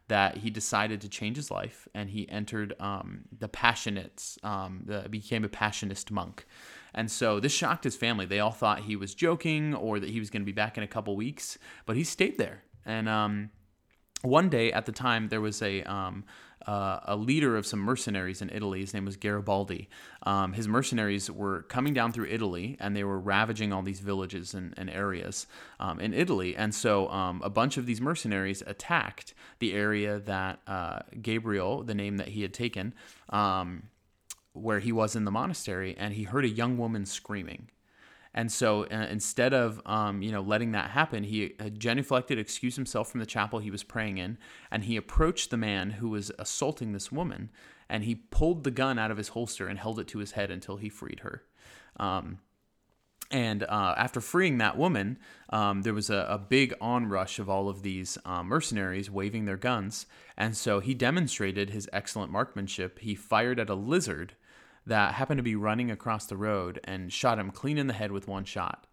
that 0.09 0.37
he 0.37 0.49
decided 0.49 0.99
to 1.01 1.07
change 1.07 1.37
his 1.37 1.49
life 1.49 1.87
and 1.93 2.09
he 2.09 2.27
entered 2.29 2.73
um, 2.79 3.21
the 3.37 3.47
Passionists, 3.47 4.43
um, 4.43 4.81
the, 4.85 5.07
became 5.09 5.45
a 5.45 5.49
Passionist 5.49 6.11
monk. 6.11 6.45
And 6.93 7.09
so 7.09 7.39
this 7.39 7.51
shocked 7.51 7.83
his 7.83 7.95
family. 7.95 8.25
They 8.25 8.39
all 8.39 8.51
thought 8.51 8.81
he 8.81 8.95
was 8.95 9.13
joking 9.13 9.75
or 9.75 9.99
that 9.99 10.09
he 10.09 10.19
was 10.19 10.29
going 10.29 10.41
to 10.41 10.45
be 10.45 10.51
back 10.51 10.77
in 10.77 10.83
a 10.83 10.87
couple 10.87 11.15
weeks, 11.15 11.57
but 11.85 11.95
he 11.95 12.03
stayed 12.03 12.37
there. 12.39 12.63
And 12.85 13.07
um, 13.07 13.51
one 14.21 14.49
day 14.49 14.71
at 14.71 14.85
the 14.85 14.91
time, 14.91 15.29
there 15.29 15.41
was 15.41 15.61
a 15.61 15.83
um, 15.83 16.25
uh, 16.65 16.99
a 17.05 17.15
leader 17.15 17.55
of 17.55 17.65
some 17.65 17.79
mercenaries 17.79 18.41
in 18.41 18.49
Italy. 18.49 18.81
His 18.81 18.93
name 18.93 19.05
was 19.05 19.15
Garibaldi. 19.15 19.89
Um, 20.23 20.53
his 20.53 20.67
mercenaries 20.67 21.31
were 21.31 21.63
coming 21.63 21.93
down 21.93 22.11
through 22.11 22.27
Italy 22.27 22.77
and 22.79 22.95
they 22.95 23.03
were 23.03 23.19
ravaging 23.19 23.71
all 23.73 23.81
these 23.81 23.99
villages 23.99 24.53
and, 24.53 24.73
and 24.77 24.89
areas 24.89 25.47
um, 25.79 25.99
in 25.99 26.13
Italy. 26.13 26.55
And 26.55 26.73
so 26.75 27.09
um, 27.09 27.41
a 27.43 27.49
bunch 27.49 27.77
of 27.77 27.85
these 27.85 28.01
mercenaries 28.01 28.61
attacked 28.67 29.33
the 29.59 29.73
area 29.73 30.19
that 30.19 30.59
uh, 30.67 30.99
Gabriel, 31.21 31.83
the 31.83 31.95
name 31.95 32.17
that 32.17 32.29
he 32.29 32.41
had 32.41 32.53
taken, 32.53 32.93
um, 33.29 33.83
where 34.53 34.79
he 34.79 34.91
was 34.91 35.15
in 35.15 35.25
the 35.25 35.31
monastery, 35.31 35.95
and 35.97 36.13
he 36.13 36.23
heard 36.23 36.43
a 36.43 36.49
young 36.49 36.77
woman 36.77 37.05
screaming. 37.05 37.69
And 38.33 38.51
so 38.51 38.83
uh, 38.85 39.07
instead 39.09 39.53
of 39.53 39.81
um, 39.85 40.21
you 40.21 40.31
know 40.31 40.41
letting 40.41 40.71
that 40.73 40.91
happen, 40.91 41.23
he 41.23 41.55
uh, 41.59 41.65
genuflected, 41.65 42.37
excused 42.37 42.75
himself 42.75 43.09
from 43.09 43.19
the 43.19 43.25
chapel 43.25 43.59
he 43.59 43.71
was 43.71 43.83
praying 43.83 44.17
in, 44.17 44.37
and 44.71 44.83
he 44.83 44.97
approached 44.97 45.49
the 45.49 45.57
man 45.57 45.91
who 45.91 46.09
was 46.09 46.31
assaulting 46.37 46.91
this 46.91 47.11
woman, 47.11 47.49
and 47.89 48.03
he 48.03 48.15
pulled 48.15 48.63
the 48.63 48.71
gun 48.71 48.99
out 48.99 49.11
of 49.11 49.17
his 49.17 49.29
holster 49.29 49.67
and 49.67 49.79
held 49.79 49.99
it 49.99 50.07
to 50.09 50.19
his 50.19 50.31
head 50.31 50.51
until 50.51 50.77
he 50.77 50.89
freed 50.89 51.21
her. 51.21 51.43
Um, 51.97 52.39
and 53.31 53.63
uh, 53.63 53.93
after 53.95 54.21
freeing 54.21 54.57
that 54.57 54.77
woman, 54.77 55.19
um, 55.51 55.83
there 55.83 55.93
was 55.93 56.09
a, 56.09 56.25
a, 56.29 56.37
big 56.39 56.73
onrush 56.81 57.37
of 57.37 57.47
all 57.47 57.69
of 57.69 57.83
these 57.83 58.17
uh, 58.25 58.41
mercenaries 58.41 59.11
waving 59.11 59.45
their 59.45 59.57
guns. 59.57 60.07
And 60.35 60.57
so 60.57 60.79
he 60.79 60.95
demonstrated 60.95 61.69
his 61.69 61.87
excellent 61.93 62.31
marksmanship. 62.31 62.99
He 62.99 63.13
fired 63.13 63.59
at 63.59 63.69
a 63.69 63.75
lizard 63.75 64.33
that 64.89 65.15
happened 65.15 65.39
to 65.39 65.43
be 65.43 65.55
running 65.55 65.89
across 65.89 66.25
the 66.25 66.37
road 66.37 66.79
and 66.83 67.11
shot 67.11 67.39
him 67.39 67.51
clean 67.51 67.77
in 67.77 67.87
the 67.87 67.93
head 67.93 68.11
with 68.11 68.27
one 68.27 68.43
shot. 68.43 68.87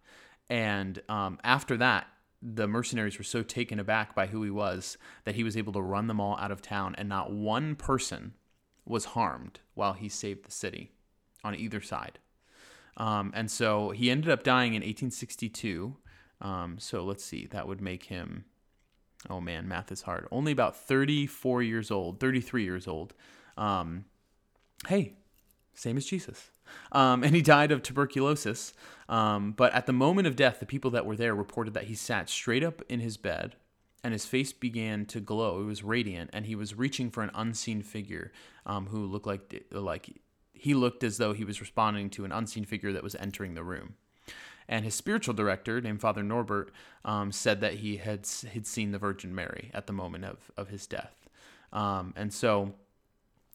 And 0.49 1.01
um, 1.09 1.39
after 1.43 1.77
that, 1.77 2.07
the 2.41 2.67
mercenaries 2.67 3.17
were 3.17 3.23
so 3.23 3.43
taken 3.43 3.79
aback 3.79 4.15
by 4.15 4.27
who 4.27 4.43
he 4.43 4.49
was 4.49 4.97
that 5.25 5.35
he 5.35 5.43
was 5.43 5.57
able 5.57 5.73
to 5.73 5.81
run 5.81 6.07
them 6.07 6.21
all 6.21 6.37
out 6.37 6.51
of 6.51 6.61
town, 6.61 6.95
and 6.97 7.09
not 7.09 7.31
one 7.31 7.75
person 7.75 8.33
was 8.85 9.05
harmed 9.05 9.59
while 9.73 9.93
he 9.93 10.07
saved 10.07 10.45
the 10.45 10.51
city 10.51 10.91
on 11.43 11.55
either 11.55 11.81
side. 11.81 12.19
Um, 12.95 13.31
and 13.35 13.49
so 13.51 13.91
he 13.91 14.09
ended 14.09 14.29
up 14.29 14.43
dying 14.43 14.73
in 14.73 14.81
1862. 14.81 15.97
Um, 16.41 16.77
so 16.79 17.03
let's 17.03 17.23
see, 17.23 17.47
that 17.47 17.67
would 17.67 17.81
make 17.81 18.05
him, 18.05 18.45
oh 19.29 19.41
man, 19.41 19.67
math 19.67 19.91
is 19.91 20.03
hard. 20.03 20.27
Only 20.31 20.51
about 20.51 20.75
34 20.75 21.63
years 21.63 21.91
old, 21.91 22.19
33 22.19 22.63
years 22.63 22.87
old. 22.87 23.13
Um, 23.57 24.05
hey, 24.87 25.15
same 25.77 25.97
as 25.97 26.05
Jesus. 26.05 26.51
Um, 26.91 27.23
and 27.23 27.35
he 27.35 27.41
died 27.41 27.71
of 27.71 27.83
tuberculosis. 27.83 28.73
Um, 29.07 29.53
but 29.53 29.73
at 29.73 29.85
the 29.85 29.93
moment 29.93 30.27
of 30.27 30.35
death, 30.35 30.59
the 30.59 30.65
people 30.65 30.91
that 30.91 31.05
were 31.05 31.15
there 31.15 31.33
reported 31.33 31.73
that 31.75 31.85
he 31.85 31.95
sat 31.95 32.29
straight 32.29 32.63
up 32.63 32.81
in 32.89 32.99
his 32.99 33.15
bed 33.17 33.55
and 34.03 34.13
his 34.13 34.25
face 34.25 34.53
began 34.53 35.05
to 35.07 35.19
glow. 35.19 35.61
It 35.61 35.65
was 35.65 35.83
radiant, 35.83 36.29
and 36.33 36.45
he 36.45 36.55
was 36.55 36.75
reaching 36.75 37.09
for 37.09 37.23
an 37.23 37.31
unseen 37.33 37.81
figure 37.81 38.31
um, 38.65 38.87
who 38.87 39.05
looked 39.05 39.25
like 39.25 39.65
like 39.71 40.09
he 40.53 40.73
looked 40.73 41.03
as 41.03 41.17
though 41.17 41.33
he 41.33 41.43
was 41.43 41.59
responding 41.59 42.09
to 42.11 42.25
an 42.25 42.31
unseen 42.31 42.65
figure 42.65 42.93
that 42.93 43.03
was 43.03 43.15
entering 43.15 43.53
the 43.53 43.63
room. 43.63 43.95
And 44.69 44.83
his 44.85 44.95
spiritual 44.95 45.33
director, 45.33 45.79
named 45.81 46.01
Father 46.01 46.23
Norbert, 46.23 46.71
um, 47.05 47.31
said 47.31 47.61
that 47.61 47.75
he 47.75 47.97
had 47.97 48.27
had 48.53 48.67
seen 48.67 48.91
the 48.91 48.97
Virgin 48.97 49.33
Mary 49.33 49.71
at 49.73 49.87
the 49.87 49.93
moment 49.93 50.25
of 50.25 50.51
of 50.55 50.69
his 50.69 50.87
death. 50.87 51.27
Um, 51.73 52.13
and 52.15 52.33
so 52.33 52.75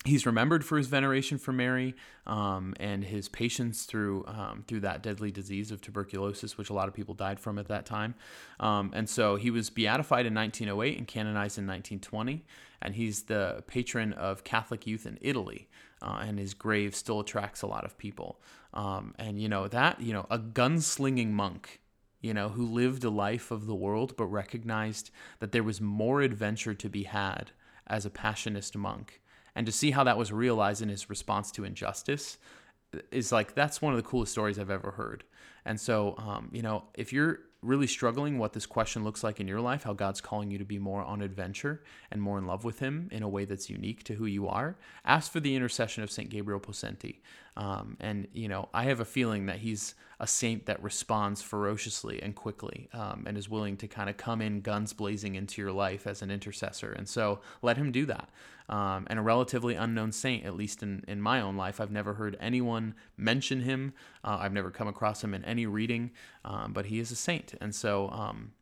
he's 0.05 0.27
remembered 0.27 0.65
for 0.65 0.77
his 0.77 0.89
veneration 0.89 1.39
for 1.39 1.53
Mary 1.53 1.95
um, 2.27 2.75
and 2.81 3.05
his 3.05 3.29
patience 3.29 3.85
through 3.85 4.25
um, 4.27 4.65
through 4.67 4.81
that 4.81 5.03
deadly 5.03 5.31
disease 5.31 5.71
of 5.71 5.81
tuberculosis, 5.81 6.59
which 6.59 6.71
a 6.71 6.73
lot 6.73 6.89
of 6.89 6.95
people 6.95 7.15
died 7.15 7.39
from 7.39 7.59
at 7.59 7.69
that 7.69 7.87
time. 7.87 8.15
Um, 8.61 8.91
and 8.95 9.09
so 9.09 9.37
he 9.37 9.51
was 9.51 9.71
beatified 9.71 10.27
in 10.27 10.35
1908 10.35 10.99
and 10.99 11.07
canonized 11.07 11.59
in 11.59 11.67
1920, 11.67 12.45
and 12.81 12.95
he's 12.95 13.25
the 13.25 13.63
patron 13.67 14.13
of 14.15 14.45
Catholic 14.45 14.87
youth 14.87 15.07
in 15.07 15.19
Italy. 15.21 15.69
Uh, 16.01 16.25
and 16.27 16.37
his 16.37 16.53
grave 16.53 16.97
still 16.97 17.21
attracts 17.21 17.63
a 17.63 17.67
lot 17.69 17.85
of 17.85 17.97
people. 17.97 18.41
Um, 18.75 19.15
and 19.21 19.41
you 19.41 19.49
know 19.49 19.69
that 19.69 20.01
you 20.01 20.13
know 20.13 20.27
a 20.31 20.39
gunslinging 20.39 21.31
monk 21.31 21.81
you 22.23 22.33
know, 22.33 22.51
who 22.51 22.65
lived 22.65 23.03
a 23.03 23.11
life 23.11 23.51
of 23.51 23.67
the 23.67 23.75
world 23.75 24.17
but 24.17 24.27
recognized 24.27 25.11
that 25.41 25.51
there 25.51 25.65
was 25.65 25.81
more 25.81 26.23
adventure 26.23 26.73
to 26.73 26.89
be 26.89 27.03
had 27.03 27.51
as 27.89 28.07
a 28.07 28.11
passionist 28.11 28.77
monk 28.77 29.21
and 29.55 29.67
to 29.67 29.73
see 29.73 29.91
how 29.91 30.05
that 30.05 30.19
was 30.19 30.33
realized 30.33 30.83
in 30.83 30.89
his 30.89 31.11
response 31.11 31.51
to 31.53 31.65
injustice 31.65 32.39
is 33.11 33.33
like 33.33 33.55
that's 33.55 33.81
one 33.81 33.93
of 33.93 33.97
the 33.97 34.09
coolest 34.09 34.33
stories 34.33 34.59
I've 34.59 34.71
ever 34.71 34.93
heard. 34.93 35.25
And 35.65 35.81
so, 35.81 36.15
um, 36.19 36.51
you 36.53 36.63
know, 36.63 36.85
if 36.95 37.13
you're 37.13 37.41
really 37.63 37.87
struggling 37.87 38.39
what 38.39 38.53
this 38.53 38.67
question 38.67 39.05
looks 39.05 39.23
like 39.23 39.39
in 39.39 39.47
your 39.47 39.61
life, 39.61 39.85
how 39.85 39.93
God's 39.93 40.21
calling 40.21 40.51
you 40.51 40.59
to 40.59 40.65
be 40.65 40.79
more 40.79 41.03
on 41.03 41.23
adventure 41.23 41.83
and 42.11 42.21
more 42.21 42.37
in 42.39 42.47
love 42.47 42.65
with 42.65 42.81
Him 42.81 43.09
in 43.13 43.23
a 43.23 43.29
way 43.29 43.45
that's 43.45 43.71
unique 43.71 44.03
to 44.05 44.15
who 44.15 44.27
you 44.27 44.49
are, 44.49 44.77
ask 45.05 45.31
for 45.31 45.39
the 45.39 45.55
intercession 45.55 46.03
of 46.03 46.11
St. 46.11 46.29
Gabriel 46.29 46.59
Possenti. 46.59 47.21
Um, 47.57 47.97
and, 48.01 48.29
you 48.33 48.49
know, 48.49 48.69
I 48.73 48.85
have 48.85 49.01
a 49.01 49.05
feeling 49.05 49.47
that 49.47 49.59
he's 49.59 49.95
a 50.21 50.27
saint 50.27 50.67
that 50.67 50.83
responds 50.83 51.43
ferociously 51.43 52.23
and 52.23 52.35
quickly 52.35 52.89
um, 52.93 53.25
and 53.27 53.37
is 53.37 53.49
willing 53.49 53.77
to 53.79 53.89
kind 53.89 54.09
of 54.09 54.17
come 54.17 54.41
in 54.41 54.61
guns 54.61 54.93
blazing 54.93 55.35
into 55.35 55.61
your 55.61 55.73
life 55.73 56.07
as 56.07 56.23
an 56.23 56.31
intercessor. 56.31 56.93
And 56.93 57.09
so 57.09 57.41
let 57.61 57.77
him 57.77 57.91
do 57.91 58.07
that 58.07 58.29
um, 58.69 59.07
and 59.11 59.19
a 59.19 59.23
relatively 59.23 59.75
unknown 59.75 60.13
saint, 60.13 60.47
at 60.47 60.55
least 60.55 60.83
in, 60.83 61.05
in 61.09 61.21
my 61.21 61.41
own 61.41 61.57
life. 61.57 61.81
I've 61.81 61.91
never 61.91 62.15
heard 62.15 62.37
anyone 62.41 62.95
mention 63.17 63.61
him. 63.61 63.93
Uh, 64.25 64.39
I've 64.41 64.53
never 64.53 64.71
come 64.71 64.89
across 64.89 65.23
him 65.23 65.35
in 65.35 65.45
any 65.45 65.67
reading, 65.67 66.13
um, 66.45 66.73
but 66.73 66.87
he 66.87 66.99
is 67.01 67.11
a 67.11 67.17
saint. 67.17 67.55
And 67.61 67.75
so 67.75 68.09
um, 68.11 68.53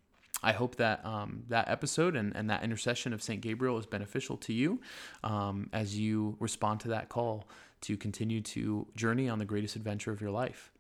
I 0.43 0.53
hope 0.53 0.77
that 0.77 1.05
um, 1.05 1.45
that 1.49 1.69
episode 1.69 2.17
and, 2.17 2.35
and 2.35 2.49
that 2.49 2.65
intercession 2.65 3.13
of 3.13 3.23
St. 3.23 3.41
Gabriel 3.41 3.79
is 3.79 3.87
beneficial 3.87 4.37
to 4.39 4.53
you 4.53 4.81
um, 5.23 5.69
as 5.73 5.99
you 5.99 6.37
respond 6.41 6.81
to 6.81 6.89
that 6.89 7.09
call 7.09 7.47
to 7.83 7.97
continue 7.97 8.41
to 8.41 8.87
journey 8.97 9.29
on 9.29 9.39
the 9.39 9.45
greatest 9.45 9.77
adventure 9.77 10.13
of 10.13 10.21
your 10.21 10.31
life. 10.31 10.73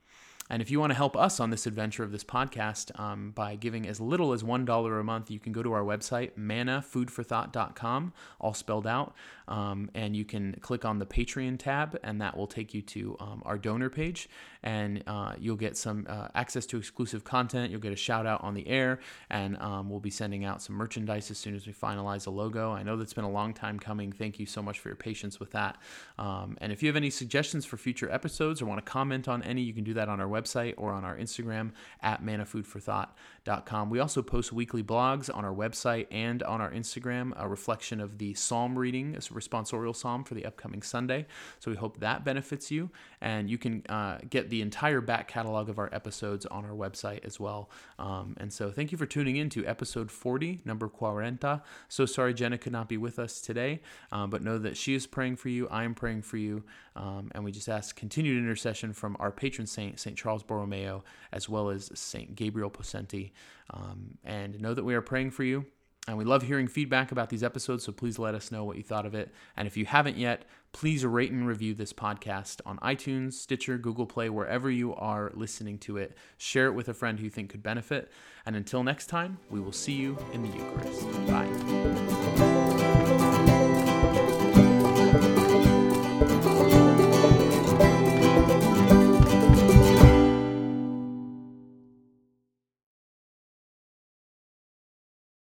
And 0.50 0.60
if 0.60 0.68
you 0.68 0.80
want 0.80 0.90
to 0.90 0.96
help 0.96 1.16
us 1.16 1.38
on 1.38 1.50
this 1.50 1.64
adventure 1.64 2.02
of 2.02 2.10
this 2.10 2.24
podcast 2.24 2.98
um, 2.98 3.30
by 3.30 3.54
giving 3.54 3.86
as 3.86 4.00
little 4.00 4.32
as 4.32 4.42
$1 4.42 5.00
a 5.00 5.04
month, 5.04 5.30
you 5.30 5.38
can 5.38 5.52
go 5.52 5.62
to 5.62 5.72
our 5.72 5.82
website, 5.82 6.32
mannafoodforthought.com, 6.36 8.12
all 8.40 8.52
spelled 8.52 8.86
out. 8.86 9.14
Um, 9.46 9.90
and 9.94 10.16
you 10.16 10.24
can 10.24 10.54
click 10.60 10.84
on 10.84 10.98
the 10.98 11.06
Patreon 11.06 11.58
tab, 11.58 11.98
and 12.02 12.20
that 12.20 12.36
will 12.36 12.46
take 12.46 12.74
you 12.74 12.82
to 12.82 13.16
um, 13.20 13.42
our 13.44 13.58
donor 13.58 13.90
page. 13.90 14.28
And 14.62 15.02
uh, 15.06 15.34
you'll 15.38 15.56
get 15.56 15.76
some 15.76 16.06
uh, 16.08 16.28
access 16.34 16.66
to 16.66 16.78
exclusive 16.78 17.24
content. 17.24 17.70
You'll 17.70 17.80
get 17.80 17.92
a 17.92 17.96
shout 17.96 18.26
out 18.26 18.42
on 18.42 18.54
the 18.54 18.66
air, 18.68 18.98
and 19.28 19.56
um, 19.58 19.88
we'll 19.88 20.00
be 20.00 20.10
sending 20.10 20.44
out 20.44 20.62
some 20.62 20.76
merchandise 20.76 21.30
as 21.30 21.38
soon 21.38 21.54
as 21.54 21.66
we 21.66 21.72
finalize 21.72 22.26
a 22.26 22.30
logo. 22.30 22.72
I 22.72 22.82
know 22.82 22.96
that's 22.96 23.14
been 23.14 23.24
a 23.24 23.30
long 23.30 23.54
time 23.54 23.78
coming. 23.78 24.12
Thank 24.12 24.38
you 24.38 24.46
so 24.46 24.62
much 24.62 24.80
for 24.80 24.88
your 24.88 24.96
patience 24.96 25.38
with 25.38 25.52
that. 25.52 25.78
Um, 26.18 26.56
and 26.60 26.72
if 26.72 26.82
you 26.82 26.88
have 26.88 26.96
any 26.96 27.10
suggestions 27.10 27.64
for 27.64 27.76
future 27.76 28.10
episodes 28.10 28.60
or 28.60 28.66
want 28.66 28.84
to 28.84 28.90
comment 28.90 29.28
on 29.28 29.42
any, 29.42 29.62
you 29.62 29.72
can 29.72 29.84
do 29.84 29.94
that 29.94 30.08
on 30.08 30.20
our 30.20 30.28
website 30.28 30.39
or 30.76 30.92
on 30.92 31.04
our 31.04 31.16
Instagram 31.16 31.72
at 32.02 32.22
mannafoodforthought.com. 32.22 33.90
We 33.90 33.98
also 33.98 34.22
post 34.22 34.52
weekly 34.52 34.82
blogs 34.82 35.34
on 35.34 35.44
our 35.44 35.54
website 35.54 36.06
and 36.10 36.42
on 36.42 36.60
our 36.60 36.70
Instagram, 36.70 37.32
a 37.36 37.48
reflection 37.48 38.00
of 38.00 38.18
the 38.18 38.34
psalm 38.34 38.78
reading, 38.78 39.16
a 39.16 39.18
responsorial 39.18 39.94
psalm 39.94 40.24
for 40.24 40.34
the 40.34 40.44
upcoming 40.44 40.82
Sunday. 40.82 41.26
So 41.58 41.70
we 41.70 41.76
hope 41.76 42.00
that 42.00 42.24
benefits 42.24 42.70
you. 42.70 42.90
And 43.20 43.50
you 43.50 43.58
can 43.58 43.84
uh, 43.88 44.18
get 44.28 44.50
the 44.50 44.62
entire 44.62 45.00
back 45.00 45.28
catalog 45.28 45.68
of 45.68 45.78
our 45.78 45.88
episodes 45.92 46.46
on 46.46 46.64
our 46.64 46.72
website 46.72 47.24
as 47.24 47.38
well. 47.38 47.70
Um, 47.98 48.36
and 48.38 48.52
so 48.52 48.70
thank 48.70 48.92
you 48.92 48.98
for 48.98 49.06
tuning 49.06 49.36
in 49.36 49.50
to 49.50 49.66
episode 49.66 50.10
40, 50.10 50.60
number 50.64 50.88
40. 50.88 51.60
So 51.88 52.06
sorry 52.06 52.34
Jenna 52.34 52.58
could 52.58 52.72
not 52.72 52.88
be 52.88 52.96
with 52.96 53.18
us 53.18 53.40
today, 53.40 53.80
um, 54.12 54.30
but 54.30 54.42
know 54.42 54.58
that 54.58 54.76
she 54.76 54.94
is 54.94 55.06
praying 55.06 55.36
for 55.36 55.48
you. 55.48 55.68
I 55.68 55.84
am 55.84 55.94
praying 55.94 56.22
for 56.22 56.36
you. 56.36 56.64
Um, 57.00 57.30
and 57.34 57.42
we 57.42 57.50
just 57.50 57.68
ask 57.68 57.96
continued 57.96 58.36
intercession 58.36 58.92
from 58.92 59.16
our 59.18 59.32
patron 59.32 59.66
saint, 59.66 59.98
St. 59.98 60.16
Charles 60.16 60.42
Borromeo, 60.42 61.02
as 61.32 61.48
well 61.48 61.70
as 61.70 61.90
St. 61.94 62.36
Gabriel 62.36 62.70
Possenti. 62.70 63.32
Um, 63.70 64.18
and 64.22 64.60
know 64.60 64.74
that 64.74 64.84
we 64.84 64.94
are 64.94 65.00
praying 65.00 65.30
for 65.30 65.42
you. 65.42 65.64
And 66.06 66.18
we 66.18 66.24
love 66.24 66.42
hearing 66.42 66.66
feedback 66.66 67.12
about 67.12 67.28
these 67.28 67.42
episodes, 67.42 67.84
so 67.84 67.92
please 67.92 68.18
let 68.18 68.34
us 68.34 68.50
know 68.50 68.64
what 68.64 68.76
you 68.76 68.82
thought 68.82 69.06
of 69.06 69.14
it. 69.14 69.32
And 69.56 69.68
if 69.68 69.76
you 69.76 69.84
haven't 69.86 70.16
yet, 70.16 70.44
please 70.72 71.04
rate 71.04 71.30
and 71.30 71.46
review 71.46 71.72
this 71.74 71.92
podcast 71.92 72.60
on 72.66 72.78
iTunes, 72.78 73.34
Stitcher, 73.34 73.78
Google 73.78 74.06
Play, 74.06 74.28
wherever 74.28 74.70
you 74.70 74.94
are 74.94 75.30
listening 75.34 75.78
to 75.80 75.98
it. 75.98 76.16
Share 76.36 76.66
it 76.66 76.72
with 76.72 76.88
a 76.88 76.94
friend 76.94 77.18
who 77.18 77.24
you 77.24 77.30
think 77.30 77.50
could 77.50 77.62
benefit. 77.62 78.10
And 78.44 78.56
until 78.56 78.82
next 78.82 79.06
time, 79.06 79.38
we 79.50 79.60
will 79.60 79.72
see 79.72 79.94
you 79.94 80.18
in 80.32 80.42
the 80.42 80.48
Eucharist. 80.48 81.26
Bye. 81.26 82.49